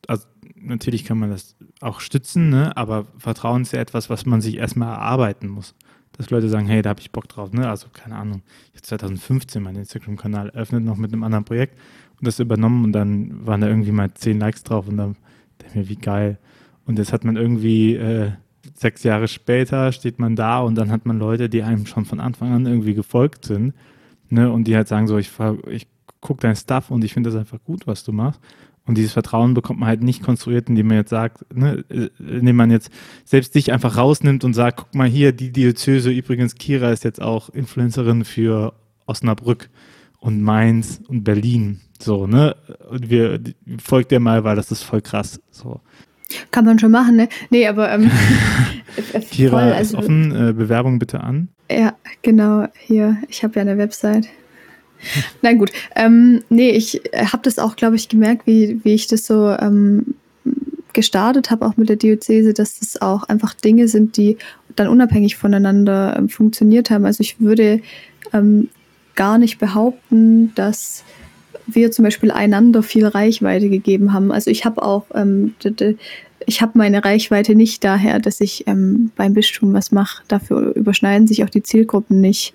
also 0.07 0.27
natürlich 0.57 1.05
kann 1.05 1.19
man 1.19 1.31
das 1.31 1.57
auch 1.81 2.01
stützen, 2.01 2.51
ne? 2.51 2.77
aber 2.77 3.07
Vertrauen 3.19 3.63
ist 3.63 3.73
ja 3.73 3.81
etwas, 3.81 4.11
was 4.11 4.27
man 4.27 4.41
sich 4.41 4.57
erstmal 4.57 4.89
erarbeiten 4.89 5.49
muss. 5.49 5.75
Dass 6.13 6.31
Leute 6.31 6.49
sagen, 6.49 6.67
hey, 6.67 6.81
da 6.81 6.91
habe 6.91 7.01
ich 7.01 7.13
Bock 7.13 7.29
drauf, 7.29 7.53
ne? 7.53 7.69
Also 7.69 7.89
keine 7.93 8.17
Ahnung, 8.17 8.43
ich 8.73 8.79
habe 8.79 8.83
2015 8.83 9.63
meinen 9.63 9.77
Instagram-Kanal 9.77 10.49
eröffnet, 10.49 10.83
noch 10.83 10.97
mit 10.97 11.13
einem 11.13 11.23
anderen 11.25 11.45
Projekt 11.45 11.79
und 12.19 12.27
das 12.27 12.39
übernommen 12.39 12.85
und 12.85 12.93
dann 12.93 13.47
waren 13.47 13.61
da 13.61 13.69
irgendwie 13.69 13.93
mal 13.93 14.13
zehn 14.15 14.39
Likes 14.39 14.63
drauf 14.63 14.89
und 14.89 14.97
dann 14.97 15.17
dachte 15.59 15.71
ich 15.71 15.75
mir, 15.75 15.89
wie 15.91 15.97
geil. 15.97 16.39
Und 16.87 16.99
jetzt 16.99 17.13
hat 17.13 17.25
man 17.25 17.37
irgendwie 17.37 17.97
äh, 17.97 18.33
sechs 18.75 19.03
Jahre 19.03 19.29
später 19.29 19.93
steht 19.93 20.19
man 20.19 20.37
da 20.37 20.61
und 20.61 20.75
dann 20.77 20.91
hat 20.91 21.05
man 21.05 21.19
Leute, 21.19 21.51
die 21.51 21.63
einem 21.63 21.85
schon 21.85 22.07
von 22.07 22.21
Anfang 22.21 22.53
an 22.53 22.65
irgendwie 22.65 22.95
gefolgt 22.95 23.45
sind, 23.45 23.75
ne? 24.31 24.51
Und 24.51 24.65
die 24.65 24.77
halt 24.77 24.89
sagen 24.89 25.09
so, 25.09 25.19
ich, 25.19 25.31
ich 25.69 25.87
guck 26.21 26.41
dein 26.41 26.57
Stuff 26.57 26.91
und 26.91 27.05
ich 27.05 27.15
finde 27.15 27.31
das 27.31 27.39
einfach 27.39 27.63
gut, 27.65 27.87
was 27.87 28.05
du 28.05 28.13
machst. 28.13 28.41
Und 28.87 28.97
dieses 28.97 29.13
Vertrauen 29.13 29.55
bekommt 29.55 29.81
man 29.81 29.89
halt 29.89 30.03
nicht 30.03 30.23
konstruiert, 30.23 30.69
indem 30.69 30.87
man 30.87 30.99
jetzt 30.99 31.11
sagt, 31.11 31.45
ne, 31.55 31.85
äh, 31.89 32.09
indem 32.19 32.57
man 32.57 32.71
jetzt 32.71 32.91
selbst 33.25 33.55
dich 33.55 33.73
einfach 33.73 33.97
rausnimmt 33.97 34.45
und 34.45 34.55
sagt, 34.55 34.79
guck 34.79 34.95
mal 34.95 35.09
hier, 35.09 35.33
die 35.33 35.51
Diözese, 35.51 36.11
übrigens 36.11 36.55
Kira 36.55 36.93
ist 36.93 37.03
jetzt 37.03 37.21
auch 37.21 37.49
Influencerin 37.49 38.25
für 38.25 38.75
Osnabrück 39.07 39.71
und 40.21 40.41
Mainz 40.41 41.01
und 41.09 41.25
Berlin. 41.25 41.81
So, 41.99 42.27
ne? 42.27 42.55
Und 42.89 43.11
wir 43.11 43.41
folgt 43.83 44.13
dir 44.13 44.21
mal, 44.21 44.45
weil 44.45 44.55
das 44.55 44.71
ist 44.71 44.83
voll 44.83 45.01
krass. 45.01 45.41
So. 45.51 45.81
Kann 46.51 46.65
man 46.65 46.79
schon 46.79 46.91
machen, 46.91 47.17
ne? 47.17 47.29
Nee, 47.51 47.67
aber 47.67 47.91
ähm, 47.91 48.11
Kira 49.31 49.51
voll, 49.51 49.73
also, 49.73 49.97
ist 49.97 50.05
offen, 50.05 50.49
äh, 50.49 50.53
Bewerbung 50.53 50.99
bitte 50.99 51.21
an. 51.21 51.49
Ja, 51.71 51.95
genau, 52.23 52.67
hier. 52.79 53.17
Ich 53.29 53.43
habe 53.43 53.55
ja 53.57 53.63
eine 53.63 53.79
Website. 53.79 54.29
Nein, 55.43 55.59
gut. 55.59 55.71
Ähm, 55.95 56.43
nee, 56.49 56.71
ich 56.71 57.03
habe 57.15 57.43
das 57.43 57.59
auch, 57.59 57.77
glaube 57.77 57.97
ich, 57.97 58.09
gemerkt, 58.09 58.47
wie, 58.47 58.81
wie 58.85 58.95
ich 58.95 59.07
das 59.07 59.27
so 59.27 59.51
ähm, 59.51 60.15
gestartet 60.93 61.51
habe, 61.51 61.67
auch 61.67 61.77
mit 61.77 61.89
der 61.89 61.97
Diözese, 61.97 62.55
dass 62.55 62.79
das 62.81 63.01
auch 63.03 63.25
einfach 63.25 63.55
Dinge 63.55 63.87
sind, 63.87 64.17
die 64.17 64.39
dann 64.77 64.89
unabhängig 64.89 65.37
voneinander 65.37 66.17
ähm, 66.17 66.29
funktioniert 66.29 66.91
haben. 66.91 67.05
Also 67.05 67.21
ich 67.21 67.41
würde 67.41 67.81
ähm, 68.33 68.69
gar 69.15 69.39
nicht 69.39 69.59
behaupten, 69.59 70.55
dass 70.55 71.05
wir 71.67 71.91
zum 71.91 72.05
Beispiel 72.05 72.31
einander 72.31 72.83
viel 72.83 73.07
Reichweite 73.07 73.69
gegeben 73.69 74.13
haben. 74.13 74.31
Also 74.31 74.51
ich 74.51 74.65
habe 74.65 74.83
auch, 74.83 75.05
ähm, 75.15 75.55
ich 76.47 76.63
habe 76.63 76.79
meine 76.79 77.05
Reichweite 77.05 77.55
nicht 77.55 77.83
daher, 77.83 78.19
dass 78.21 78.41
ich 78.41 78.67
ähm, 78.67 79.11
beim 79.17 79.35
Bistum 79.35 79.73
was 79.73 79.91
mache. 79.93 80.23
Dafür 80.29 80.75
überschneiden 80.77 81.27
sich 81.27 81.43
auch 81.45 81.51
die 81.51 81.63
Zielgruppen 81.63 82.21
nicht 82.21 82.55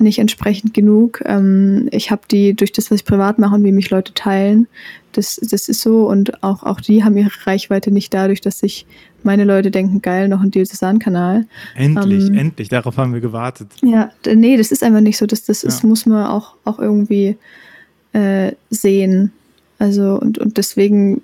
nicht 0.00 0.18
entsprechend 0.18 0.74
genug. 0.74 1.22
Ähm, 1.24 1.88
ich 1.90 2.10
habe 2.10 2.22
die 2.30 2.54
durch 2.54 2.72
das, 2.72 2.90
was 2.90 3.00
ich 3.00 3.04
privat 3.04 3.38
mache 3.38 3.54
und 3.54 3.64
wie 3.64 3.72
mich 3.72 3.90
Leute 3.90 4.14
teilen. 4.14 4.66
Das, 5.12 5.36
das 5.36 5.68
ist 5.68 5.80
so. 5.80 6.08
Und 6.08 6.42
auch, 6.42 6.62
auch 6.62 6.80
die 6.80 7.04
haben 7.04 7.16
ihre 7.16 7.30
Reichweite 7.44 7.90
nicht 7.90 8.12
dadurch, 8.14 8.40
dass 8.40 8.60
sich 8.60 8.86
meine 9.22 9.44
Leute 9.44 9.70
denken, 9.70 10.02
geil, 10.02 10.28
noch 10.28 10.40
ein 10.40 10.50
Diözesan-Kanal. 10.50 11.46
Endlich, 11.74 12.28
ähm, 12.28 12.38
endlich, 12.38 12.68
darauf 12.68 12.96
haben 12.96 13.12
wir 13.12 13.20
gewartet. 13.20 13.68
Ja, 13.82 14.10
nee, 14.26 14.56
das 14.56 14.72
ist 14.72 14.82
einfach 14.82 15.00
nicht 15.00 15.18
so. 15.18 15.26
Das, 15.26 15.44
das 15.44 15.64
ist, 15.64 15.84
muss 15.84 16.06
man 16.06 16.26
auch, 16.26 16.54
auch 16.64 16.78
irgendwie 16.78 17.36
äh, 18.12 18.52
sehen. 18.70 19.32
Also, 19.78 20.18
und, 20.18 20.38
und 20.38 20.56
deswegen, 20.56 21.22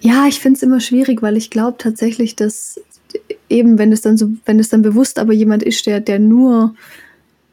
ja, 0.00 0.26
ich 0.28 0.40
finde 0.40 0.56
es 0.56 0.62
immer 0.62 0.80
schwierig, 0.80 1.22
weil 1.22 1.36
ich 1.36 1.50
glaube 1.50 1.76
tatsächlich, 1.78 2.36
dass 2.36 2.80
eben, 3.48 3.78
wenn 3.78 3.92
es 3.92 4.00
dann 4.00 4.16
so, 4.16 4.30
wenn 4.44 4.58
es 4.58 4.68
dann 4.68 4.82
bewusst 4.82 5.18
aber 5.18 5.32
jemand 5.32 5.62
ist, 5.62 5.86
der, 5.86 6.00
der 6.00 6.18
nur 6.18 6.74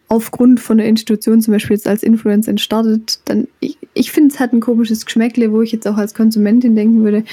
aufgrund 0.08 0.60
von 0.60 0.78
der 0.78 0.88
Institution 0.88 1.42
zum 1.42 1.54
Beispiel 1.54 1.76
jetzt 1.76 1.88
als 1.88 2.04
Influencer 2.04 2.58
startet, 2.58 3.20
dann 3.26 3.48
ich, 3.60 3.78
ich 3.94 4.12
finde 4.12 4.34
es 4.34 4.40
hat 4.40 4.54
ein 4.54 4.60
komisches 4.60 5.06
Geschmäckle, 5.06 5.52
wo 5.52 5.62
ich 5.62 5.72
jetzt 5.72 5.88
auch 5.88 5.98
als 5.98 6.14
Konsumentin 6.14 6.76
denken 6.76 7.04
würde, 7.04 7.24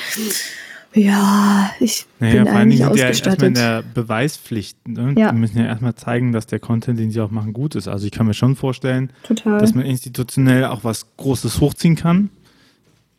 ja, 0.95 1.71
ich 1.81 2.07
naja, 2.21 2.45
bin 2.45 2.53
vor 2.53 2.61
eigentlich 2.61 2.79
sind 2.79 2.97
ja 2.97 3.07
erstmal 3.07 3.43
in 3.43 3.55
der 3.55 3.83
Beweispflicht. 3.83 4.87
Ne? 4.87 5.15
Ja. 5.19 5.33
Die 5.33 5.39
müssen 5.39 5.59
ja 5.59 5.65
erstmal 5.65 5.97
zeigen, 5.97 6.31
dass 6.31 6.47
der 6.47 6.61
Content, 6.61 7.01
den 7.01 7.11
sie 7.11 7.21
auch 7.21 7.33
machen, 7.33 7.53
gut 7.53 7.75
ist. 7.75 7.89
Also 7.89 8.07
ich 8.07 8.13
kann 8.13 8.27
mir 8.27 8.35
schon 8.35 8.55
vorstellen, 8.55 9.11
Total. 9.25 9.59
dass 9.59 9.75
man 9.75 9.85
institutionell 9.85 10.67
auch 10.67 10.85
was 10.85 11.17
Großes 11.17 11.61
hochziehen 11.61 11.97
kann. 11.97 12.31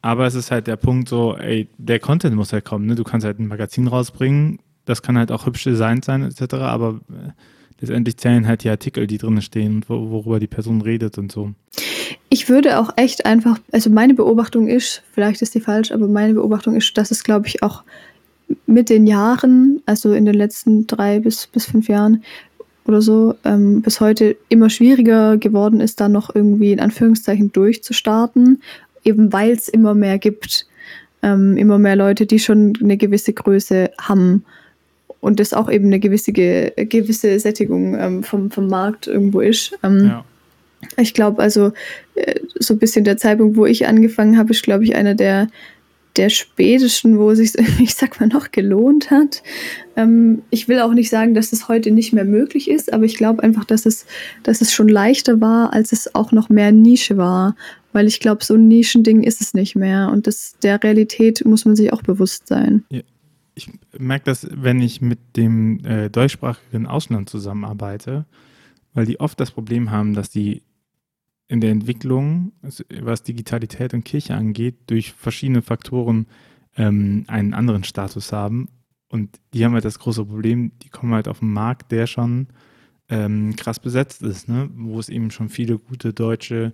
Aber 0.02 0.26
es 0.26 0.36
ist 0.36 0.52
halt 0.52 0.68
der 0.68 0.78
Punkt 0.78 1.10
so, 1.10 1.36
ey, 1.36 1.68
der 1.78 2.00
Content 2.00 2.36
muss 2.36 2.52
ja 2.52 2.62
kommen. 2.62 2.86
Ne? 2.86 2.96
Du 2.96 3.04
kannst 3.04 3.26
halt 3.26 3.40
ein 3.40 3.48
Magazin 3.48 3.88
rausbringen, 3.88 4.60
das 4.86 5.02
kann 5.02 5.18
halt 5.18 5.32
auch 5.32 5.46
hübsch 5.46 5.64
designt 5.64 6.06
sein, 6.06 6.24
etc. 6.24 6.54
Aber 6.56 7.02
äh, 7.10 7.32
letztendlich 7.80 8.18
zählen 8.18 8.48
halt 8.48 8.64
die 8.64 8.70
Artikel, 8.70 9.08
die 9.08 9.18
drin 9.18 9.42
stehen 9.42 9.76
und 9.76 9.90
worüber 9.90 10.40
die 10.40 10.48
Person 10.48 10.82
redet 10.82 11.18
und 11.18 11.32
so. 11.32 11.52
Ich 12.30 12.50
würde 12.50 12.80
auch 12.80 12.92
echt 12.96 13.26
einfach, 13.26 13.60
also 13.72 13.90
meine 13.90 14.14
Beobachtung 14.14 14.68
ist, 14.68 15.04
vielleicht 15.14 15.42
ist 15.42 15.56
die 15.56 15.62
falsch, 15.62 15.92
aber 15.92 16.08
meine 16.08 16.34
Beobachtung 16.34 16.76
ist, 16.76 16.98
dass 16.98 17.12
es, 17.12 17.24
glaube 17.24 17.48
ich, 17.48 17.64
auch 17.64 17.84
mit 18.68 18.90
den 18.90 19.08
Jahren, 19.08 19.82
also 19.86 20.14
in 20.14 20.26
den 20.26 20.36
letzten 20.36 20.88
drei 20.88 21.20
bis, 21.20 21.48
bis 21.48 21.66
fünf 21.66 21.88
Jahren 21.88 22.24
oder 22.86 23.02
so, 23.02 23.36
ähm, 23.44 23.82
bis 23.82 24.00
heute 24.00 24.36
immer 24.50 24.70
schwieriger 24.70 25.38
geworden 25.38 25.82
ist, 25.82 26.00
da 26.00 26.08
noch 26.08 26.34
irgendwie 26.34 26.72
in 26.72 26.80
Anführungszeichen 26.80 27.52
durchzustarten, 27.52 28.62
eben 29.04 29.34
weil 29.34 29.52
es 29.52 29.68
immer 29.68 29.96
mehr 29.96 30.20
gibt. 30.20 30.68
Ähm, 31.24 31.58
immer 31.58 31.80
mehr 31.80 31.96
Leute, 31.96 32.28
die 32.28 32.38
schon 32.38 32.74
eine 32.82 32.98
gewisse 32.98 33.34
Größe 33.34 33.90
haben 34.00 34.46
und 35.20 35.40
das 35.40 35.54
auch 35.54 35.72
eben 35.72 35.88
eine 35.88 36.00
gewisse, 36.00 36.32
gewisse 36.32 37.40
Sättigung 37.40 37.98
ähm, 37.98 38.24
vom, 38.24 38.52
vom 38.52 38.68
Markt 38.68 39.08
irgendwo 39.08 39.40
ist. 39.40 39.78
Ähm, 39.84 40.06
ja. 40.06 40.26
Ich 40.98 41.14
glaube, 41.14 41.42
also 41.42 41.72
äh, 42.16 42.40
so 42.60 42.76
ein 42.76 42.80
bisschen 42.80 43.06
der 43.06 43.18
Zeitpunkt, 43.18 43.58
wo 43.58 43.66
ich 43.66 43.88
angefangen 43.88 44.38
habe, 44.38 44.52
ist, 44.52 44.64
glaube 44.64 44.84
ich, 44.84 44.96
einer 44.96 45.16
der, 45.16 45.48
der 46.16 46.30
spätesten, 46.30 47.18
wo 47.18 47.32
es 47.32 47.40
sich, 47.40 47.54
ich 47.80 47.96
sag 47.96 48.20
mal, 48.20 48.28
noch 48.28 48.52
gelohnt 48.52 49.12
hat. 49.12 49.42
Ähm, 49.96 50.44
ich 50.50 50.68
will 50.68 50.80
auch 50.80 50.94
nicht 50.94 51.10
sagen, 51.10 51.34
dass 51.34 51.52
es 51.54 51.68
heute 51.68 51.92
nicht 51.92 52.14
mehr 52.14 52.26
möglich 52.26 52.70
ist, 52.70 52.94
aber 52.94 53.06
ich 53.06 53.18
glaube 53.18 53.44
einfach, 53.44 53.66
dass 53.66 53.86
es, 53.86 54.06
dass 54.44 54.62
es 54.62 54.74
schon 54.74 54.90
leichter 54.90 55.42
war, 55.42 55.74
als 55.74 55.92
es 55.92 56.14
auch 56.14 56.32
noch 56.32 56.50
mehr 56.50 56.72
Nische 56.72 57.18
war. 57.18 57.56
Weil 57.94 58.08
ich 58.08 58.20
glaube, 58.20 58.44
so 58.44 58.56
ein 58.56 58.68
Nischending 58.68 59.24
ist 59.24 59.42
es 59.42 59.54
nicht 59.54 59.76
mehr. 59.76 60.10
Und 60.12 60.28
das, 60.28 60.58
der 60.62 60.84
Realität 60.84 61.46
muss 61.46 61.66
man 61.66 61.78
sich 61.78 61.94
auch 61.94 62.02
bewusst 62.02 62.48
sein. 62.48 62.84
Ja, 62.90 63.02
ich 63.56 63.72
merke 63.98 64.26
das, 64.26 64.48
wenn 64.52 64.82
ich 64.82 65.02
mit 65.02 65.38
dem 65.38 65.84
äh, 65.86 66.10
deutschsprachigen 66.10 66.86
Ausland 66.86 67.30
zusammenarbeite, 67.30 68.26
weil 68.94 69.06
die 69.06 69.20
oft 69.20 69.40
das 69.40 69.52
Problem 69.52 69.92
haben, 69.92 70.14
dass 70.14 70.30
die 70.30 70.62
in 71.48 71.62
der 71.62 71.72
Entwicklung, 71.72 72.52
also 72.62 72.84
was 73.02 73.24
Digitalität 73.24 73.94
und 73.94 74.04
Kirche 74.04 74.36
angeht, 74.36 74.76
durch 74.88 75.14
verschiedene 75.14 75.62
Faktoren 75.62 76.28
ähm, 76.76 77.24
einen 77.28 77.54
anderen 77.54 77.84
Status 77.84 78.32
haben. 78.32 78.70
Und 79.10 79.40
die 79.54 79.64
haben 79.64 79.74
halt 79.74 79.86
das 79.86 80.00
große 80.00 80.26
Problem, 80.26 80.72
die 80.84 80.90
kommen 80.90 81.14
halt 81.14 81.28
auf 81.28 81.42
einen 81.42 81.54
Markt, 81.54 81.92
der 81.92 82.08
schon 82.08 82.48
ähm, 83.10 83.56
krass 83.56 83.80
besetzt 83.80 84.24
ist, 84.24 84.50
ne? 84.50 84.70
wo 84.76 85.00
es 85.00 85.10
eben 85.10 85.30
schon 85.32 85.50
viele 85.50 85.78
gute 85.78 86.12
deutsche, 86.14 86.74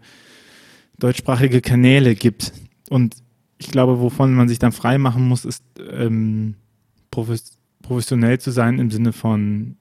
deutschsprachige 0.97 1.61
Kanäle 1.61 2.15
gibt. 2.15 2.53
Und 2.89 3.17
ich 3.57 3.69
glaube, 3.69 3.99
wovon 3.99 4.33
man 4.33 4.47
sich 4.47 4.57
dann 4.57 4.71
frei 4.71 4.97
machen 4.97 5.27
muss, 5.27 5.45
ist 5.45 5.63
ähm, 5.91 6.55
professionell 7.11 8.39
zu 8.39 8.51
sein 8.51 8.79
im 8.79 8.89
Sinne 8.89 9.13
von 9.13 9.77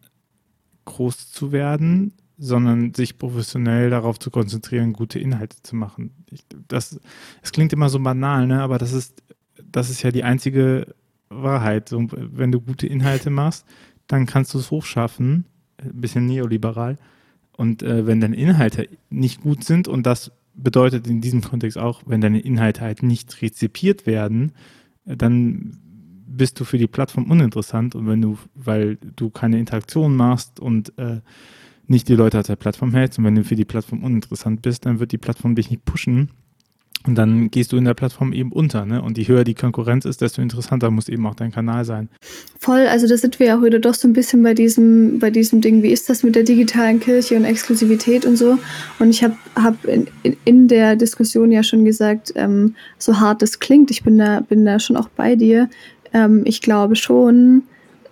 groß 0.85 1.31
zu 1.31 1.53
werden, 1.53 2.13
sondern 2.37 2.95
sich 2.95 3.19
professionell 3.19 3.91
darauf 3.91 4.19
zu 4.19 4.31
konzentrieren, 4.31 4.93
gute 4.93 5.19
Inhalte 5.19 5.57
zu 5.63 5.77
machen. 5.77 6.25
Ich, 6.31 6.45
das, 6.69 6.99
es 7.43 7.53
klingt 7.53 7.73
immer 7.73 7.89
so 7.89 8.01
banal, 8.01 8.47
ne? 8.47 8.63
aber 8.63 8.79
das 8.79 8.93
ist, 8.93 9.23
das 9.71 9.91
ist 9.91 10.03
ja 10.03 10.11
die 10.11 10.25
einzige 10.25 10.95
Wahrheit. 11.29 11.89
So, 11.89 12.07
wenn 12.11 12.51
du 12.51 12.61
gute 12.61 12.87
Inhalte 12.87 13.31
machst, 13.31 13.67
dann 14.07 14.27
kannst 14.27 14.55
du 14.55 14.59
es 14.59 14.71
hochschaffen, 14.71 15.45
ein 15.79 16.01
bisschen 16.01 16.27
neoliberal. 16.27 16.99
Und 17.57 17.83
äh, 17.83 18.07
wenn 18.07 18.21
deine 18.21 18.37
Inhalte 18.37 18.89
nicht 19.11 19.43
gut 19.43 19.65
sind, 19.65 19.87
und 19.87 20.07
das 20.07 20.33
bedeutet 20.55 21.07
in 21.07 21.21
diesem 21.21 21.43
Kontext 21.43 21.79
auch, 21.79 22.03
wenn 22.07 22.21
deine 22.21 22.41
Inhalte 22.41 22.81
halt 22.81 23.03
nicht 23.03 23.43
rezipiert 23.43 24.07
werden, 24.07 24.53
dann 25.05 25.79
bist 26.41 26.59
du 26.59 26.65
für 26.65 26.79
die 26.79 26.87
Plattform 26.87 27.31
uninteressant 27.31 27.95
und 27.95 28.09
wenn 28.09 28.23
du, 28.23 28.39
weil 28.55 28.97
du 29.15 29.29
keine 29.29 29.59
Interaktion 29.59 30.17
machst 30.17 30.59
und 30.59 30.91
äh, 30.97 31.21
nicht 31.87 32.09
die 32.09 32.15
Leute 32.15 32.41
auf 32.41 32.47
der 32.47 32.57
Plattform 32.57 32.95
hältst 32.95 33.19
und 33.19 33.27
wenn 33.27 33.35
du 33.35 33.45
für 33.45 33.57
die 33.57 33.67
Plattform 33.67 34.03
uninteressant 34.03 34.63
bist, 34.63 34.87
dann 34.87 35.01
wird 35.01 35.13
die 35.13 35.19
Plattform 35.19 35.55
dich 35.55 35.69
nicht 35.69 35.85
pushen 35.85 36.31
und 37.07 37.15
dann 37.15 37.51
gehst 37.51 37.73
du 37.73 37.79
in 37.79 37.87
der 37.87 37.95
Plattform 37.95 38.35
eben 38.35 38.53
unter. 38.53 38.85
Ne? 38.85 39.01
Und 39.01 39.17
je 39.17 39.27
höher 39.27 39.43
die 39.43 39.55
Konkurrenz 39.55 40.05
ist, 40.05 40.21
desto 40.21 40.43
interessanter 40.43 40.91
muss 40.91 41.09
eben 41.09 41.27
auch 41.27 41.35
dein 41.35 41.51
Kanal 41.51 41.87
sein. 41.87 42.11
Voll, 42.59 42.87
also 42.87 43.07
da 43.07 43.17
sind 43.17 43.39
wir 43.39 43.47
ja 43.47 43.61
heute 43.61 43.81
doch 43.81 43.95
so 43.95 44.07
ein 44.07 44.13
bisschen 44.13 44.43
bei 44.43 44.53
diesem, 44.53 45.19
bei 45.19 45.31
diesem 45.31 45.63
Ding, 45.63 45.83
wie 45.83 45.93
ist 45.93 46.11
das 46.11 46.23
mit 46.23 46.35
der 46.35 46.43
digitalen 46.43 47.01
Kirche 47.01 47.37
und 47.37 47.45
Exklusivität 47.45 48.27
und 48.27 48.37
so. 48.37 48.59
Und 48.99 49.09
ich 49.09 49.25
habe 49.25 49.35
hab 49.57 49.83
in, 49.87 50.09
in 50.45 50.69
der 50.69 50.95
Diskussion 50.95 51.51
ja 51.51 51.63
schon 51.63 51.87
gesagt, 51.87 52.33
ähm, 52.35 52.75
so 52.99 53.19
hart 53.19 53.41
das 53.41 53.61
klingt, 53.61 53.91
ich 53.91 54.03
bin 54.03 54.19
da, 54.19 54.41
bin 54.41 54.67
da 54.67 54.79
schon 54.79 54.97
auch 54.97 55.09
bei 55.09 55.37
dir, 55.37 55.71
ähm, 56.13 56.43
ich 56.45 56.61
glaube 56.61 56.97
schon, 56.97 57.63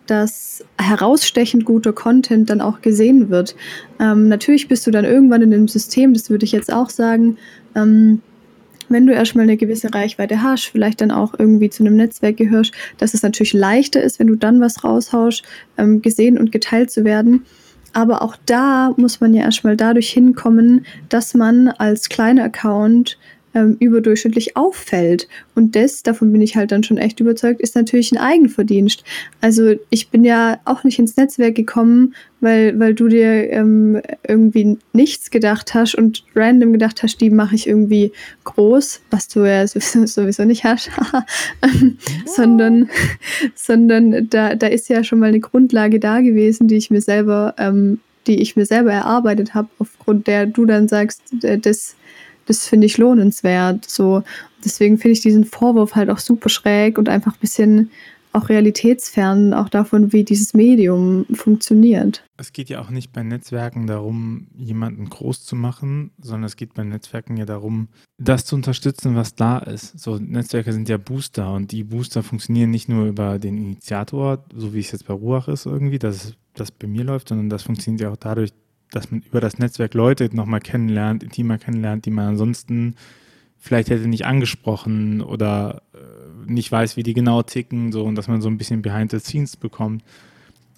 dass 0.06 0.64
herausstechend 0.80 1.64
guter 1.64 1.92
Content 1.92 2.48
dann 2.50 2.60
auch 2.60 2.80
gesehen 2.80 3.28
wird. 3.28 3.54
Ähm, 4.00 4.28
natürlich 4.28 4.68
bist 4.68 4.86
du 4.86 4.90
dann 4.90 5.04
irgendwann 5.04 5.42
in 5.42 5.50
dem 5.50 5.68
System, 5.68 6.14
das 6.14 6.30
würde 6.30 6.44
ich 6.44 6.52
jetzt 6.52 6.72
auch 6.72 6.90
sagen, 6.90 7.36
ähm, 7.74 8.22
wenn 8.88 9.06
du 9.06 9.12
erstmal 9.12 9.42
eine 9.42 9.58
gewisse 9.58 9.92
Reichweite 9.92 10.42
hast, 10.42 10.64
vielleicht 10.64 11.02
dann 11.02 11.10
auch 11.10 11.34
irgendwie 11.38 11.68
zu 11.68 11.84
einem 11.84 11.96
Netzwerk 11.96 12.38
gehörst, 12.38 12.72
dass 12.96 13.12
es 13.12 13.22
natürlich 13.22 13.52
leichter 13.52 14.02
ist, 14.02 14.18
wenn 14.18 14.28
du 14.28 14.34
dann 14.34 14.60
was 14.60 14.82
raushaust, 14.82 15.42
ähm, 15.76 16.00
gesehen 16.00 16.38
und 16.38 16.52
geteilt 16.52 16.90
zu 16.90 17.04
werden. 17.04 17.44
Aber 17.92 18.22
auch 18.22 18.36
da 18.46 18.92
muss 18.96 19.20
man 19.20 19.34
ja 19.34 19.42
erstmal 19.42 19.76
dadurch 19.76 20.10
hinkommen, 20.10 20.86
dass 21.08 21.34
man 21.34 21.68
als 21.68 22.08
kleiner 22.08 22.44
Account 22.44 23.18
ähm, 23.58 23.76
überdurchschnittlich 23.80 24.56
auffällt. 24.56 25.26
Und 25.56 25.74
das, 25.74 26.04
davon 26.04 26.32
bin 26.32 26.40
ich 26.40 26.54
halt 26.54 26.70
dann 26.70 26.84
schon 26.84 26.96
echt 26.96 27.18
überzeugt, 27.18 27.60
ist 27.60 27.74
natürlich 27.74 28.12
ein 28.12 28.18
Eigenverdienst. 28.18 29.02
Also 29.40 29.74
ich 29.90 30.10
bin 30.10 30.22
ja 30.22 30.60
auch 30.64 30.84
nicht 30.84 30.98
ins 31.00 31.16
Netzwerk 31.16 31.56
gekommen, 31.56 32.14
weil, 32.40 32.78
weil 32.78 32.94
du 32.94 33.08
dir 33.08 33.50
ähm, 33.50 34.00
irgendwie 34.26 34.78
nichts 34.92 35.30
gedacht 35.30 35.74
hast 35.74 35.96
und 35.96 36.22
random 36.36 36.72
gedacht 36.72 37.02
hast, 37.02 37.20
die 37.20 37.30
mache 37.30 37.56
ich 37.56 37.66
irgendwie 37.66 38.12
groß, 38.44 39.00
was 39.10 39.26
du 39.26 39.44
ja 39.44 39.66
sowieso, 39.66 40.44
nicht 40.44 40.62
hast, 40.62 40.90
ähm, 41.62 41.98
sondern, 42.26 42.88
sondern 43.56 44.28
da, 44.30 44.54
da 44.54 44.68
ist 44.68 44.88
ja 44.88 45.02
schon 45.02 45.18
mal 45.18 45.26
eine 45.26 45.40
Grundlage 45.40 45.98
da 45.98 46.20
gewesen, 46.20 46.68
die 46.68 46.76
ich 46.76 46.90
mir 46.90 47.00
selber, 47.00 47.54
ähm, 47.58 47.98
die 48.28 48.40
ich 48.40 48.54
mir 48.54 48.66
selber 48.66 48.92
erarbeitet 48.92 49.54
habe, 49.54 49.68
aufgrund 49.80 50.28
der 50.28 50.46
du 50.46 50.64
dann 50.64 50.86
sagst, 50.86 51.22
äh, 51.42 51.58
das 51.58 51.96
das 52.48 52.66
finde 52.66 52.86
ich 52.86 52.98
lohnenswert. 52.98 53.88
So, 53.88 54.22
deswegen 54.64 54.98
finde 54.98 55.12
ich 55.12 55.20
diesen 55.20 55.44
Vorwurf 55.44 55.94
halt 55.94 56.10
auch 56.10 56.18
super 56.18 56.48
schräg 56.48 56.98
und 56.98 57.08
einfach 57.08 57.34
ein 57.34 57.40
bisschen 57.40 57.90
auch 58.32 58.48
realitätsfern, 58.48 59.54
auch 59.54 59.68
davon, 59.68 60.12
wie 60.12 60.22
dieses 60.22 60.54
Medium 60.54 61.24
funktioniert. 61.32 62.24
Es 62.36 62.52
geht 62.52 62.68
ja 62.68 62.80
auch 62.80 62.90
nicht 62.90 63.12
bei 63.12 63.22
Netzwerken 63.22 63.86
darum, 63.86 64.48
jemanden 64.56 65.08
groß 65.08 65.44
zu 65.44 65.56
machen, 65.56 66.10
sondern 66.20 66.44
es 66.44 66.56
geht 66.56 66.74
bei 66.74 66.84
Netzwerken 66.84 67.36
ja 67.36 67.46
darum, 67.46 67.88
das 68.18 68.44
zu 68.44 68.54
unterstützen, 68.54 69.16
was 69.16 69.34
da 69.34 69.58
ist. 69.58 69.98
So 69.98 70.18
Netzwerke 70.18 70.72
sind 70.72 70.88
ja 70.88 70.98
Booster 70.98 71.52
und 71.52 71.72
die 71.72 71.84
Booster 71.84 72.22
funktionieren 72.22 72.70
nicht 72.70 72.88
nur 72.88 73.06
über 73.06 73.38
den 73.38 73.56
Initiator, 73.56 74.44
so 74.54 74.74
wie 74.74 74.80
es 74.80 74.92
jetzt 74.92 75.06
bei 75.06 75.14
Ruach 75.14 75.48
ist 75.48 75.66
irgendwie, 75.66 75.98
dass 75.98 76.34
das 76.54 76.70
bei 76.70 76.86
mir 76.86 77.04
läuft, 77.04 77.28
sondern 77.28 77.48
das 77.48 77.62
funktioniert 77.62 78.02
ja 78.02 78.10
auch 78.10 78.16
dadurch, 78.16 78.52
dass 78.90 79.10
man 79.10 79.20
über 79.20 79.40
das 79.40 79.58
Netzwerk 79.58 79.94
Leute 79.94 80.28
nochmal 80.34 80.60
kennenlernt, 80.60 81.22
intimer 81.22 81.58
kennenlernt, 81.58 82.06
die 82.06 82.10
man 82.10 82.28
ansonsten 82.28 82.94
vielleicht 83.58 83.90
hätte 83.90 84.08
nicht 84.08 84.24
angesprochen 84.24 85.20
oder 85.20 85.82
äh, 85.94 86.50
nicht 86.50 86.70
weiß, 86.70 86.96
wie 86.96 87.02
die 87.02 87.14
genau 87.14 87.42
ticken, 87.42 87.92
so 87.92 88.04
und 88.04 88.14
dass 88.14 88.28
man 88.28 88.40
so 88.40 88.48
ein 88.48 88.58
bisschen 88.58 88.82
behind 88.82 89.10
the 89.10 89.18
scenes 89.18 89.56
bekommt 89.56 90.02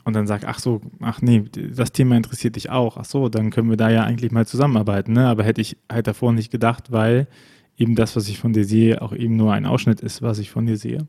und 0.04 0.14
dann 0.14 0.26
sagt, 0.26 0.44
ach 0.44 0.58
so, 0.58 0.80
ach 1.00 1.20
nee, 1.22 1.44
das 1.52 1.92
Thema 1.92 2.16
interessiert 2.16 2.56
dich 2.56 2.70
auch, 2.70 2.96
ach 2.96 3.04
so, 3.04 3.28
dann 3.28 3.50
können 3.50 3.70
wir 3.70 3.76
da 3.76 3.90
ja 3.90 4.04
eigentlich 4.04 4.32
mal 4.32 4.46
zusammenarbeiten, 4.46 5.12
ne? 5.12 5.28
Aber 5.28 5.44
hätte 5.44 5.60
ich 5.60 5.76
halt 5.90 6.06
davor 6.06 6.32
nicht 6.32 6.50
gedacht, 6.50 6.90
weil 6.90 7.28
eben 7.76 7.94
das, 7.94 8.16
was 8.16 8.28
ich 8.28 8.38
von 8.38 8.52
dir 8.52 8.64
sehe, 8.64 9.02
auch 9.02 9.12
eben 9.12 9.36
nur 9.36 9.52
ein 9.52 9.66
Ausschnitt 9.66 10.00
ist, 10.00 10.22
was 10.22 10.38
ich 10.38 10.50
von 10.50 10.66
dir 10.66 10.76
sehe. 10.76 11.06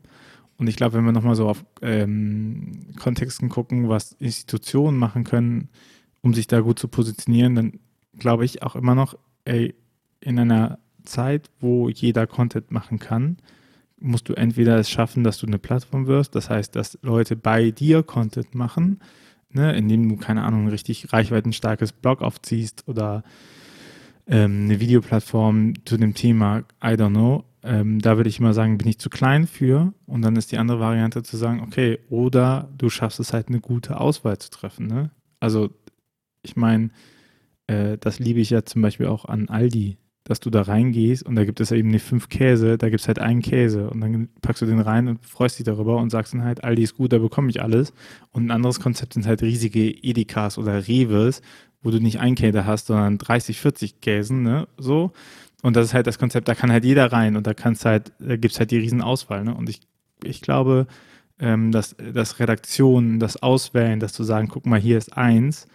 Und 0.58 0.68
ich 0.68 0.76
glaube, 0.76 0.94
wenn 0.94 1.04
wir 1.04 1.12
nochmal 1.12 1.34
so 1.34 1.48
auf 1.48 1.64
ähm, 1.80 2.86
Kontexten 2.98 3.48
gucken, 3.48 3.88
was 3.88 4.12
Institutionen 4.18 4.98
machen 4.98 5.24
können, 5.24 5.68
um 6.22 6.34
sich 6.34 6.46
da 6.46 6.60
gut 6.60 6.78
zu 6.78 6.88
positionieren, 6.88 7.54
dann 7.54 7.80
glaube 8.18 8.44
ich 8.44 8.62
auch 8.62 8.76
immer 8.76 8.94
noch, 8.94 9.16
ey, 9.44 9.74
in 10.20 10.38
einer 10.38 10.78
Zeit, 11.04 11.50
wo 11.60 11.88
jeder 11.88 12.26
Content 12.26 12.70
machen 12.70 12.98
kann, 12.98 13.38
musst 13.98 14.28
du 14.28 14.34
entweder 14.34 14.78
es 14.78 14.90
schaffen, 14.90 15.24
dass 15.24 15.38
du 15.38 15.46
eine 15.46 15.58
Plattform 15.58 16.06
wirst, 16.06 16.34
das 16.34 16.50
heißt, 16.50 16.74
dass 16.76 16.98
Leute 17.02 17.36
bei 17.36 17.70
dir 17.70 18.02
Content 18.02 18.54
machen, 18.54 19.00
ne, 19.50 19.74
indem 19.76 20.08
du, 20.08 20.16
keine 20.16 20.44
Ahnung, 20.44 20.64
ein 20.64 20.70
richtig 20.70 21.12
reichweitenstarkes 21.12 21.92
Blog 21.92 22.22
aufziehst 22.22 22.84
oder 22.86 23.22
ähm, 24.26 24.64
eine 24.64 24.80
Videoplattform 24.80 25.74
zu 25.84 25.96
dem 25.96 26.14
Thema, 26.14 26.64
I 26.82 26.94
don't 26.94 27.10
know. 27.10 27.44
Ähm, 27.64 28.00
da 28.00 28.16
würde 28.16 28.28
ich 28.28 28.40
immer 28.40 28.54
sagen, 28.54 28.78
bin 28.78 28.88
ich 28.88 28.98
zu 28.98 29.10
klein 29.10 29.46
für. 29.46 29.92
Und 30.06 30.22
dann 30.22 30.36
ist 30.36 30.52
die 30.52 30.58
andere 30.58 30.80
Variante 30.80 31.22
zu 31.22 31.36
sagen, 31.36 31.60
okay, 31.60 31.98
oder 32.08 32.68
du 32.76 32.88
schaffst 32.88 33.20
es 33.20 33.32
halt 33.32 33.48
eine 33.48 33.60
gute 33.60 34.00
Auswahl 34.00 34.38
zu 34.38 34.50
treffen. 34.50 34.86
Ne? 34.86 35.10
Also, 35.40 35.70
ich 36.42 36.56
meine, 36.56 36.90
äh, 37.66 37.98
das 37.98 38.18
liebe 38.18 38.40
ich 38.40 38.50
ja 38.50 38.64
zum 38.64 38.82
Beispiel 38.82 39.06
auch 39.06 39.24
an 39.24 39.48
Aldi 39.48 39.98
dass 40.24 40.40
du 40.40 40.50
da 40.50 40.62
reingehst 40.62 41.24
und 41.24 41.34
da 41.34 41.44
gibt 41.44 41.60
es 41.60 41.70
ja 41.70 41.76
eben 41.76 41.90
nicht 41.90 42.04
fünf 42.04 42.28
Käse, 42.28 42.78
da 42.78 42.88
gibt 42.88 43.00
es 43.00 43.08
halt 43.08 43.18
einen 43.18 43.42
Käse 43.42 43.90
und 43.90 44.00
dann 44.00 44.28
packst 44.40 44.62
du 44.62 44.66
den 44.66 44.78
rein 44.78 45.08
und 45.08 45.26
freust 45.26 45.58
dich 45.58 45.64
darüber 45.64 45.96
und 45.96 46.10
sagst 46.10 46.32
dann 46.32 46.44
halt, 46.44 46.62
Aldi 46.62 46.82
ist 46.82 46.96
gut, 46.96 47.12
da 47.12 47.18
bekomme 47.18 47.50
ich 47.50 47.60
alles. 47.60 47.92
Und 48.30 48.46
ein 48.46 48.50
anderes 48.52 48.78
Konzept 48.78 49.14
sind 49.14 49.26
halt 49.26 49.42
riesige 49.42 49.90
Edekas 49.90 50.58
oder 50.58 50.86
Reves, 50.86 51.42
wo 51.82 51.90
du 51.90 51.98
nicht 51.98 52.20
einen 52.20 52.36
Käse 52.36 52.66
hast, 52.66 52.86
sondern 52.86 53.18
30, 53.18 53.58
40 53.58 54.00
Käsen, 54.00 54.42
ne, 54.42 54.68
so. 54.78 55.12
Und 55.62 55.76
das 55.76 55.86
ist 55.86 55.94
halt 55.94 56.06
das 56.06 56.18
Konzept, 56.18 56.48
da 56.48 56.54
kann 56.54 56.70
halt 56.70 56.84
jeder 56.84 57.12
rein 57.12 57.36
und 57.36 57.46
da 57.46 57.54
kannst 57.54 57.84
halt, 57.84 58.12
da 58.20 58.36
gibt 58.36 58.54
es 58.54 58.60
halt 58.60 58.70
die 58.70 58.78
Riesenauswahl, 58.78 59.42
ne. 59.42 59.54
Und 59.54 59.68
ich, 59.68 59.80
ich 60.22 60.40
glaube, 60.40 60.86
ähm, 61.40 61.72
dass, 61.72 61.96
dass 61.96 62.38
Redaktionen, 62.38 63.18
das 63.18 63.42
Auswählen, 63.42 63.98
das 63.98 64.12
zu 64.12 64.22
sagen, 64.22 64.46
guck 64.46 64.66
mal, 64.66 64.78
hier 64.78 64.98
ist 64.98 65.16
eins, 65.16 65.66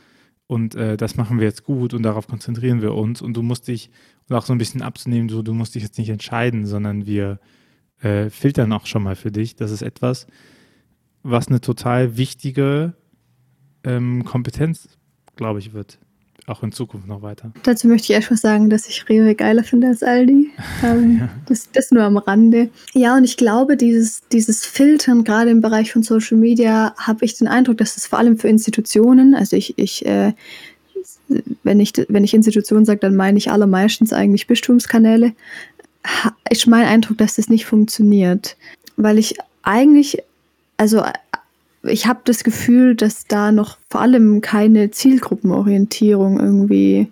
und 0.47 0.75
äh, 0.75 0.97
das 0.97 1.17
machen 1.17 1.39
wir 1.39 1.45
jetzt 1.45 1.63
gut 1.63 1.93
und 1.93 2.03
darauf 2.03 2.27
konzentrieren 2.27 2.81
wir 2.81 2.93
uns 2.93 3.21
und 3.21 3.35
du 3.35 3.41
musst 3.41 3.67
dich 3.67 3.89
und 4.27 4.35
auch 4.35 4.45
so 4.45 4.53
ein 4.53 4.57
bisschen 4.57 4.81
abzunehmen, 4.81 5.29
so 5.29 5.41
du 5.41 5.53
musst 5.53 5.75
dich 5.75 5.83
jetzt 5.83 5.97
nicht 5.97 6.09
entscheiden, 6.09 6.65
sondern 6.65 7.05
wir 7.05 7.39
äh, 8.01 8.29
filtern 8.29 8.73
auch 8.73 8.85
schon 8.85 9.03
mal 9.03 9.15
für 9.15 9.31
dich. 9.31 9.55
Das 9.55 9.71
ist 9.71 9.81
etwas, 9.81 10.27
was 11.23 11.47
eine 11.47 11.61
total 11.61 12.17
wichtige 12.17 12.93
ähm, 13.83 14.23
Kompetenz, 14.23 14.97
glaube 15.35 15.59
ich, 15.59 15.73
wird. 15.73 15.99
Auch 16.47 16.63
in 16.63 16.71
Zukunft 16.71 17.07
noch 17.07 17.21
weiter. 17.21 17.51
Dazu 17.63 17.89
möchte 17.89 18.05
ich 18.05 18.11
erstmal 18.11 18.37
sagen, 18.37 18.69
dass 18.69 18.87
ich 18.87 19.07
Rewe 19.09 19.35
geiler 19.35 19.63
finde 19.63 19.87
als 19.87 20.01
Aldi. 20.01 20.49
Ähm, 20.83 21.17
ja. 21.19 21.29
das, 21.47 21.71
das 21.71 21.91
nur 21.91 22.03
am 22.03 22.17
Rande. 22.17 22.69
Ja, 22.93 23.17
und 23.17 23.23
ich 23.23 23.35
glaube, 23.35 23.77
dieses, 23.77 24.21
dieses 24.31 24.63
Filtern, 24.65 25.23
gerade 25.23 25.49
im 25.49 25.59
Bereich 25.59 25.91
von 25.91 26.03
Social 26.03 26.37
Media, 26.37 26.93
habe 26.97 27.25
ich 27.25 27.35
den 27.35 27.47
Eindruck, 27.47 27.77
dass 27.77 27.95
das 27.95 28.05
vor 28.05 28.19
allem 28.19 28.37
für 28.37 28.47
Institutionen, 28.47 29.33
also 29.33 29.55
ich, 29.55 29.77
ich 29.77 30.05
äh, 30.05 30.33
wenn 31.63 31.79
ich, 31.79 31.93
wenn 32.07 32.23
ich 32.23 32.33
Institution 32.33 32.85
sage, 32.85 32.99
dann 32.99 33.15
meine 33.15 33.37
ich 33.37 33.51
allermeistens 33.51 34.13
eigentlich 34.13 34.47
Bistumskanäle, 34.47 35.33
ist 36.49 36.67
mein 36.67 36.85
Eindruck, 36.85 37.17
dass 37.17 37.35
das 37.35 37.49
nicht 37.49 37.65
funktioniert. 37.65 38.55
Weil 38.95 39.17
ich 39.17 39.35
eigentlich, 39.63 40.19
also 40.77 41.03
ich 41.83 42.07
habe 42.07 42.21
das 42.25 42.43
Gefühl, 42.43 42.95
dass 42.95 43.25
da 43.25 43.51
noch 43.51 43.77
vor 43.89 44.01
allem 44.01 44.41
keine 44.41 44.91
Zielgruppenorientierung 44.91 46.39
irgendwie 46.39 47.11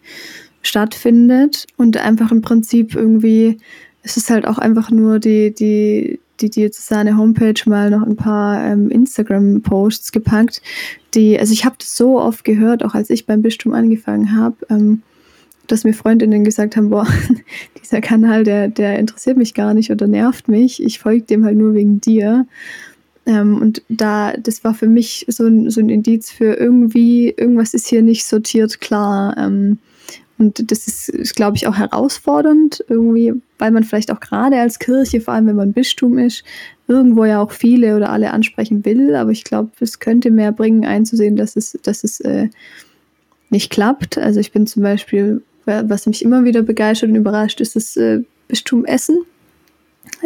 stattfindet 0.61 1.68
und 1.78 1.97
einfach 1.97 2.32
im 2.32 2.41
Prinzip 2.41 2.95
irgendwie, 2.95 3.59
es 4.01 4.18
ist 4.18 4.30
halt 4.30 4.47
auch 4.47 4.57
einfach 4.57 4.89
nur 4.89 5.20
die, 5.20 5.53
die, 5.53 6.20
die 6.41 6.49
Diözesane 6.49 7.18
Homepage 7.18 7.61
mal 7.66 7.89
noch 7.89 8.03
ein 8.03 8.16
paar 8.16 8.63
ähm, 8.66 8.89
Instagram-Posts 8.89 10.11
gepackt, 10.11 10.61
die, 11.13 11.39
also 11.39 11.53
ich 11.53 11.66
habe 11.66 11.76
das 11.78 11.95
so 11.95 12.20
oft 12.20 12.43
gehört, 12.43 12.84
auch 12.84 12.95
als 12.95 13.09
ich 13.09 13.26
beim 13.26 13.41
Bistum 13.41 13.74
angefangen 13.74 14.36
habe, 14.36 14.57
ähm, 14.70 15.01
dass 15.68 15.84
mir 15.84 15.93
Freundinnen 15.93 16.43
gesagt 16.43 16.76
haben, 16.76 16.89
boah, 16.89 17.07
dieser 17.82 18.01
Kanal, 18.01 18.43
der, 18.43 18.68
der 18.68 18.99
interessiert 18.99 19.38
mich 19.38 19.53
gar 19.53 19.74
nicht 19.74 19.91
oder 19.91 20.07
nervt 20.07 20.47
mich, 20.47 20.84
ich 20.84 20.99
folge 20.99 21.24
dem 21.24 21.45
halt 21.45 21.57
nur 21.57 21.74
wegen 21.74 22.01
dir. 22.01 22.45
Ähm, 23.26 23.61
und 23.61 23.82
da, 23.89 24.34
das 24.34 24.63
war 24.63 24.73
für 24.73 24.88
mich 24.88 25.26
so 25.28 25.45
ein, 25.45 25.69
so 25.69 25.82
ein 25.82 25.89
Indiz 25.89 26.32
für 26.32 26.53
irgendwie, 26.53 27.30
irgendwas 27.30 27.73
ist 27.73 27.88
hier 27.88 28.01
nicht 28.01 28.26
sortiert 28.26 28.82
klar. 28.82 29.36
Ähm, 29.38 29.80
und 30.38 30.69
das 30.69 30.88
ist, 30.88 31.09
ist 31.09 31.36
glaube 31.36 31.55
ich, 31.55 31.65
auch 31.67 31.78
herausfordernd, 31.78 32.84
irgendwie, 32.89 33.34
weil 33.57 33.71
man 33.71 33.84
vielleicht 33.84 34.11
auch 34.11 34.19
gerade 34.19 34.59
als 34.59 34.80
Kirche, 34.80 35.21
vor 35.21 35.34
allem 35.34 35.47
wenn 35.47 35.55
man 35.55 35.73
Bistum 35.73 36.17
ist, 36.17 36.43
irgendwo 36.88 37.23
ja 37.23 37.41
auch 37.41 37.51
viele 37.51 37.95
oder 37.95 38.09
alle 38.09 38.32
ansprechen 38.32 38.84
will. 38.84 39.15
Aber 39.15 39.32
ich 39.32 39.43
glaube, 39.43 39.71
es 39.80 39.99
könnte 39.99 40.32
mehr 40.32 40.51
bringen, 40.51 40.86
einzusehen, 40.86 41.38
dass 41.38 41.55
es, 41.55 41.80
dass 41.84 42.03
es 42.03 42.19
äh, 42.19 42.49
nicht 43.49 43.71
klappt. 43.71 44.17
Also 44.17 44.39
ich 44.41 44.51
bin 44.51 44.67
zum 44.67 44.84
Beispiel, 44.84 45.41
was 45.65 46.05
mich 46.05 46.23
immer 46.23 46.43
wieder 46.43 46.61
begeistert 46.61 47.09
und 47.09 47.15
überrascht, 47.15 47.61
ist 47.61 47.76
das 47.76 47.95
äh, 47.95 48.21
Bistum 48.49 48.86
Essen. 48.86 49.23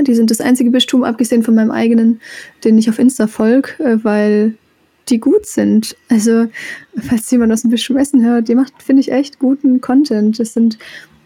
Die 0.02 0.16
sind 0.16 0.32
das 0.32 0.42
einzige 0.42 0.72
Bistum, 0.72 1.04
abgesehen 1.04 1.44
von 1.44 1.56
meinem 1.56 1.72
eigenen, 1.72 2.22
den 2.64 2.78
ich 2.78 2.90
auf 2.90 3.00
Insta 3.00 3.28
folge, 3.28 3.72
äh, 3.80 4.04
weil 4.04 4.56
die 5.10 5.20
gut 5.20 5.46
sind. 5.46 5.96
Also, 6.10 6.48
falls 6.98 7.30
jemand 7.32 7.52
aus 7.52 7.64
dem 7.64 7.72
Bistum 7.72 7.98
Essen 7.98 8.24
hört, 8.24 8.48
die 8.48 8.56
macht, 8.56 8.74
finde 8.82 9.02
ich, 9.02 9.12
echt 9.12 9.40
guten 9.40 9.82
Content. 9.82 10.40
Das 10.40 10.54
sind, 10.54 10.78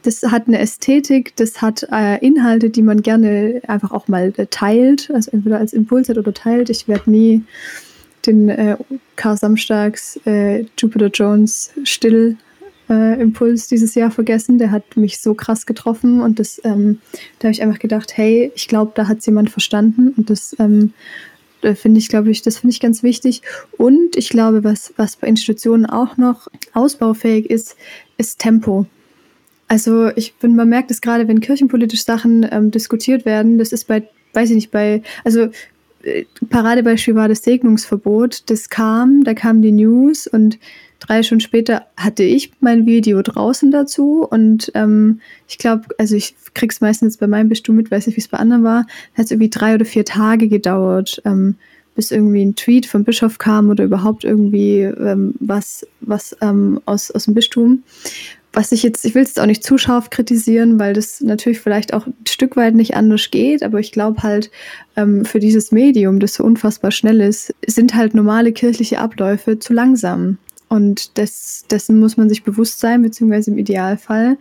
das 0.04 0.24
hat 0.24 0.48
eine 0.48 0.60
Ästhetik, 0.60 1.36
das 1.36 1.62
hat 1.62 1.88
äh, 1.92 2.18
Inhalte, 2.26 2.70
die 2.70 2.82
man 2.82 3.02
gerne 3.02 3.62
einfach 3.68 3.92
auch 3.92 4.08
mal 4.08 4.34
äh, 4.38 4.48
teilt, 4.48 5.12
also 5.14 5.32
entweder 5.32 5.60
als 5.60 5.74
Impuls 5.74 6.10
hat 6.10 6.18
oder 6.18 6.34
teilt. 6.34 6.70
Ich 6.70 6.88
werde 6.88 7.12
nie 7.12 7.44
den 8.26 8.50
äh, 8.50 8.78
Karl 9.16 9.38
Samstags 9.38 10.20
äh, 10.26 10.66
Jupiter 10.78 11.08
Jones 11.08 11.72
Still 11.84 12.38
äh, 12.94 13.22
Impuls 13.22 13.68
dieses 13.68 13.96
Jahr 13.96 14.12
vergessen. 14.12 14.58
Der 14.58 14.72
hat 14.72 14.96
mich 14.96 15.20
so 15.20 15.34
krass 15.34 15.66
getroffen 15.66 16.22
und 16.22 16.40
das, 16.40 16.62
ähm, 16.64 17.00
da 17.40 17.48
habe 17.48 17.54
ich 17.54 17.62
einfach 17.62 17.80
gedacht, 17.80 18.16
hey, 18.16 18.52
ich 18.56 18.68
glaube, 18.68 18.92
da 18.96 19.08
hat 19.08 19.20
es 19.20 19.26
jemand 19.26 19.50
verstanden 19.50 20.14
und 20.16 20.30
das 20.30 20.56
ähm, 20.60 20.94
finde 21.76 22.00
ich, 22.00 22.10
glaube 22.10 22.30
ich, 22.30 22.42
das 22.42 22.58
finde 22.58 22.74
ich 22.74 22.80
ganz 22.80 23.04
wichtig. 23.04 23.42
Und 23.78 24.16
ich 24.16 24.30
glaube, 24.30 24.64
was, 24.64 24.94
was 24.98 25.16
bei 25.16 25.28
Institutionen 25.28 25.86
auch 25.86 26.18
noch 26.18 26.48
ausbaufähig 26.74 27.50
ist, 27.50 27.78
ist 28.18 28.40
Tempo. 28.40 28.86
Also 29.68 30.10
ich 30.16 30.36
bin, 30.36 30.56
man 30.56 30.70
merkt 30.70 30.92
es 30.92 31.02
gerade, 31.02 31.28
wenn 31.28 31.40
kirchenpolitisch 31.40 32.04
Sachen 32.04 32.46
ähm, 32.52 32.70
diskutiert 32.70 33.26
werden, 33.26 33.58
das 33.58 33.72
ist 33.72 33.88
bei, 33.88 34.08
weiß 34.34 34.50
ich 34.50 34.56
nicht, 34.56 34.72
bei, 34.72 35.02
also 35.24 35.48
Paradebeispiel 36.50 37.16
war 37.16 37.28
das 37.28 37.44
Segnungsverbot, 37.44 38.50
das 38.50 38.70
kam, 38.70 39.24
da 39.24 39.34
kam 39.34 39.62
die 39.62 39.72
News 39.72 40.28
und 40.28 40.60
drei 41.00 41.24
Stunden 41.24 41.42
später 41.42 41.86
hatte 41.98 42.24
ich 42.24 42.52
mein 42.60 42.86
Video 42.86 43.22
draußen 43.22 43.72
dazu 43.72 44.28
und 44.30 44.72
ähm, 44.76 45.22
ich 45.48 45.58
glaube, 45.58 45.84
also 45.98 46.16
ich 46.16 46.36
krieg's 46.54 46.82
meistens 46.82 47.18
bei 47.18 47.28
meinem 47.28 47.50
Bestum 47.50 47.76
mit, 47.76 47.92
weiß 47.92 48.08
nicht, 48.08 48.16
wie 48.18 48.22
es 48.22 48.28
bei 48.28 48.38
anderen 48.38 48.64
war, 48.64 48.86
hat 49.16 49.26
es 49.26 49.32
irgendwie 49.32 49.50
drei 49.50 49.76
oder 49.76 49.86
vier 49.86 50.06
Tage 50.06 50.48
gedauert, 50.48 51.22
ähm, 51.26 51.56
bis 51.96 52.12
irgendwie 52.12 52.44
ein 52.44 52.56
Tweet 52.56 52.86
vom 52.86 53.04
Bischof 53.04 53.38
kam 53.38 53.70
oder 53.70 53.84
überhaupt 53.84 54.24
irgendwie 54.24 54.82
ähm, 54.82 55.36
was, 55.40 55.86
was 56.02 56.36
ähm, 56.42 56.82
aus, 56.86 57.12
aus 57.12 57.26
dem 57.26 57.34
Bistum. 57.34 57.84
Was 58.54 58.72
ich 58.72 58.84
jetzt, 58.84 59.04
ich 59.04 59.16
will 59.16 59.24
es 59.24 59.38
auch 59.40 59.48
nicht 59.48 59.64
zu 59.64 59.78
scharf 59.80 60.12
kritisieren, 60.12 60.80
weil 60.80 60.94
das 60.94 61.22
natürlich 61.22 61.60
vielleicht 61.60 61.94
auch 61.94 62.06
ein 62.06 62.14
Stück 62.28 62.56
weit 62.56 62.76
nicht 62.76 62.96
anders 62.96 63.32
geht, 63.32 63.64
aber 63.64 63.80
ich 63.80 63.92
glaube 63.92 64.22
halt, 64.22 64.52
ähm, 64.96 65.26
für 65.26 65.40
dieses 65.40 65.72
Medium, 65.72 66.20
das 66.20 66.36
so 66.36 66.44
unfassbar 66.44 66.92
schnell 66.92 67.20
ist, 67.20 67.54
sind 67.66 67.96
halt 67.96 68.14
normale 68.14 68.52
kirchliche 68.52 69.00
Abläufe 69.00 69.58
zu 69.58 69.74
langsam. 69.74 70.38
Und 70.70 71.18
das, 71.18 71.66
dessen 71.70 72.00
muss 72.00 72.18
man 72.18 72.30
sich 72.30 72.44
bewusst 72.44 72.80
sein, 72.80 73.02
beziehungsweise 73.02 73.52
im 73.52 73.58
Idealfall 73.58 74.38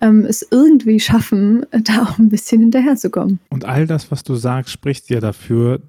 ähm, 0.00 0.24
es 0.24 0.46
irgendwie 0.50 1.00
schaffen, 1.00 1.66
da 1.70 2.02
auch 2.02 2.18
ein 2.18 2.28
bisschen 2.28 2.60
hinterherzukommen. 2.60 3.38
Und 3.48 3.64
all 3.64 3.86
das, 3.86 4.10
was 4.10 4.22
du 4.22 4.34
sagst, 4.34 4.72
spricht 4.72 5.08
ja 5.10 5.20
dafür, 5.20 5.80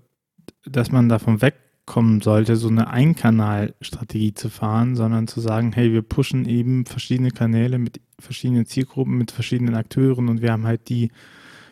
dass 0.65 0.91
man 0.91 1.09
davon 1.09 1.41
wegkommen 1.83 2.21
sollte, 2.21 2.55
so 2.55 2.69
eine 2.69 2.89
Einkanalstrategie 2.89 4.33
zu 4.33 4.49
fahren, 4.49 4.95
sondern 4.95 5.27
zu 5.27 5.41
sagen, 5.41 5.71
hey, 5.73 5.91
wir 5.91 6.01
pushen 6.01 6.45
eben 6.45 6.85
verschiedene 6.85 7.31
Kanäle 7.31 7.77
mit 7.77 7.99
verschiedenen 8.19 8.65
Zielgruppen, 8.65 9.17
mit 9.17 9.31
verschiedenen 9.31 9.75
Akteuren 9.75 10.29
und 10.29 10.41
wir 10.41 10.51
haben 10.51 10.65
halt 10.65 10.89
die, 10.89 11.11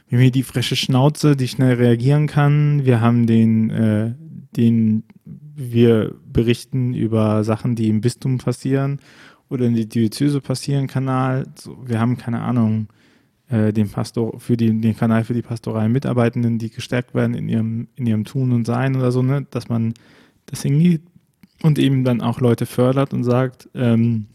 wir 0.07 0.18
haben 0.18 0.24
hier 0.24 0.32
die 0.32 0.43
frische 0.43 0.76
Schnauze, 0.76 1.36
die 1.36 1.47
schnell 1.47 1.76
reagieren 1.76 2.28
kann. 2.28 2.86
Wir 2.86 2.99
haben 2.99 3.26
den, 3.26 3.70
äh, 3.70 4.14
den 4.55 5.03
wir 5.55 6.14
berichten 6.26 6.93
über 6.93 7.43
Sachen, 7.43 7.76
die 7.76 7.88
im 7.88 8.01
Bistum 8.01 8.38
passieren 8.38 8.99
oder 9.49 9.66
in 9.66 9.76
die 9.76 9.88
Diözese 9.88 10.41
passieren, 10.41 10.88
Kanal. 10.88 11.45
So, 11.55 11.78
wir 11.86 11.99
haben 11.99 12.18
keine 12.18 12.41
Ahnung, 12.41 12.88
äh, 13.52 13.74
den 13.74 13.89
Pastor, 13.89 14.39
für 14.39 14.56
die, 14.58 14.80
den 14.80 14.95
Kanal 14.95 15.26
für 15.26 15.34
die 15.34 15.41
pastoralen 15.41 15.91
Mitarbeitenden, 15.91 16.58
die 16.58 16.70
gestärkt 16.70 17.14
werden 17.14 17.36
in 17.36 17.49
ihrem, 17.49 17.88
in 17.95 18.08
ihrem 18.08 18.24
Tun 18.24 18.52
und 18.54 18.66
Sein 18.66 18.95
oder 18.95 19.12
so, 19.12 19.22
ne, 19.22 19.45
dass 19.52 19.70
man 19.70 19.93
das 20.45 20.62
hingeht 20.62 21.02
und 21.62 21.78
eben 21.78 22.04
dann 22.04 22.22
auch 22.22 22.39
Leute 22.39 22.66
fördert 22.66 23.14
und 23.14 23.24
sagt, 23.24 23.70
ähm, 23.76 24.28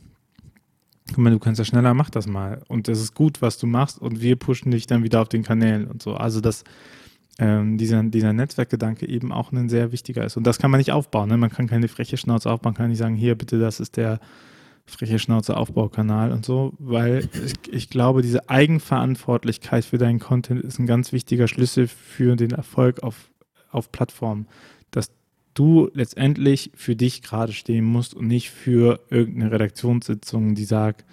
guck 1.09 1.19
mal, 1.19 1.31
du 1.31 1.39
kannst 1.39 1.59
ja 1.59 1.64
schneller, 1.64 1.95
mach 1.95 2.11
das 2.11 2.27
mal. 2.27 2.62
Und 2.69 2.89
das 2.89 3.01
ist 3.01 3.14
gut, 3.14 3.43
was 3.43 3.59
du 3.59 3.67
machst 3.67 3.99
und 3.99 4.21
wir 4.21 4.37
pushen 4.37 4.71
dich 4.71 4.87
dann 4.87 5.03
wieder 5.03 5.23
auf 5.23 5.29
den 5.29 5.43
Kanälen 5.43 5.87
und 5.87 6.03
so. 6.03 6.14
Also 6.14 6.41
dass 6.41 6.64
ähm, 7.39 7.79
dieser, 7.79 8.03
dieser 8.03 8.33
Netzwerkgedanke 8.33 9.09
eben 9.09 9.33
auch 9.33 9.53
ein 9.53 9.69
sehr 9.69 9.93
wichtiger 9.93 10.25
ist. 10.25 10.37
Und 10.37 10.47
das 10.47 10.59
kann 10.59 10.71
man 10.71 10.79
nicht 10.79 10.93
aufbauen. 10.93 11.29
Ne? 11.29 11.37
Man 11.37 11.51
kann 11.51 11.67
keine 11.67 11.89
freche 11.89 12.17
Schnauze 12.17 12.51
aufbauen, 12.51 12.75
kann 12.75 12.89
nicht 12.89 12.99
sagen, 12.99 13.14
hier 13.14 13.35
bitte, 13.35 13.59
das 13.59 13.81
ist 13.81 13.97
der 13.97 14.21
freche 14.87 15.18
Schnauze 15.18 15.57
Aufbaukanal 15.57 16.32
und 16.32 16.45
so, 16.45 16.72
weil 16.78 17.28
ich, 17.45 17.72
ich 17.72 17.91
glaube, 17.91 18.22
diese 18.22 18.49
Eigenverantwortlichkeit 18.49 19.84
für 19.84 19.99
deinen 19.99 20.20
Content 20.20 20.62
ist 20.62 20.78
ein 20.78 20.87
ganz 20.87 21.12
wichtiger 21.12 21.49
Schlüssel 21.49 21.89
für 21.89 22.37
den 22.37 22.53
Erfolg 22.53 23.03
auf, 23.03 23.30
auf 23.70 23.91
Plattformen. 23.91 24.47
Dass 24.93 25.11
du 25.55 25.91
letztendlich 25.93 26.70
für 26.74 26.95
dich 26.95 27.22
gerade 27.22 27.53
stehen 27.53 27.84
musst 27.84 28.14
und 28.14 28.28
nicht 28.28 28.51
für 28.51 29.01
irgendeine 29.11 29.51
Redaktionssitzung, 29.51 30.55
die 30.55 30.64
sagt, 30.64 31.05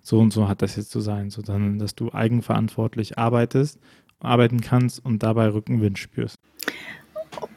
so 0.00 0.20
und 0.20 0.32
so 0.32 0.48
hat 0.48 0.62
das 0.62 0.76
jetzt 0.76 0.90
zu 0.90 1.00
sein, 1.00 1.30
sondern 1.30 1.78
dass 1.78 1.94
du 1.94 2.12
eigenverantwortlich 2.12 3.18
arbeitest, 3.18 3.78
arbeiten 4.20 4.60
kannst 4.60 5.04
und 5.04 5.22
dabei 5.22 5.48
Rückenwind 5.52 5.98
spürst. 5.98 6.36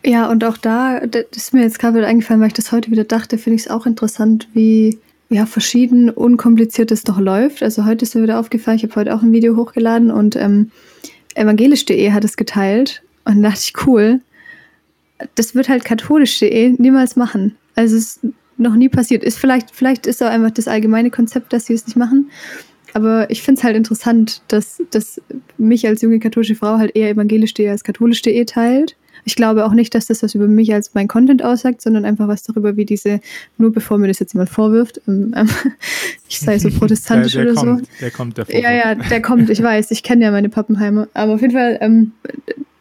Ja, 0.03 0.30
und 0.30 0.43
auch 0.43 0.57
da, 0.57 1.05
das 1.05 1.26
ist 1.32 1.53
mir 1.53 1.62
jetzt 1.62 1.80
gerade 1.80 1.97
wieder 1.97 2.07
eingefallen, 2.07 2.41
weil 2.41 2.47
ich 2.47 2.53
das 2.53 2.72
heute 2.72 2.91
wieder 2.91 3.03
dachte, 3.03 3.38
finde 3.38 3.55
ich 3.55 3.64
es 3.64 3.72
auch 3.72 3.86
interessant, 3.86 4.47
wie 4.53 4.99
ja, 5.32 5.46
verschieden 5.46 6.10
unkompliziert 6.10 6.92
es 6.92 7.04
doch 7.06 7.18
läuft. 7.18 7.64
Also 7.64 7.86
heute 7.86 8.04
ist 8.04 8.16
mir 8.16 8.24
wieder 8.24 8.40
aufgefallen, 8.40 8.78
ich 8.78 8.84
habe 8.84 8.96
heute 8.96 9.16
auch 9.16 9.24
ein 9.24 9.32
Video 9.32 9.56
hochgeladen 9.56 10.12
und 10.12 10.36
ähm, 10.36 10.72
evangelisch.de 11.36 12.12
hat 12.12 12.26
es 12.26 12.36
geteilt 12.36 13.02
und 13.24 13.42
dachte 13.42 13.62
ich, 13.64 13.88
cool, 13.88 14.20
das 15.36 15.56
wird 15.56 15.70
halt 15.70 15.86
katholisch.de 15.86 16.76
niemals 16.78 17.16
machen. 17.16 17.56
Also 17.76 17.96
es 17.96 18.18
ist 18.18 18.34
noch 18.58 18.76
nie 18.76 18.90
passiert. 18.90 19.24
Ist 19.24 19.40
vielleicht, 19.40 19.72
vielleicht 19.72 20.06
ist 20.06 20.22
auch 20.22 20.28
einfach 20.28 20.52
das 20.52 20.68
allgemeine 20.68 21.12
Konzept, 21.12 21.54
dass 21.54 21.66
sie 21.66 21.74
es 21.76 21.88
nicht 21.88 21.96
machen. 21.96 22.30
Aber 22.94 23.30
ich 23.30 23.42
finde 23.42 23.60
es 23.60 23.64
halt 23.64 23.78
interessant, 23.78 24.42
dass, 24.50 24.82
dass 24.92 25.22
mich 25.58 25.88
als 25.88 26.02
junge 26.02 26.20
katholische 26.20 26.56
Frau 26.56 26.78
halt 26.78 26.94
eher 26.94 27.10
evangelisch.de 27.10 27.70
als 27.70 27.86
katholisch.de 27.86 28.44
teilt. 28.44 28.98
Ich 29.26 29.36
glaube 29.36 29.66
auch 29.66 29.74
nicht, 29.74 29.94
dass 29.96 30.08
das 30.08 30.24
was 30.24 30.36
über 30.36 30.48
mich 30.48 30.74
als 30.74 30.94
mein 30.94 31.08
Content 31.08 31.44
aussagt, 31.44 31.82
sondern 31.82 32.06
einfach 32.06 32.28
was 32.28 32.44
darüber, 32.44 32.76
wie 32.78 32.86
diese, 32.86 33.20
nur 33.58 33.72
bevor 33.72 33.98
mir 33.98 34.08
das 34.08 34.20
jetzt 34.20 34.34
jemand 34.34 34.50
vorwirft, 34.50 35.02
ähm, 35.08 35.34
ähm, 35.36 35.50
ich 36.30 36.40
sei 36.40 36.60
so 36.60 36.70
protestantisch 36.80 37.34
der, 37.34 37.46
der 37.46 37.54
oder 37.54 37.62
kommt, 37.62 37.86
so. 37.86 37.92
Der 38.02 38.12
kommt, 38.12 38.38
der 38.38 38.62
Ja, 38.62 38.72
ja, 38.72 38.96
der 38.96 39.22
kommt, 39.22 39.50
ich 39.50 39.62
weiß, 39.64 39.92
ich 39.92 40.04
kenne 40.04 40.26
ja 40.26 40.32
meine 40.32 40.50
Pappenheimer. 40.50 41.08
Aber 41.14 41.34
auf 41.34 41.42
jeden 41.42 41.54
Fall 41.54 41.78
ähm, 41.82 42.12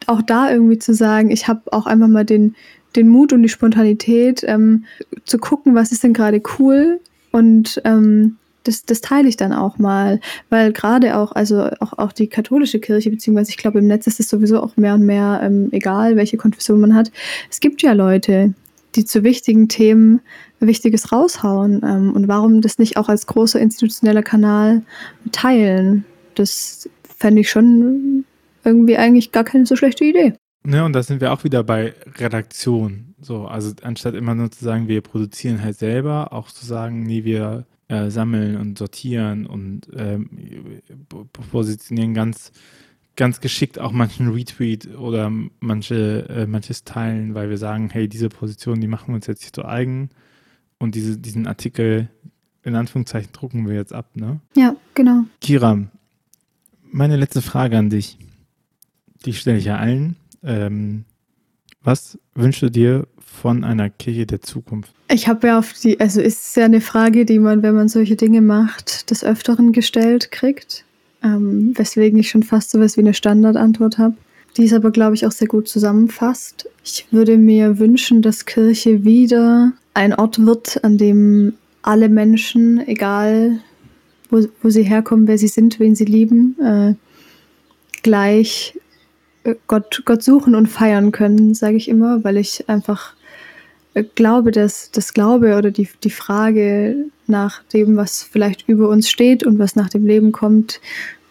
auch 0.07 0.23
da 0.23 0.51
irgendwie 0.51 0.79
zu 0.79 0.95
sagen, 0.95 1.31
ich 1.31 1.49
habe 1.49 1.73
auch 1.73 1.87
einfach 1.87 2.09
mal 2.09 2.25
den, 2.25 2.55
den 2.97 3.09
Mut 3.09 3.33
und 3.33 3.43
die 3.43 3.49
Spontanität 3.49 4.43
ähm, 4.47 4.85
zu 5.25 5.39
gucken, 5.39 5.75
was 5.75 5.93
ist 5.93 6.03
denn 6.03 6.13
gerade 6.13 6.43
cool 6.59 7.01
und 7.31 7.81
ähm, 7.85 8.37
das, 8.65 8.85
das 8.85 9.01
teile 9.01 9.29
ich 9.29 9.37
dann 9.37 9.53
auch 9.53 9.79
mal, 9.79 10.21
weil 10.49 10.73
gerade 10.73 11.17
auch, 11.17 11.33
also 11.33 11.71
auch, 11.81 11.99
auch 11.99 12.13
die 12.13 12.29
katholische 12.29 12.79
Kirche, 12.79 13.11
beziehungsweise 13.11 13.51
ich 13.51 13.57
glaube, 13.57 13.79
im 13.79 13.87
Netz 13.87 14.07
ist 14.07 14.21
es 14.21 14.29
sowieso 14.29 14.63
auch 14.63 14.77
mehr 14.77 14.95
und 14.95 15.05
mehr 15.05 15.41
ähm, 15.43 15.69
egal, 15.73 16.17
welche 16.17 16.37
Konfession 16.37 16.81
man 16.81 16.95
hat. 16.95 17.11
Es 17.51 17.61
gibt 17.61 17.83
ja 17.83 17.93
Leute, 17.93 18.55
die 18.97 19.05
zu 19.05 19.23
wichtigen 19.23 19.69
Themen 19.69 20.21
Wichtiges 20.61 21.13
raushauen. 21.13 21.83
Ähm, 21.85 22.13
und 22.13 22.29
warum 22.29 22.61
das 22.61 22.79
nicht 22.79 22.97
auch 22.97 23.09
als 23.09 23.27
großer 23.27 23.61
institutioneller 23.61 24.23
Kanal 24.23 24.83
teilen? 25.33 26.05
Das 26.35 26.89
fände 27.19 27.41
ich 27.41 27.51
schon 27.51 28.25
irgendwie 28.65 28.97
eigentlich 28.97 29.33
gar 29.33 29.45
keine 29.45 29.67
so 29.67 29.77
schlechte 29.77 30.05
Idee. 30.05 30.35
Ne, 30.63 30.85
und 30.85 30.93
da 30.93 31.03
sind 31.03 31.23
wir 31.23 31.33
auch 31.33 31.45
wieder 31.45 31.65
bei 31.65 31.95
Redaktion. 32.19 33.15
So, 33.21 33.47
also 33.47 33.73
anstatt 33.83 34.15
immer 34.15 34.35
nur 34.35 34.51
zu 34.51 34.63
sagen, 34.65 34.89
wir 34.89 35.01
produzieren 35.01 35.63
halt 35.63 35.79
selber, 35.79 36.33
auch 36.33 36.51
zu 36.51 36.67
sagen, 36.67 37.03
nee, 37.03 37.25
wir 37.25 37.65
äh, 37.91 38.09
sammeln 38.09 38.57
und 38.57 38.79
sortieren 38.79 39.47
und 39.47 39.89
ähm, 39.97 40.31
positionieren 41.51 42.15
ganz, 42.15 42.53
ganz 43.17 43.41
geschickt 43.41 43.81
auch 43.81 43.91
manchen 43.91 44.29
Retweet 44.29 44.97
oder 44.97 45.33
manche, 45.59 46.29
äh, 46.29 46.47
manches 46.47 46.85
Teilen, 46.85 47.35
weil 47.35 47.51
wir 47.51 47.59
sagen, 47.59 47.91
hey, 47.91 48.09
diese 48.09 48.29
Position, 48.29 48.81
die 48.81 48.87
machen 48.87 49.09
wir 49.09 49.17
uns 49.17 49.27
jetzt 49.27 49.43
hier 49.43 49.53
zu 49.53 49.65
eigen 49.65 50.11
und 50.79 50.95
diese, 50.95 51.19
diesen 51.19 51.49
Artikel 51.49 52.09
in 52.63 52.77
Anführungszeichen 52.77 53.33
drucken 53.33 53.67
wir 53.67 53.75
jetzt 53.75 53.93
ab, 53.93 54.15
ne? 54.15 54.39
Ja, 54.55 54.77
genau. 54.95 55.25
Kira, 55.41 55.89
meine 56.93 57.17
letzte 57.17 57.43
Frage 57.43 57.77
an 57.77 57.91
dich, 57.91 58.19
die 59.25 59.33
stelle 59.33 59.59
ich 59.59 59.65
ja 59.65 59.79
allen. 59.79 60.15
Ähm, 60.45 61.07
was 61.83 62.19
wünschst 62.35 62.63
du 62.63 62.71
dir 62.71 63.07
von 63.19 63.65
einer 63.65 63.91
Kirche 63.91 64.27
der 64.27 64.43
Zukunft? 64.43 64.93
Ich 65.09 65.29
habe 65.29 65.49
ja 65.49 65.59
auf 65.59 65.73
die, 65.73 65.99
also 65.99 66.21
ist 66.21 66.57
ja 66.57 66.65
eine 66.65 66.81
Frage, 66.81 67.25
die 67.25 67.39
man, 67.39 67.63
wenn 67.63 67.75
man 67.75 67.89
solche 67.89 68.17
Dinge 68.17 68.43
macht, 68.43 69.11
des 69.11 69.25
Öfteren 69.25 69.73
gestellt 69.73 70.31
kriegt. 70.31 70.85
Ähm, 71.23 71.73
weswegen 71.77 72.19
ich 72.19 72.31
schon 72.31 72.43
fast 72.43 72.71
so 72.71 72.81
was 72.81 72.97
wie 72.97 73.03
eine 73.03 73.15
Standardantwort 73.15 73.99
habe. 73.99 74.17
Die 74.57 74.65
ist 74.65 74.73
aber, 74.73 74.91
glaube 74.91 75.15
ich, 75.15 75.27
auch 75.27 75.33
sehr 75.33 75.49
gut 75.49 75.69
zusammenfasst. 75.69 76.69
Ich 76.85 77.07
würde 77.11 77.39
mir 77.39 77.79
wünschen, 77.79 78.23
dass 78.23 78.47
Kirche 78.47 79.05
wieder 79.05 79.73
ein 79.95 80.15
Ort 80.15 80.45
wird, 80.45 80.83
an 80.83 80.99
dem 80.99 81.55
alle 81.83 82.09
Menschen, 82.09 82.87
egal 82.87 83.61
wo, 84.29 84.45
wo 84.63 84.71
sie 84.71 84.83
herkommen, 84.83 85.27
wer 85.27 85.39
sie 85.39 85.49
sind, 85.49 85.79
wen 85.79 85.95
sie 85.95 86.05
lieben, 86.05 86.57
äh, 86.61 86.95
gleich 88.03 88.79
Gott, 89.67 90.03
Gott 90.05 90.23
suchen 90.23 90.55
und 90.55 90.67
feiern 90.67 91.13
können, 91.13 91.55
sage 91.55 91.77
ich 91.77 91.89
immer, 91.89 92.23
weil 92.25 92.37
ich 92.37 92.69
einfach 92.69 93.15
äh, 93.95 94.05
glaube, 94.15 94.51
dass 94.51 94.91
das 94.91 95.15
Glaube 95.15 95.57
oder 95.57 95.71
die, 95.71 95.89
die 96.05 96.11
Frage 96.11 97.07
nach 97.27 97.63
dem, 97.73 97.97
was 97.97 98.23
vielleicht 98.23 98.69
über 98.69 98.89
uns 98.89 99.09
steht 99.09 99.45
und 99.45 99.59
was 99.59 99.77
nach 99.77 99.89
dem 99.89 100.07
Leben 100.07 100.33
kommt, 100.33 100.81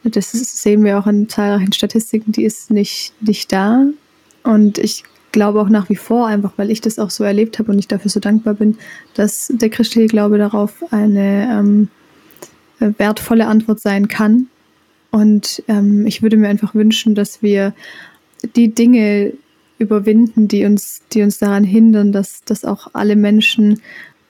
das 0.03 0.31
sehen 0.31 0.83
wir 0.83 0.97
auch 0.97 1.07
in 1.07 1.27
zahlreichen 1.27 1.73
Statistiken, 1.73 2.31
die 2.31 2.45
ist 2.45 2.71
nicht, 2.71 3.13
nicht 3.21 3.51
da. 3.51 3.85
Und 4.43 4.77
ich 4.77 5.03
glaube 5.31 5.61
auch 5.61 5.69
nach 5.69 5.89
wie 5.89 5.95
vor, 5.95 6.27
einfach 6.27 6.53
weil 6.55 6.71
ich 6.71 6.81
das 6.81 6.99
auch 6.99 7.09
so 7.09 7.23
erlebt 7.23 7.59
habe 7.59 7.71
und 7.71 7.79
ich 7.79 7.87
dafür 7.87 8.09
so 8.09 8.19
dankbar 8.19 8.55
bin, 8.55 8.77
dass 9.13 9.51
der 9.53 9.69
christliche 9.69 10.07
Glaube 10.07 10.37
darauf 10.37 10.83
eine 10.91 11.49
ähm, 11.51 11.89
wertvolle 12.97 13.47
Antwort 13.47 13.81
sein 13.81 14.07
kann. 14.07 14.47
Und 15.11 15.63
ähm, 15.67 16.05
ich 16.05 16.21
würde 16.21 16.37
mir 16.37 16.49
einfach 16.49 16.75
wünschen, 16.75 17.15
dass 17.15 17.41
wir 17.41 17.73
die 18.55 18.73
Dinge, 18.73 19.33
überwinden, 19.79 20.47
die 20.47 20.65
uns, 20.65 21.01
die 21.13 21.23
uns 21.23 21.39
daran 21.39 21.63
hindern, 21.63 22.11
dass, 22.11 22.43
dass 22.43 22.65
auch 22.65 22.89
alle 22.93 23.15
Menschen 23.15 23.81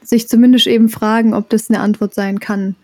sich 0.01 0.29
zumindest 0.29 0.67
eben 0.67 0.87
fragen, 0.87 1.33
ob 1.33 1.49
das 1.49 1.69
eine 1.69 1.81
Antwort 1.81 2.13
sein 2.13 2.39
kann. 2.39 2.75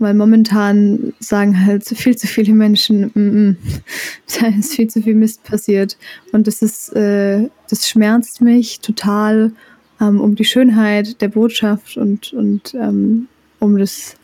Weil 0.00 0.14
momentan 0.14 1.12
sagen 1.18 1.66
halt 1.66 1.84
viel 1.84 2.16
zu 2.16 2.26
viele 2.26 2.54
Menschen, 2.54 3.10
mm 3.14 3.18
-mm, 3.18 3.56
da 4.40 4.46
ist 4.58 4.74
viel 4.74 4.88
zu 4.88 5.02
viel 5.02 5.14
Mist 5.14 5.44
passiert. 5.44 5.96
Und 6.32 6.46
das 6.46 6.62
ist, 6.62 6.94
äh, 6.96 7.48
das 7.68 7.88
schmerzt 7.88 8.40
mich 8.40 8.80
total 8.80 9.52
ähm, 10.00 10.20
um 10.20 10.34
die 10.34 10.44
Schönheit 10.44 11.20
der 11.20 11.28
Botschaft 11.28 11.96
und, 11.96 12.32
und 12.32 12.74
ähm, 12.74 13.28
um 13.58 13.76
das, 13.76 14.14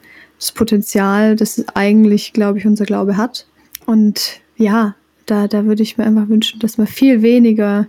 das 0.45 0.53
Potenzial, 0.53 1.37
das 1.37 1.65
eigentlich, 1.75 2.35
glaube 2.35 2.59
ich, 2.59 2.67
unser 2.67 2.85
Glaube 2.85 3.17
hat. 3.17 3.47
Und 3.87 4.41
ja, 4.57 4.95
da, 5.25 5.49
da 5.49 5.65
würde 5.65 5.83
ich 5.83 5.97
mir 5.97 6.05
einfach 6.05 6.29
wünschen, 6.29 6.61
dass 6.61 6.77
man 6.77 6.87
viel 6.87 7.23
weniger, 7.23 7.87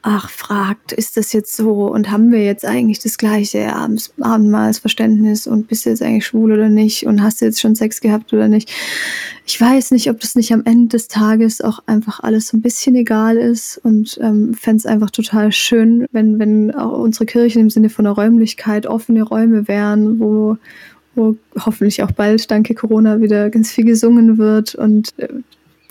ach, 0.00 0.30
fragt, 0.30 0.92
ist 0.92 1.18
das 1.18 1.34
jetzt 1.34 1.54
so 1.54 1.86
und 1.88 2.10
haben 2.10 2.32
wir 2.32 2.42
jetzt 2.42 2.64
eigentlich 2.64 2.98
das 2.98 3.18
gleiche 3.18 3.74
Abends, 3.74 4.14
Abendmahlsverständnis 4.18 5.46
und 5.46 5.68
bist 5.68 5.84
du 5.84 5.90
jetzt 5.90 6.02
eigentlich 6.02 6.24
schwul 6.24 6.52
oder 6.52 6.70
nicht 6.70 7.06
und 7.06 7.22
hast 7.22 7.40
du 7.40 7.44
jetzt 7.44 7.60
schon 7.60 7.74
Sex 7.74 8.00
gehabt 8.00 8.32
oder 8.32 8.48
nicht? 8.48 8.72
Ich 9.44 9.60
weiß 9.60 9.90
nicht, 9.90 10.08
ob 10.08 10.18
das 10.18 10.34
nicht 10.34 10.52
am 10.52 10.64
Ende 10.64 10.88
des 10.88 11.08
Tages 11.08 11.60
auch 11.60 11.80
einfach 11.84 12.20
alles 12.20 12.48
so 12.48 12.56
ein 12.56 12.62
bisschen 12.62 12.94
egal 12.94 13.36
ist 13.36 13.78
und 13.84 14.18
ähm, 14.22 14.54
fände 14.54 14.78
es 14.78 14.86
einfach 14.86 15.10
total 15.10 15.52
schön, 15.52 16.06
wenn, 16.10 16.38
wenn 16.38 16.74
auch 16.74 16.98
unsere 16.98 17.26
Kirchen 17.26 17.60
im 17.60 17.70
Sinne 17.70 17.90
von 17.90 18.06
der 18.06 18.14
Räumlichkeit 18.14 18.86
offene 18.86 19.22
Räume 19.22 19.68
wären, 19.68 20.18
wo 20.18 20.56
wo 21.14 21.36
hoffentlich 21.58 22.02
auch 22.02 22.12
bald, 22.12 22.50
danke 22.50 22.74
Corona, 22.74 23.20
wieder 23.20 23.50
ganz 23.50 23.72
viel 23.72 23.84
gesungen 23.84 24.38
wird 24.38 24.74
und 24.74 25.10
äh, 25.18 25.28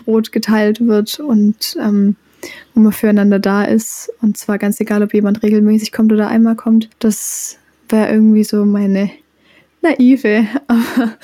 Brot 0.04 0.32
geteilt 0.32 0.86
wird 0.86 1.20
und 1.20 1.78
ähm, 1.80 2.16
wo 2.74 2.82
man 2.82 2.92
füreinander 2.92 3.40
da 3.40 3.64
ist. 3.64 4.12
Und 4.22 4.38
zwar 4.38 4.58
ganz 4.58 4.80
egal, 4.80 5.04
ob 5.04 5.14
jemand 5.14 5.44
regelmäßig 5.44 5.92
kommt 5.92 6.12
oder 6.12 6.28
einmal 6.28 6.56
kommt. 6.56 6.90
Das 7.00 7.58
wäre 7.90 8.12
irgendwie 8.12 8.44
so 8.44 8.66
meine 8.66 9.12
naive, 9.82 10.48
aber 10.68 11.18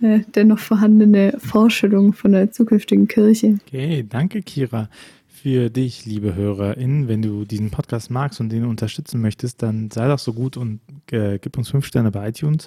äh, 0.00 0.20
dennoch 0.34 0.58
vorhandene 0.58 1.38
Vorstellung 1.38 2.12
von 2.12 2.32
der 2.32 2.50
zukünftigen 2.52 3.08
Kirche. 3.08 3.58
Okay, 3.66 4.04
danke 4.08 4.42
Kira. 4.42 4.88
Für 5.26 5.70
dich, 5.70 6.04
liebe 6.04 6.34
HörerInnen, 6.34 7.06
wenn 7.06 7.22
du 7.22 7.44
diesen 7.44 7.70
Podcast 7.70 8.10
magst 8.10 8.40
und 8.40 8.50
den 8.50 8.64
unterstützen 8.64 9.20
möchtest, 9.20 9.62
dann 9.62 9.88
sei 9.88 10.08
doch 10.08 10.18
so 10.18 10.32
gut 10.32 10.56
und 10.56 10.80
äh, 11.12 11.38
gib 11.38 11.56
uns 11.56 11.70
fünf 11.70 11.86
Sterne 11.86 12.10
bei 12.10 12.28
iTunes. 12.28 12.66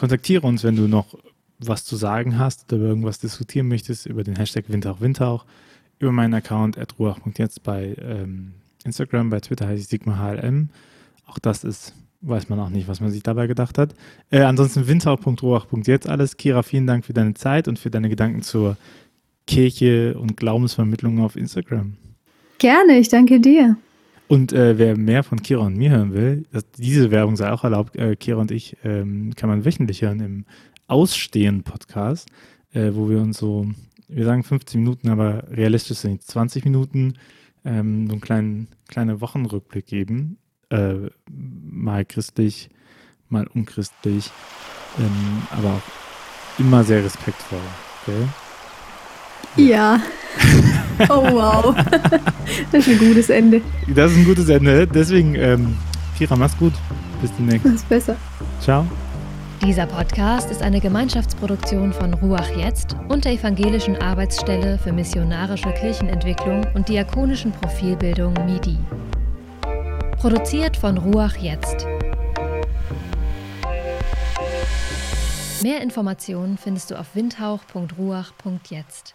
Kontaktiere 0.00 0.46
uns, 0.46 0.64
wenn 0.64 0.76
du 0.76 0.88
noch 0.88 1.14
was 1.58 1.84
zu 1.84 1.94
sagen 1.94 2.38
hast 2.38 2.72
oder 2.72 2.84
irgendwas 2.84 3.18
diskutieren 3.18 3.68
möchtest, 3.68 4.06
über 4.06 4.24
den 4.24 4.34
Hashtag 4.34 4.64
Windhauch 4.68 5.02
Windhauch, 5.02 5.44
über 5.98 6.10
meinen 6.10 6.32
Account 6.32 6.78
ruach.jetzt 6.98 7.62
bei 7.62 7.94
ähm, 8.00 8.54
Instagram, 8.86 9.28
bei 9.28 9.40
Twitter 9.40 9.66
heiße 9.66 9.82
ich 9.82 9.88
Sigma 9.88 10.16
HLM. 10.16 10.70
Auch 11.26 11.38
das 11.38 11.64
ist, 11.64 11.92
weiß 12.22 12.48
man 12.48 12.58
auch 12.60 12.70
nicht, 12.70 12.88
was 12.88 13.02
man 13.02 13.10
sich 13.10 13.22
dabei 13.22 13.46
gedacht 13.46 13.76
hat. 13.76 13.94
Äh, 14.30 14.40
ansonsten 14.40 14.88
windhauch.ruach.jetzt 14.88 16.08
alles. 16.08 16.38
Kira, 16.38 16.62
vielen 16.62 16.86
Dank 16.86 17.04
für 17.04 17.12
deine 17.12 17.34
Zeit 17.34 17.68
und 17.68 17.78
für 17.78 17.90
deine 17.90 18.08
Gedanken 18.08 18.40
zur 18.40 18.78
Kirche 19.46 20.18
und 20.18 20.38
Glaubensvermittlung 20.38 21.20
auf 21.20 21.36
Instagram. 21.36 21.98
Gerne, 22.56 22.98
ich 22.98 23.10
danke 23.10 23.38
dir. 23.38 23.76
Und 24.30 24.52
äh, 24.52 24.78
wer 24.78 24.96
mehr 24.96 25.24
von 25.24 25.42
Kira 25.42 25.66
und 25.66 25.76
mir 25.76 25.90
hören 25.90 26.14
will, 26.14 26.46
diese 26.78 27.10
Werbung 27.10 27.34
sei 27.34 27.50
auch 27.50 27.64
erlaubt, 27.64 27.96
äh, 27.96 28.14
Kira 28.14 28.40
und 28.40 28.52
ich 28.52 28.76
ähm, 28.84 29.32
kann 29.34 29.50
man 29.50 29.64
wöchentlich 29.64 30.02
hören 30.02 30.20
im 30.20 30.44
Ausstehen-Podcast, 30.86 32.28
äh, 32.72 32.92
wo 32.92 33.10
wir 33.10 33.20
uns 33.20 33.38
so, 33.38 33.66
wir 34.06 34.24
sagen 34.24 34.44
15 34.44 34.80
Minuten, 34.80 35.08
aber 35.08 35.42
realistisch 35.50 35.98
sind 35.98 36.22
20 36.22 36.64
Minuten, 36.64 37.14
ähm, 37.64 38.06
so 38.06 38.12
einen 38.12 38.20
kleinen 38.20 38.68
kleine 38.86 39.20
Wochenrückblick 39.20 39.86
geben. 39.86 40.38
Äh, 40.68 41.08
mal 41.28 42.04
christlich, 42.04 42.70
mal 43.30 43.48
unchristlich, 43.48 44.30
ähm, 45.00 45.42
aber 45.50 45.70
auch 45.70 46.60
immer 46.60 46.84
sehr 46.84 47.02
respektvoll. 47.02 47.58
Okay? 48.06 48.28
Ja. 49.56 50.00
Oh 51.08 51.24
wow. 51.32 51.74
Das 52.72 52.86
ist 52.86 53.00
ein 53.00 53.08
gutes 53.08 53.30
Ende. 53.30 53.62
Das 53.94 54.10
ist 54.10 54.18
ein 54.18 54.24
gutes 54.24 54.48
Ende. 54.48 54.86
Deswegen, 54.86 55.34
ähm, 55.34 55.76
Kira, 56.18 56.36
mach's 56.36 56.56
gut. 56.58 56.72
Bis 57.20 57.30
demnächst. 57.36 57.64
Ist 57.64 57.88
besser. 57.88 58.16
Ciao. 58.60 58.84
Dieser 59.62 59.86
Podcast 59.86 60.50
ist 60.50 60.62
eine 60.62 60.80
Gemeinschaftsproduktion 60.80 61.92
von 61.92 62.14
Ruach 62.14 62.48
Jetzt 62.56 62.96
und 63.08 63.26
der 63.26 63.32
Evangelischen 63.32 64.00
Arbeitsstelle 64.00 64.78
für 64.78 64.90
missionarische 64.90 65.70
Kirchenentwicklung 65.72 66.66
und 66.74 66.88
diakonischen 66.88 67.52
Profilbildung 67.52 68.32
MIDI. 68.46 68.78
Produziert 70.16 70.78
von 70.78 70.96
Ruach 70.96 71.36
Jetzt. 71.36 71.86
Mehr 75.62 75.82
Informationen 75.82 76.56
findest 76.56 76.90
du 76.90 76.98
auf 76.98 77.14
windhauch.ruach.jetzt. 77.14 79.14